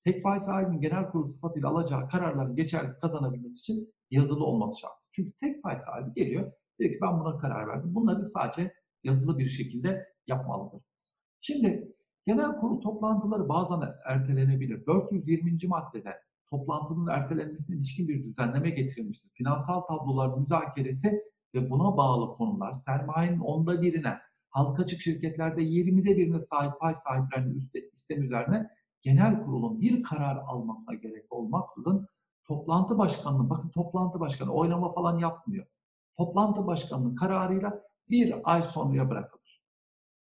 tek 0.05 0.25
pay 0.25 0.41
sahibinin 0.41 0.81
genel 0.81 1.11
kurul 1.11 1.27
sıfatıyla 1.27 1.69
alacağı 1.69 2.09
kararların 2.09 2.57
geçerli 2.57 2.99
kazanabilmesi 3.01 3.59
için 3.59 3.95
yazılı 4.11 4.45
olması 4.45 4.81
şart. 4.81 4.93
Çünkü 5.13 5.33
tek 5.33 5.63
pay 5.63 5.79
sahibi 5.79 6.15
geliyor, 6.15 6.53
diyor 6.79 6.91
ki 6.91 6.99
ben 7.03 7.21
buna 7.21 7.39
karar 7.39 7.69
verdim. 7.69 7.95
Bunları 7.95 8.27
sadece 8.27 8.75
yazılı 9.05 9.39
bir 9.39 9.49
şekilde 9.49 10.07
yapmalıdır. 10.27 10.81
Şimdi 11.41 11.95
genel 12.25 12.57
kurul 12.57 12.81
toplantıları 12.81 13.49
bazen 13.49 13.81
ertelenebilir. 14.05 14.87
420. 14.87 15.59
maddede 15.69 16.23
toplantının 16.51 17.07
ertelenmesine 17.07 17.77
ilişkin 17.77 18.09
bir 18.09 18.25
düzenleme 18.25 18.71
getirilmiştir. 18.71 19.31
Finansal 19.35 19.81
tablolar 19.81 20.39
müzakeresi 20.39 21.23
ve 21.55 21.71
buna 21.71 21.97
bağlı 21.97 22.37
konular 22.37 22.73
sermayenin 22.73 23.39
onda 23.39 23.83
birine, 23.83 24.19
halka 24.51 24.83
açık 24.83 25.01
şirketlerde 25.01 25.63
20'de 25.63 26.17
birine 26.17 26.41
sahip 26.41 26.81
pay 26.81 26.95
sahiplerinin 26.95 27.55
üstte, 27.55 27.81
istem 27.93 28.23
üzerine 28.23 28.69
genel 29.03 29.45
kurulun 29.45 29.81
bir 29.81 30.03
karar 30.03 30.37
almasına 30.37 30.95
gerek 30.95 31.33
olmaksızın 31.33 32.07
toplantı 32.45 32.99
başkanlığı, 32.99 33.51
bakın 33.51 33.69
toplantı 33.69 34.21
başkanı 34.21 34.53
oynama 34.53 34.93
falan 34.93 35.19
yapmıyor. 35.19 35.67
Toplantı 36.17 36.67
başkanının 36.67 37.15
kararıyla 37.15 37.83
bir 38.11 38.35
ay 38.45 38.63
sonraya 38.63 39.11
bırakılır. 39.11 39.63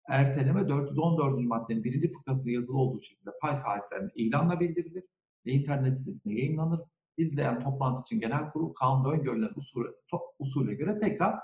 Erteleme 0.09 0.69
414. 0.69 1.47
maddenin 1.47 1.85
birinci 1.85 2.13
fıkrasında 2.13 2.51
yazılı 2.51 2.79
olduğu 2.79 3.01
şekilde 3.01 3.31
pay 3.43 3.57
sahiplerine 3.57 4.11
ilanla 4.15 4.61
bildirilir 4.61 5.05
ve 5.47 5.53
internet 5.53 5.99
sitesine 5.99 6.33
yayınlanır. 6.33 6.81
İzleyen 7.17 7.61
toplantı 7.61 8.03
için 8.03 8.21
genel 8.21 8.51
kurul 8.51 8.75
kanunda 8.75 9.09
öngörülen 9.09 9.51
usule, 9.57 9.89
to, 10.11 10.21
usule 10.39 10.75
göre 10.75 10.99
tekrar 10.99 11.35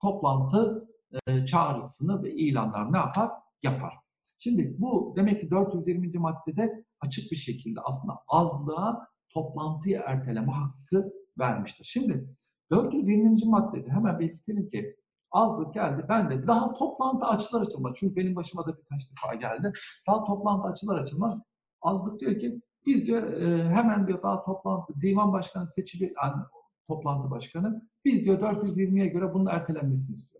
toplantı 0.00 0.88
e, 1.26 1.46
çağrısını 1.46 2.22
ve 2.22 2.32
ilanlar 2.32 2.92
ne 2.92 2.96
yapar? 2.96 3.30
Yapar. 3.62 4.01
Şimdi 4.42 4.76
bu 4.78 5.14
demek 5.16 5.40
ki 5.40 5.50
420. 5.50 6.18
maddede 6.18 6.84
açık 7.00 7.32
bir 7.32 7.36
şekilde 7.36 7.80
aslında 7.80 8.18
azlığa 8.28 9.08
toplantıyı 9.34 10.02
erteleme 10.06 10.52
hakkı 10.52 11.12
vermiştir. 11.38 11.84
Şimdi 11.84 12.28
420. 12.70 13.44
maddede 13.44 13.90
hemen 13.90 14.18
belirtelim 14.18 14.70
ki 14.70 14.96
azlık 15.30 15.74
geldi. 15.74 16.06
Ben 16.08 16.30
de 16.30 16.46
daha 16.46 16.74
toplantı 16.74 17.26
açılar 17.26 17.60
açılmaz. 17.60 17.92
Çünkü 17.96 18.16
benim 18.16 18.36
başıma 18.36 18.66
da 18.66 18.78
birkaç 18.78 19.02
defa 19.10 19.34
geldi. 19.34 19.72
Daha 20.06 20.24
toplantı 20.24 20.68
açılar 20.68 20.98
açılmaz. 20.98 21.38
Azlık 21.82 22.20
diyor 22.20 22.38
ki 22.38 22.62
biz 22.86 23.06
diyor 23.06 23.32
e, 23.32 23.68
hemen 23.68 24.06
diyor 24.06 24.22
daha 24.22 24.44
toplantı 24.44 25.00
divan 25.00 25.32
başkanı 25.32 25.66
seçiliyor 25.66 26.10
yani 26.22 26.42
toplantı 26.86 27.30
başkanı. 27.30 27.88
Biz 28.04 28.24
diyor 28.24 28.40
420'ye 28.40 29.06
göre 29.06 29.34
bunun 29.34 29.46
ertelenmesini 29.46 30.16
istiyor. 30.16 30.31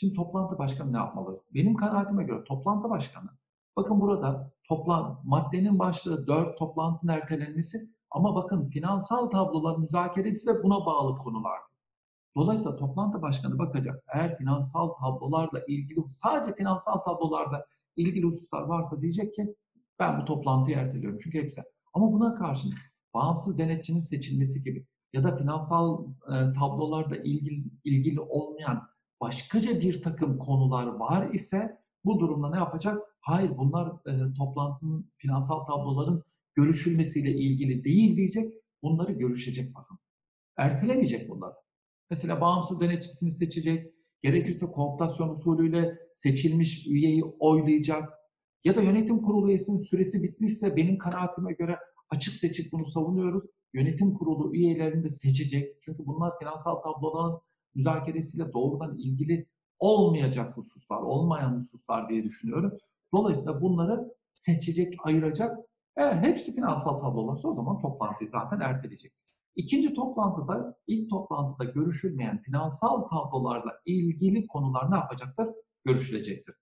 Şimdi 0.00 0.14
toplantı 0.14 0.58
başkanı 0.58 0.92
ne 0.92 0.96
yapmalı? 0.96 1.42
Benim 1.54 1.74
kanaatime 1.74 2.24
göre 2.24 2.44
toplantı 2.44 2.90
başkanı. 2.90 3.28
Bakın 3.76 4.00
burada 4.00 4.52
toplan 4.68 5.20
maddenin 5.24 5.78
başlığı 5.78 6.26
4 6.26 6.58
toplantının 6.58 7.12
ertelenmesi 7.12 7.90
ama 8.10 8.34
bakın 8.34 8.68
finansal 8.68 9.30
tablolar 9.30 9.76
müzakeresi 9.76 10.46
de 10.46 10.62
buna 10.62 10.86
bağlı 10.86 11.18
konular. 11.18 11.58
Dolayısıyla 12.36 12.76
toplantı 12.76 13.22
başkanı 13.22 13.58
bakacak. 13.58 14.04
Eğer 14.14 14.38
finansal 14.38 14.88
tablolarla 14.88 15.64
ilgili 15.68 16.10
sadece 16.10 16.54
finansal 16.54 16.98
tablolarda 16.98 17.66
ilgili 17.96 18.26
hususlar 18.26 18.62
varsa 18.62 19.02
diyecek 19.02 19.34
ki 19.34 19.54
ben 19.98 20.20
bu 20.20 20.24
toplantıyı 20.24 20.76
erteliyorum. 20.76 21.18
Çünkü 21.22 21.42
hepsi. 21.42 21.62
Ama 21.94 22.12
buna 22.12 22.34
karşın 22.34 22.72
bağımsız 23.14 23.58
denetçinin 23.58 24.00
seçilmesi 24.00 24.62
gibi 24.62 24.86
ya 25.12 25.24
da 25.24 25.36
finansal 25.36 26.04
e, 26.04 26.34
tablolarla 26.58 27.16
ilgili, 27.16 27.64
ilgili 27.84 28.20
olmayan 28.20 28.88
başkaca 29.20 29.80
bir 29.80 30.02
takım 30.02 30.38
konular 30.38 30.86
var 30.86 31.32
ise 31.32 31.78
bu 32.04 32.20
durumda 32.20 32.50
ne 32.50 32.56
yapacak? 32.56 33.02
Hayır 33.20 33.58
bunlar 33.58 33.88
e, 34.06 34.34
toplantının 34.34 35.10
finansal 35.16 35.64
tabloların 35.64 36.22
görüşülmesiyle 36.54 37.30
ilgili 37.30 37.84
değil 37.84 38.16
diyecek. 38.16 38.54
Bunları 38.82 39.12
görüşecek 39.12 39.74
bakın. 39.74 39.98
Ertelemeyecek 40.56 41.30
bunlar. 41.30 41.54
Mesela 42.10 42.40
bağımsız 42.40 42.80
denetçisini 42.80 43.30
seçecek, 43.30 43.94
gerekirse 44.22 44.66
kooptasyon 44.66 45.28
usulüyle 45.28 45.98
seçilmiş 46.14 46.86
üyeyi 46.86 47.24
oylayacak 47.24 48.18
ya 48.64 48.76
da 48.76 48.82
yönetim 48.82 49.22
kurulu 49.22 49.48
üyesinin 49.48 49.76
süresi 49.76 50.22
bitmişse 50.22 50.76
benim 50.76 50.98
kanaatime 50.98 51.52
göre 51.52 51.78
açık 52.10 52.34
seçik 52.34 52.72
bunu 52.72 52.86
savunuyoruz. 52.86 53.44
Yönetim 53.74 54.14
kurulu 54.14 54.54
üyelerini 54.54 55.04
de 55.04 55.10
seçecek. 55.10 55.82
Çünkü 55.82 56.06
bunlar 56.06 56.38
finansal 56.38 56.74
tabloların 56.74 57.38
müzakeresiyle 57.74 58.52
doğrudan 58.52 58.98
ilgili 58.98 59.46
olmayacak 59.78 60.56
hususlar, 60.56 61.02
olmayan 61.02 61.56
hususlar 61.56 62.08
diye 62.08 62.24
düşünüyorum. 62.24 62.78
Dolayısıyla 63.14 63.60
bunları 63.60 64.14
seçecek, 64.32 64.94
ayıracak. 65.04 65.58
Eğer 65.96 66.14
hepsi 66.14 66.54
finansal 66.54 66.98
tablolarsa 66.98 67.48
o 67.48 67.54
zaman 67.54 67.78
toplantıyı 67.80 68.30
zaten 68.30 68.60
erteleyecek. 68.60 69.12
İkinci 69.56 69.94
toplantıda, 69.94 70.76
ilk 70.86 71.10
toplantıda 71.10 71.64
görüşülmeyen 71.64 72.42
finansal 72.42 73.02
tablolarla 73.02 73.72
ilgili 73.86 74.46
konular 74.46 74.90
ne 74.90 74.96
yapacaktır? 74.96 75.48
Görüşülecektir. 75.84 76.54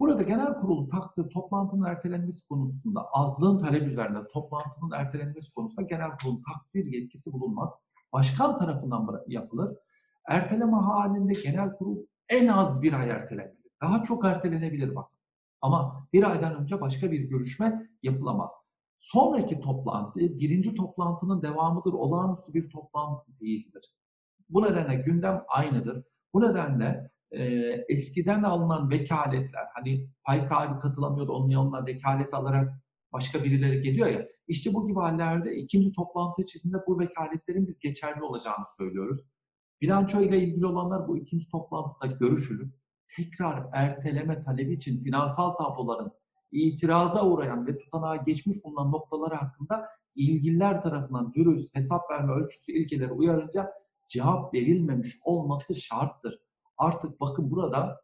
Burada 0.00 0.22
genel 0.22 0.54
kurulu 0.54 0.88
taktığı 0.88 1.28
toplantının 1.28 1.84
ertelenmesi 1.84 2.48
konusunda 2.48 3.06
azlığın 3.12 3.58
talep 3.58 3.88
üzerine 3.88 4.18
toplantının 4.32 4.90
ertelenmesi 4.94 5.54
konusunda 5.54 5.82
genel 5.82 6.10
kurulun 6.18 6.42
takdir 6.52 6.92
yetkisi 6.92 7.32
bulunmaz. 7.32 7.70
Başkan 8.12 8.58
tarafından 8.58 9.22
yapılır. 9.26 9.76
Erteleme 10.30 10.76
halinde 10.76 11.32
genel 11.32 11.76
kurul 11.76 12.06
en 12.28 12.48
az 12.48 12.82
bir 12.82 12.92
ay 12.92 13.10
ertelenebilir. 13.10 13.70
Daha 13.82 14.02
çok 14.02 14.24
ertelenebilir 14.24 14.94
bak. 14.94 15.10
Ama 15.60 16.08
bir 16.12 16.30
aydan 16.30 16.62
önce 16.62 16.80
başka 16.80 17.12
bir 17.12 17.20
görüşme 17.20 17.88
yapılamaz. 18.02 18.50
Sonraki 18.96 19.60
toplantı 19.60 20.20
birinci 20.20 20.74
toplantının 20.74 21.42
devamıdır. 21.42 21.92
Olağanüstü 21.92 22.54
bir 22.54 22.70
toplantı 22.70 23.40
değildir. 23.40 23.92
Bu 24.48 24.62
nedenle 24.62 24.94
gündem 24.94 25.44
aynıdır. 25.48 26.04
Bu 26.34 26.40
nedenle 26.40 27.10
e, 27.30 27.44
eskiden 27.88 28.42
alınan 28.42 28.90
vekaletler, 28.90 29.66
hani 29.74 30.08
pay 30.24 30.40
sahibi 30.40 30.78
katılamıyordu, 30.78 31.32
onun 31.32 31.48
yanına 31.48 31.86
vekalet 31.86 32.34
alarak 32.34 32.72
başka 33.12 33.44
birileri 33.44 33.80
geliyor 33.80 34.08
ya, 34.08 34.28
işte 34.48 34.74
bu 34.74 34.86
gibi 34.86 35.00
hallerde 35.00 35.56
ikinci 35.56 35.92
toplantı 35.92 36.42
içinde 36.42 36.76
bu 36.86 36.98
vekaletlerin 36.98 37.68
biz 37.68 37.78
geçerli 37.78 38.22
olacağını 38.22 38.64
söylüyoruz. 38.78 39.20
Bilanço 39.82 40.20
ile 40.20 40.40
ilgili 40.42 40.66
olanlar 40.66 41.08
bu 41.08 41.16
ikinci 41.16 41.50
toplantıda 41.50 42.06
görüşülür. 42.06 42.70
Tekrar 43.16 43.66
erteleme 43.72 44.42
talebi 44.42 44.72
için 44.72 45.04
finansal 45.04 45.50
tabloların 45.50 46.12
itiraza 46.52 47.26
uğrayan 47.26 47.66
ve 47.66 47.78
tutanağa 47.78 48.16
geçmiş 48.16 48.64
bulunan 48.64 48.92
noktaları 48.92 49.34
hakkında 49.34 49.88
ilgililer 50.14 50.82
tarafından 50.82 51.34
dürüst 51.34 51.74
hesap 51.74 52.10
verme 52.10 52.32
ölçüsü 52.32 52.72
ilkeleri 52.72 53.12
uyarınca 53.12 53.72
cevap 54.08 54.54
verilmemiş 54.54 55.16
olması 55.24 55.74
şarttır. 55.74 56.38
Artık 56.78 57.20
bakın 57.20 57.50
burada 57.50 58.00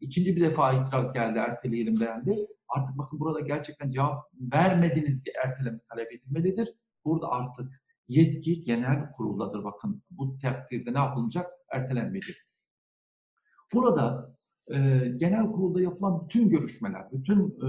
ikinci 0.00 0.36
bir 0.36 0.40
defa 0.40 0.72
itiraz 0.72 1.12
geldi 1.12 1.38
erteleyelim 1.38 2.00
dendi. 2.00 2.46
Artık 2.68 2.98
bakın 2.98 3.20
burada 3.20 3.40
gerçekten 3.40 3.90
cevap 3.90 4.24
vermediniz 4.52 5.24
diye 5.24 5.34
erteleme 5.44 5.80
talep 5.90 6.12
edilmelidir. 6.12 6.74
Burada 7.04 7.30
artık 7.30 7.81
yetki 8.12 8.64
genel 8.64 9.12
kuruldadır. 9.12 9.64
Bakın 9.64 10.02
bu 10.10 10.38
takdirde 10.38 10.94
ne 10.94 10.98
yapılacak? 10.98 11.50
Ertelenmeyecek. 11.72 12.36
Burada 13.72 14.36
e, 14.70 14.78
genel 15.16 15.50
kurulda 15.50 15.82
yapılan 15.82 16.24
bütün 16.24 16.48
görüşmeler, 16.48 17.12
bütün 17.12 17.40
e, 17.40 17.68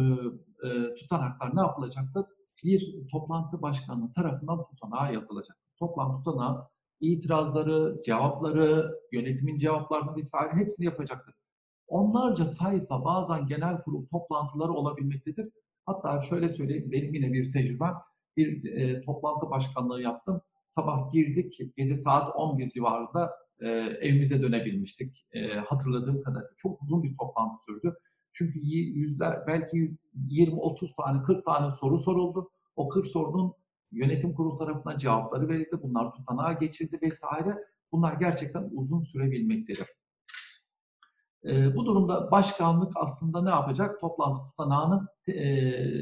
e, 0.68 0.94
tutanaklar 0.96 1.56
ne 1.56 1.62
yapılacaktır? 1.62 2.26
Bir 2.64 3.08
toplantı 3.12 3.62
başkanı 3.62 4.14
tarafından 4.14 4.66
tutanağa 4.66 5.12
yazılacak. 5.12 5.58
Toplantı 5.80 6.24
tutanağı 6.24 6.68
itirazları, 7.00 8.02
cevapları, 8.06 9.00
yönetimin 9.12 9.58
cevaplarını 9.58 10.16
vesaire 10.16 10.56
hepsini 10.56 10.86
yapacaktır. 10.86 11.36
Onlarca 11.88 12.46
sayfa 12.46 13.06
bazen 13.06 13.48
genel 13.48 13.82
kurul 13.82 14.06
toplantıları 14.06 14.72
olabilmektedir. 14.72 15.50
Hatta 15.86 16.22
şöyle 16.22 16.50
söyleyeyim, 16.50 16.92
benim 16.92 17.14
yine 17.14 17.34
bir 17.34 17.52
tecrübem, 17.52 17.94
bir 18.38 18.72
e, 18.74 19.02
toplantı 19.02 19.50
başkanlığı 19.50 20.02
yaptım. 20.02 20.42
Sabah 20.66 21.12
girdik, 21.12 21.60
gece 21.78 21.96
saat 21.96 22.36
11 22.36 22.70
civarında 22.72 23.32
e, 23.60 23.68
evimize 24.02 24.42
dönebilmiştik. 24.42 25.28
E, 25.34 25.48
hatırladığım 25.48 26.22
kadarıyla 26.22 26.50
çok 26.58 26.82
uzun 26.82 27.04
bir 27.04 27.18
toplantı 27.18 27.64
sürdü. 27.64 27.96
Çünkü 28.32 28.60
yüzler, 28.70 29.48
belki 29.48 29.98
20-30 30.30 30.96
tane, 30.96 31.24
40 31.24 31.46
tane 31.46 31.72
soru 31.72 31.98
soruldu. 31.98 32.50
O 32.76 32.88
40 32.90 33.08
sorunun 33.08 33.54
yönetim 33.92 34.34
kurulu 34.34 34.58
tarafından 34.58 34.98
cevapları 34.98 35.50
verildi. 35.50 35.80
Bunlar 35.84 36.14
tutanağa 36.14 36.54
geçildi 36.54 37.00
vesaire. 37.02 37.58
Bunlar 37.92 38.14
gerçekten 38.14 38.70
uzun 38.74 39.00
sürebilmektedir. 39.00 39.88
E, 41.46 41.76
bu 41.76 41.86
durumda 41.86 42.32
başkanlık 42.32 42.94
aslında 42.96 43.44
ne 43.44 43.50
yapacak? 43.50 44.02
Toplantı 44.02 44.50
tutanağını 44.50 45.08
e, 45.28 45.44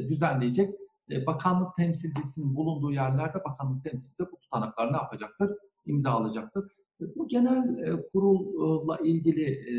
düzenleyecek. 0.10 0.81
E, 1.12 1.26
bakanlık 1.26 1.76
temsilcisinin 1.76 2.56
bulunduğu 2.56 2.92
yerlerde 2.92 3.44
bakanlık 3.44 3.84
temsilcisi 3.84 4.32
bu 4.32 4.40
tutanaklar 4.40 4.94
ne 4.94 4.98
yapacaktır? 4.98 5.58
İmzalayacaktır. 5.86 6.64
E, 7.02 7.04
bu 7.16 7.28
genel 7.28 7.84
e, 7.84 8.10
kurulla 8.14 8.98
ilgili 8.98 9.44
e, 9.44 9.74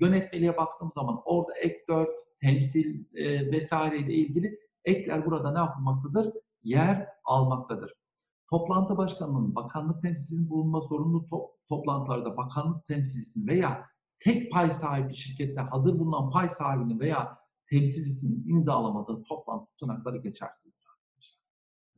yönetmeliğe 0.00 0.56
baktığım 0.56 0.92
zaman 0.94 1.20
orada 1.24 1.52
ek 1.58 1.84
4, 1.88 2.08
temsil 2.40 3.04
e, 3.14 3.52
vesaireyle 3.52 4.14
ilgili 4.14 4.58
ekler 4.84 5.26
burada 5.26 5.52
ne 5.52 5.58
yapılmaktadır? 5.58 6.32
yer 6.62 7.08
almaktadır. 7.24 7.94
Toplantı 8.50 8.96
başkanının 8.96 9.54
bakanlık 9.54 10.02
temsilcisinin 10.02 10.50
bulunma 10.50 10.80
zorunlu 10.80 11.18
to- 11.18 11.50
toplantılarda 11.68 12.36
bakanlık 12.36 12.86
temsilcisinin 12.86 13.46
veya 13.46 13.86
tek 14.18 14.52
pay 14.52 14.70
sahibi 14.70 15.14
şirkette 15.14 15.60
hazır 15.60 15.98
bulunan 15.98 16.30
pay 16.30 16.48
sahibinin 16.48 17.00
veya 17.00 17.32
temsilcisinin 17.70 18.48
imzalamadığı 18.48 19.22
toplantı 19.22 19.66
tutanakları 19.70 20.16
geçersizdir. 20.16 20.88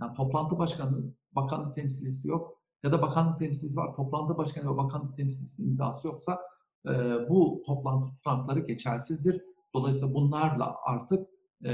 Yani 0.01 0.15
toplantı 0.15 0.59
başkanı, 0.59 1.15
bakanlık 1.33 1.75
temsilcisi 1.75 2.29
yok 2.29 2.61
ya 2.83 2.93
da 2.93 3.03
bakanlık 3.03 3.39
temsilcisi 3.39 3.77
var, 3.77 3.95
toplantı 3.97 4.39
başkanı 4.39 4.73
ve 4.73 4.77
bakanlık 4.77 5.17
temsilcisinin 5.17 5.69
imzası 5.69 6.09
yoksa 6.09 6.41
e, 6.87 6.91
bu 7.29 7.63
toplantı 7.67 8.15
tutanakları 8.15 8.61
geçersizdir. 8.61 9.43
Dolayısıyla 9.75 10.15
bunlarla 10.15 10.77
artık 10.85 11.29
e, 11.65 11.71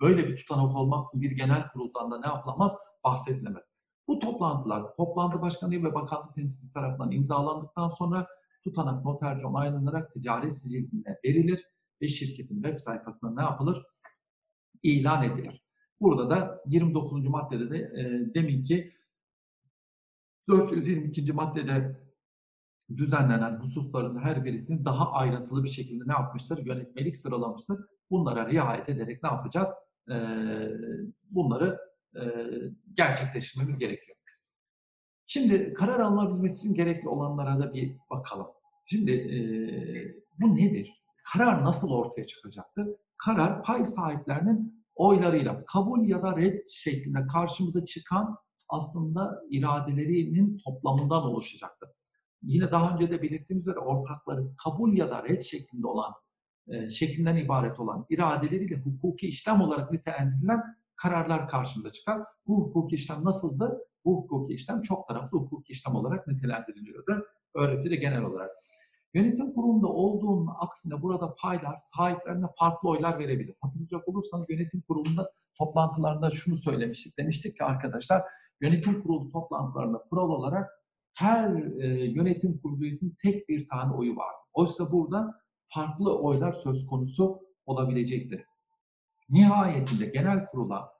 böyle 0.00 0.28
bir 0.28 0.36
tutanak 0.36 0.76
olmaksızın 0.76 1.20
bir 1.20 1.30
genel 1.30 1.68
kuruldan 1.68 2.10
da 2.10 2.20
ne 2.20 2.26
yapılamaz? 2.26 2.72
Bahsedilemez. 3.04 3.62
Bu 4.08 4.18
toplantılar 4.18 4.96
toplantı 4.96 5.40
başkanı 5.40 5.70
ve 5.70 5.94
bakanlık 5.94 6.34
temsilcisi 6.34 6.72
tarafından 6.72 7.10
imzalandıktan 7.10 7.88
sonra 7.88 8.26
tutanak 8.64 9.04
noterci 9.04 9.46
onaylanarak 9.46 10.12
ticaret 10.12 10.58
siciline 10.58 11.18
verilir 11.24 11.64
ve 12.02 12.08
şirketin 12.08 12.62
web 12.62 12.78
sayfasında 12.78 13.34
ne 13.34 13.42
yapılır? 13.42 13.82
İlan 14.82 15.24
edilir. 15.24 15.62
Burada 16.00 16.30
da 16.30 16.62
29. 16.66 17.26
maddede 17.26 17.70
de 17.70 17.78
e, 17.78 18.34
deminki 18.34 18.92
422. 20.48 21.32
maddede 21.32 22.08
düzenlenen 22.96 23.60
hususların 23.60 24.18
her 24.18 24.44
birisini 24.44 24.84
daha 24.84 25.12
ayrıntılı 25.12 25.64
bir 25.64 25.68
şekilde 25.68 26.04
ne 26.06 26.12
yapmıştır? 26.12 26.66
Yönetmelik 26.66 27.16
sıralamıştır. 27.16 27.78
Bunlara 28.10 28.50
riayet 28.50 28.88
ederek 28.88 29.22
ne 29.22 29.28
yapacağız? 29.28 29.68
bunları 31.30 31.78
gerçekleştirmemiz 32.92 33.78
gerekiyor. 33.78 34.16
Şimdi 35.26 35.74
karar 35.74 36.00
alınabilmesi 36.00 36.58
için 36.58 36.74
gerekli 36.74 37.08
olanlara 37.08 37.60
da 37.60 37.72
bir 37.74 37.96
bakalım. 38.10 38.46
Şimdi 38.86 39.12
bu 40.38 40.56
nedir? 40.56 40.97
Karar 41.32 41.64
nasıl 41.64 41.90
ortaya 41.90 42.26
çıkacaktır? 42.26 42.88
Karar 43.16 43.62
pay 43.62 43.84
sahiplerinin 43.84 44.84
oylarıyla 44.94 45.64
kabul 45.64 46.08
ya 46.08 46.22
da 46.22 46.36
red 46.36 46.58
şeklinde 46.68 47.26
karşımıza 47.26 47.84
çıkan 47.84 48.36
aslında 48.68 49.42
iradelerinin 49.50 50.60
toplamından 50.64 51.22
oluşacaktır. 51.22 51.88
Yine 52.42 52.70
daha 52.70 52.94
önce 52.94 53.10
de 53.10 53.22
belirttiğim 53.22 53.58
üzere 53.58 53.78
ortakların 53.78 54.54
kabul 54.64 54.96
ya 54.96 55.10
da 55.10 55.24
red 55.24 55.40
şeklinde 55.40 55.86
olan 55.86 56.12
e, 56.68 56.88
şeklinden 56.88 57.36
ibaret 57.36 57.80
olan 57.80 58.06
iradeleriyle 58.08 58.80
hukuki 58.80 59.28
işlem 59.28 59.60
olarak 59.60 59.92
nitelendirilen 59.92 60.62
kararlar 60.96 61.48
karşımıza 61.48 61.92
çıkar. 61.92 62.22
Bu 62.46 62.60
hukuki 62.60 62.94
işlem 62.94 63.24
nasıldı? 63.24 63.78
Bu 64.04 64.22
hukuki 64.22 64.54
işlem 64.54 64.82
çok 64.82 65.08
taraflı 65.08 65.38
hukuki 65.38 65.72
işlem 65.72 65.94
olarak 65.94 66.26
nitelendiriliyordu. 66.26 67.26
Öğretide 67.54 67.96
genel 67.96 68.22
olarak. 68.22 68.50
Yönetim 69.14 69.52
kurulunda 69.52 69.86
olduğunun 69.86 70.48
aksine 70.58 71.02
burada 71.02 71.34
paylar 71.34 71.76
sahiplerine 71.78 72.46
farklı 72.58 72.88
oylar 72.88 73.18
verebilir. 73.18 73.54
Hatırlayacak 73.60 74.08
olursanız 74.08 74.46
yönetim 74.50 74.80
kurulunda 74.80 75.32
toplantılarında 75.58 76.30
şunu 76.30 76.56
söylemiştik. 76.56 77.18
Demiştik 77.18 77.56
ki 77.56 77.64
arkadaşlar 77.64 78.22
yönetim 78.60 79.02
kurulu 79.02 79.30
toplantılarında 79.30 79.98
kural 79.98 80.28
olarak 80.28 80.70
her 81.14 81.50
e, 81.80 81.86
yönetim 82.04 82.58
kurulu 82.58 82.84
üyesinin 82.84 83.16
tek 83.22 83.48
bir 83.48 83.68
tane 83.68 83.92
oyu 83.92 84.16
var. 84.16 84.34
Oysa 84.52 84.92
burada 84.92 85.34
farklı 85.64 86.18
oylar 86.18 86.52
söz 86.52 86.86
konusu 86.86 87.40
olabilecektir. 87.66 88.44
Nihayetinde 89.28 90.06
genel 90.06 90.46
kurula 90.46 90.92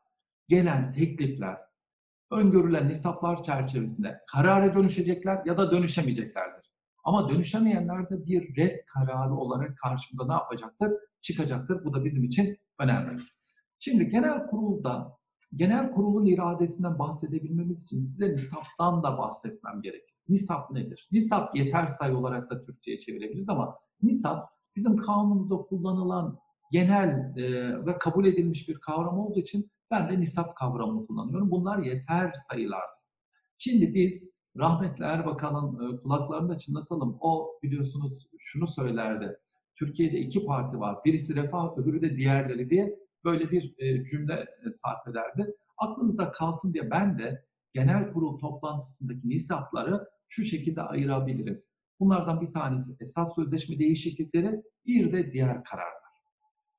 gelen 0.49 0.93
teklifler 0.93 1.59
öngörülen 2.31 2.89
hesaplar 2.89 3.43
çerçevesinde 3.43 4.21
karara 4.33 4.75
dönüşecekler 4.75 5.43
ya 5.47 5.59
da 5.59 5.71
dönüşemeyeceklerdir. 5.71 6.68
Ama 7.09 7.29
dönüşemeyenler 7.29 8.11
de 8.11 8.27
bir 8.27 8.57
red 8.57 8.79
kararı 8.87 9.35
olarak 9.35 9.79
karşımıza 9.79 10.27
ne 10.27 10.33
yapacaktır? 10.33 10.93
Çıkacaktır. 11.21 11.85
Bu 11.85 11.95
da 11.95 12.05
bizim 12.05 12.25
için 12.25 12.59
önemli. 12.79 13.23
Şimdi 13.79 14.09
genel 14.09 14.47
kurulda 14.47 15.19
genel 15.55 15.91
kurulun 15.91 16.27
iradesinden 16.27 16.99
bahsedebilmemiz 16.99 17.83
için 17.83 17.99
size 17.99 18.29
nisaptan 18.29 19.03
da 19.03 19.19
bahsetmem 19.19 19.83
gerekir. 19.83 20.15
Nisap 20.29 20.71
nedir? 20.71 21.09
Nisap 21.13 21.57
yeter 21.57 21.87
sayı 21.87 22.17
olarak 22.17 22.51
da 22.51 22.65
Türkçe'ye 22.65 22.99
çevirebiliriz 22.99 23.49
ama 23.49 23.75
nisap 24.03 24.51
bizim 24.77 24.97
kanunumuzda 24.97 25.57
kullanılan 25.57 26.39
genel 26.73 27.37
e, 27.37 27.87
ve 27.87 27.99
kabul 27.99 28.27
edilmiş 28.27 28.69
bir 28.69 28.81
kavram 28.81 29.19
olduğu 29.19 29.41
için 29.41 29.71
ben 29.91 30.09
de 30.09 30.21
nisap 30.21 30.57
kavramını 30.57 31.07
kullanıyorum. 31.07 31.51
Bunlar 31.51 31.79
yeter 31.79 32.33
sayılar. 32.33 32.85
Şimdi 33.59 33.95
biz 33.95 34.38
rahmetli 34.57 35.05
Erbakan'ın 35.05 35.95
e, 35.95 35.97
kulaklarını 35.97 36.59
çınlatalım. 36.59 37.19
O 37.21 37.59
biliyorsunuz 37.63 38.29
şunu 38.39 38.67
söylerdi. 38.67 39.37
Türkiye'de 39.75 40.19
iki 40.19 40.47
parti 40.47 40.81
var. 40.81 40.99
Birisi 41.05 41.37
Refah, 41.37 41.79
öbürü 41.79 42.03
de 42.03 42.17
diğerleri 42.17 42.71
diye 42.71 42.99
böyle 43.25 43.51
bir 43.51 43.75
e, 43.79 44.05
cümle 44.05 44.35
e, 44.35 44.71
sarf 44.71 45.09
ederdi. 45.09 45.55
Aklınıza 45.79 46.31
kalsın 46.31 46.73
diye 46.75 46.91
ben 46.91 47.19
de 47.19 47.45
genel 47.73 48.13
kurul 48.13 48.39
toplantısındaki 48.39 49.29
nisapları 49.29 50.09
şu 50.29 50.45
şekilde 50.45 50.83
ayırabiliriz. 50.83 51.71
Bunlardan 52.01 52.41
bir 52.41 52.53
tanesi 52.53 52.97
esas 53.01 53.35
sözleşme 53.35 53.79
değişiklikleri, 53.79 54.63
bir 54.87 55.13
de 55.13 55.33
diğer 55.33 55.65
kararlar. 55.65 56.13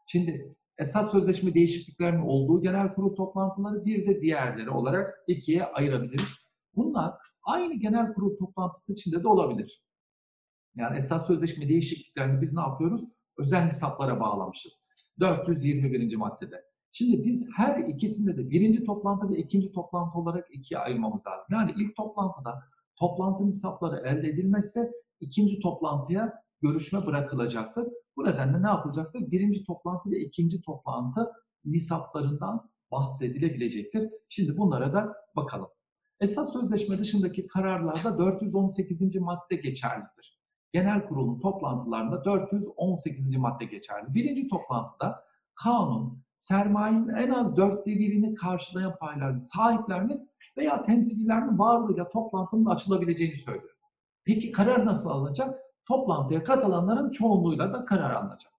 Şimdi 0.08 0.56
esas 0.78 1.12
sözleşme 1.12 1.54
değişikliklerinin 1.54 2.22
olduğu 2.22 2.62
genel 2.62 2.94
kurul 2.94 3.16
toplantıları 3.16 3.86
bir 3.86 4.08
de 4.08 4.22
diğerleri 4.22 4.70
olarak 4.70 5.24
ikiye 5.28 5.66
ayırabiliriz. 5.66 6.40
Bunlar 6.76 7.14
aynı 7.44 7.74
genel 7.74 8.14
kurul 8.14 8.38
toplantısı 8.38 8.94
içinde 8.94 9.24
de 9.24 9.28
olabilir. 9.28 9.84
Yani 10.76 10.98
esas 10.98 11.28
sözleşme 11.28 11.70
değişikliklerini 11.70 12.42
biz 12.42 12.54
ne 12.54 12.62
yapıyoruz? 12.62 13.02
Özel 13.38 13.66
hesaplara 13.66 14.20
bağlamışız. 14.20 14.80
421. 15.20 16.16
maddede. 16.16 16.70
Şimdi 16.92 17.24
biz 17.24 17.50
her 17.56 17.78
ikisinde 17.78 18.38
de 18.38 18.50
birinci 18.50 18.84
toplantı 18.84 19.30
ve 19.30 19.38
ikinci 19.38 19.72
toplantı 19.72 20.18
olarak 20.18 20.48
ikiye 20.52 20.80
ayırmamız 20.80 21.22
lazım. 21.28 21.46
Yani 21.52 21.74
ilk 21.78 21.96
toplantıda 21.96 22.64
toplantı 22.96 23.46
hesapları 23.46 24.08
elde 24.08 24.28
edilmezse 24.28 24.92
ikinci 25.20 25.60
toplantıya 25.60 26.34
görüşme 26.62 27.06
bırakılacaktır. 27.06 27.88
Bu 28.18 28.26
nedenle 28.26 28.62
ne 28.62 28.68
yapılacaktır? 28.68 29.32
Birinci 29.32 29.64
toplantı 29.64 30.12
ve 30.12 30.20
ikinci 30.20 30.62
toplantı 30.62 31.32
nisaplarından 31.66 32.70
bahsedilebilecektir. 32.92 34.10
Şimdi 34.30 34.58
bunlara 34.58 34.94
da 34.94 35.14
bakalım. 35.36 35.68
Esas 36.22 36.54
sözleşme 36.54 37.00
dışındaki 37.00 37.48
kararlarda 37.48 38.18
418. 38.18 39.16
madde 39.16 39.56
geçerlidir. 39.56 40.40
Genel 40.72 41.08
kurulun 41.08 41.40
toplantılarında 41.40 42.26
418. 42.26 43.36
madde 43.38 43.66
geçerli. 43.66 44.14
Birinci 44.14 44.48
toplantıda 44.48 45.24
kanun 45.56 46.24
sermayenin 46.36 47.10
en 47.10 47.30
az 47.30 47.58
dörtte 47.58 47.92
birini 47.92 48.34
karşılayan 48.34 48.98
payların 48.98 49.40
sahiplerinin 49.40 50.30
veya 50.58 50.84
temsilcilerinin 50.84 51.60
varlığıyla 51.60 52.10
toplantının 52.10 52.66
açılabileceğini 52.66 53.38
söylüyor. 53.38 53.76
Peki 54.24 54.52
karar 54.52 54.86
nasıl 54.86 55.10
alınacak? 55.10 55.60
Toplantıya 55.86 56.44
katılanların 56.44 57.10
çoğunluğuyla 57.12 57.74
da 57.74 57.86
karar 57.86 58.12
alınacak. 58.12 58.54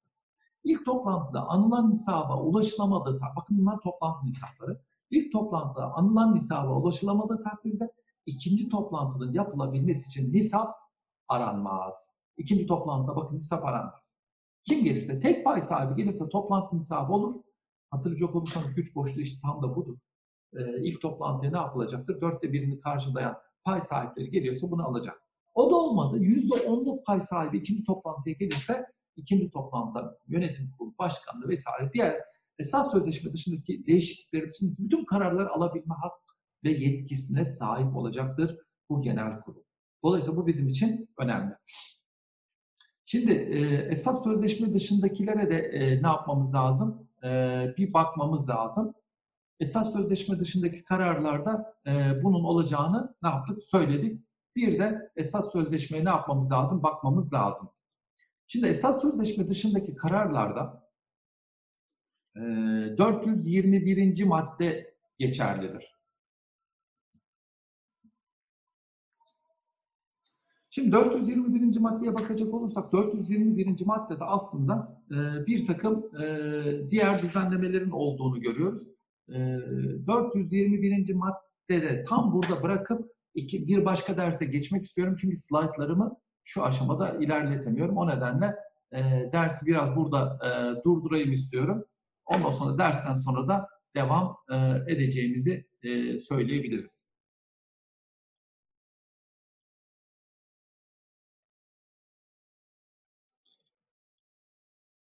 İlk 0.65 0.85
toplantıda 0.85 1.49
anılan 1.49 1.91
nisaba 1.91 2.43
ulaşılamadığı, 2.43 3.21
bakın 3.37 3.59
bunlar 3.59 3.81
toplantı 3.81 4.27
nisapları. 4.27 4.81
İlk 5.11 5.33
toplantıda 5.33 5.95
anılan 5.95 6.35
nisaba 6.35 6.75
ulaşılamadığı 6.75 7.43
takdirde 7.43 7.93
ikinci 8.27 8.69
toplantının 8.69 9.33
yapılabilmesi 9.33 10.09
için 10.09 10.33
nisap 10.33 10.75
aranmaz. 11.29 12.11
İkinci 12.37 12.67
toplantıda 12.67 13.17
bakın 13.17 13.37
nisap 13.37 13.65
aranmaz. 13.65 14.15
Kim 14.65 14.85
gelirse, 14.85 15.21
tek 15.21 15.45
pay 15.45 15.63
sahibi 15.63 16.03
gelirse 16.03 16.29
toplantı 16.29 16.77
nisabı 16.77 17.13
olur. 17.13 17.43
Hatırlayacak 17.91 18.35
olursanız 18.35 18.75
güç 18.75 18.95
boşluğu 18.95 19.21
işte 19.21 19.41
tam 19.43 19.63
da 19.63 19.77
budur. 19.77 19.99
Ee, 20.55 20.83
ilk 20.83 21.03
toplantıya 21.03 21.53
ne 21.53 21.59
yapılacaktır? 21.59 22.21
Dörtte 22.21 22.53
birini 22.53 22.81
karşılayan 22.81 23.39
pay 23.65 23.81
sahipleri 23.81 24.31
geliyorsa 24.31 24.71
bunu 24.71 24.89
alacak. 24.89 25.23
O 25.55 25.71
da 25.71 25.75
olmadı. 25.75 26.19
Yüzde 26.19 26.55
onluk 26.55 27.07
pay 27.07 27.21
sahibi 27.21 27.59
ikinci 27.59 27.85
toplantıya 27.85 28.35
gelirse 28.35 28.87
ikinci 29.17 29.51
toplantıda 29.51 30.19
yönetim 30.29 30.71
kurulu 30.79 30.95
başkanlığı 30.99 31.49
vesaire 31.49 31.91
diğer 31.93 32.21
esas 32.61 32.93
sözleşme 32.93 33.33
dışındaki 33.33 33.87
değişiklikleri 33.87 34.49
dışındaki 34.51 34.83
bütün 34.85 35.05
kararlar 35.05 35.47
alabilme 35.47 35.95
hak 35.95 36.13
ve 36.65 36.71
yetkisine 36.71 37.45
sahip 37.45 37.97
olacaktır 37.97 38.59
bu 38.89 39.03
genel 39.03 39.41
kurul. 39.41 39.63
Dolayısıyla 40.05 40.37
bu 40.37 40.47
bizim 40.47 40.69
için 40.69 41.09
önemli. 41.19 41.55
Şimdi 43.05 43.33
e, 43.33 43.59
esas 43.91 44.25
sözleşme 44.25 44.75
dışındakilere 44.75 45.51
de 45.51 45.57
e, 45.57 46.03
ne 46.03 46.07
yapmamız 46.07 46.55
lazım? 46.55 47.09
E, 47.25 47.29
bir 47.79 47.93
bakmamız 47.93 48.49
lazım. 48.49 48.95
Esas 49.61 49.93
sözleşme 49.93 50.39
dışındaki 50.39 50.85
kararlarda 50.85 51.75
e, 51.87 52.23
bunun 52.23 52.45
olacağını 52.45 53.15
ne 53.23 53.29
yaptık? 53.29 53.63
Söyledik. 53.63 54.21
Bir 54.57 54.79
de 54.79 55.13
esas 55.17 55.53
sözleşmeye 55.53 56.05
ne 56.05 56.09
yapmamız 56.09 56.53
lazım? 56.53 56.83
Bakmamız 56.83 57.33
lazım. 57.33 57.71
Şimdi 58.47 58.67
esas 58.67 59.03
sözleşme 59.03 59.49
dışındaki 59.49 59.95
kararlarda 59.95 60.80
421. 62.41 64.25
madde 64.25 64.95
geçerlidir. 65.19 66.01
Şimdi 70.73 70.93
421. 70.93 71.79
maddeye 71.81 72.15
bakacak 72.15 72.55
olursak 72.55 72.93
421. 72.93 73.87
maddede 73.87 74.25
aslında 74.25 75.03
e, 75.11 75.47
bir 75.47 75.67
takım 75.67 76.17
e, 76.23 76.91
diğer 76.91 77.23
düzenlemelerin 77.23 77.91
olduğunu 77.91 78.41
görüyoruz. 78.41 78.83
E, 79.29 79.35
421. 80.07 81.15
maddede 81.15 82.05
tam 82.09 82.33
burada 82.33 82.63
bırakıp 82.63 83.11
bir 83.37 83.85
başka 83.85 84.17
derse 84.17 84.45
geçmek 84.45 84.85
istiyorum 84.85 85.17
çünkü 85.21 85.37
slaytlarımı 85.37 86.17
şu 86.45 86.65
aşamada 86.65 87.11
ilerletemiyorum. 87.11 87.97
O 87.97 88.09
nedenle 88.09 88.57
e, 88.93 89.31
dersi 89.33 89.67
biraz 89.67 89.97
burada 89.97 90.39
e, 90.45 90.85
durdurayım 90.85 91.33
istiyorum. 91.33 91.85
Ondan 92.31 92.51
sonra 92.51 92.79
dersten 92.79 93.15
sonra 93.15 93.49
da 93.49 93.69
devam 93.97 94.37
edeceğimizi 94.89 95.67
söyleyebiliriz. 96.29 97.10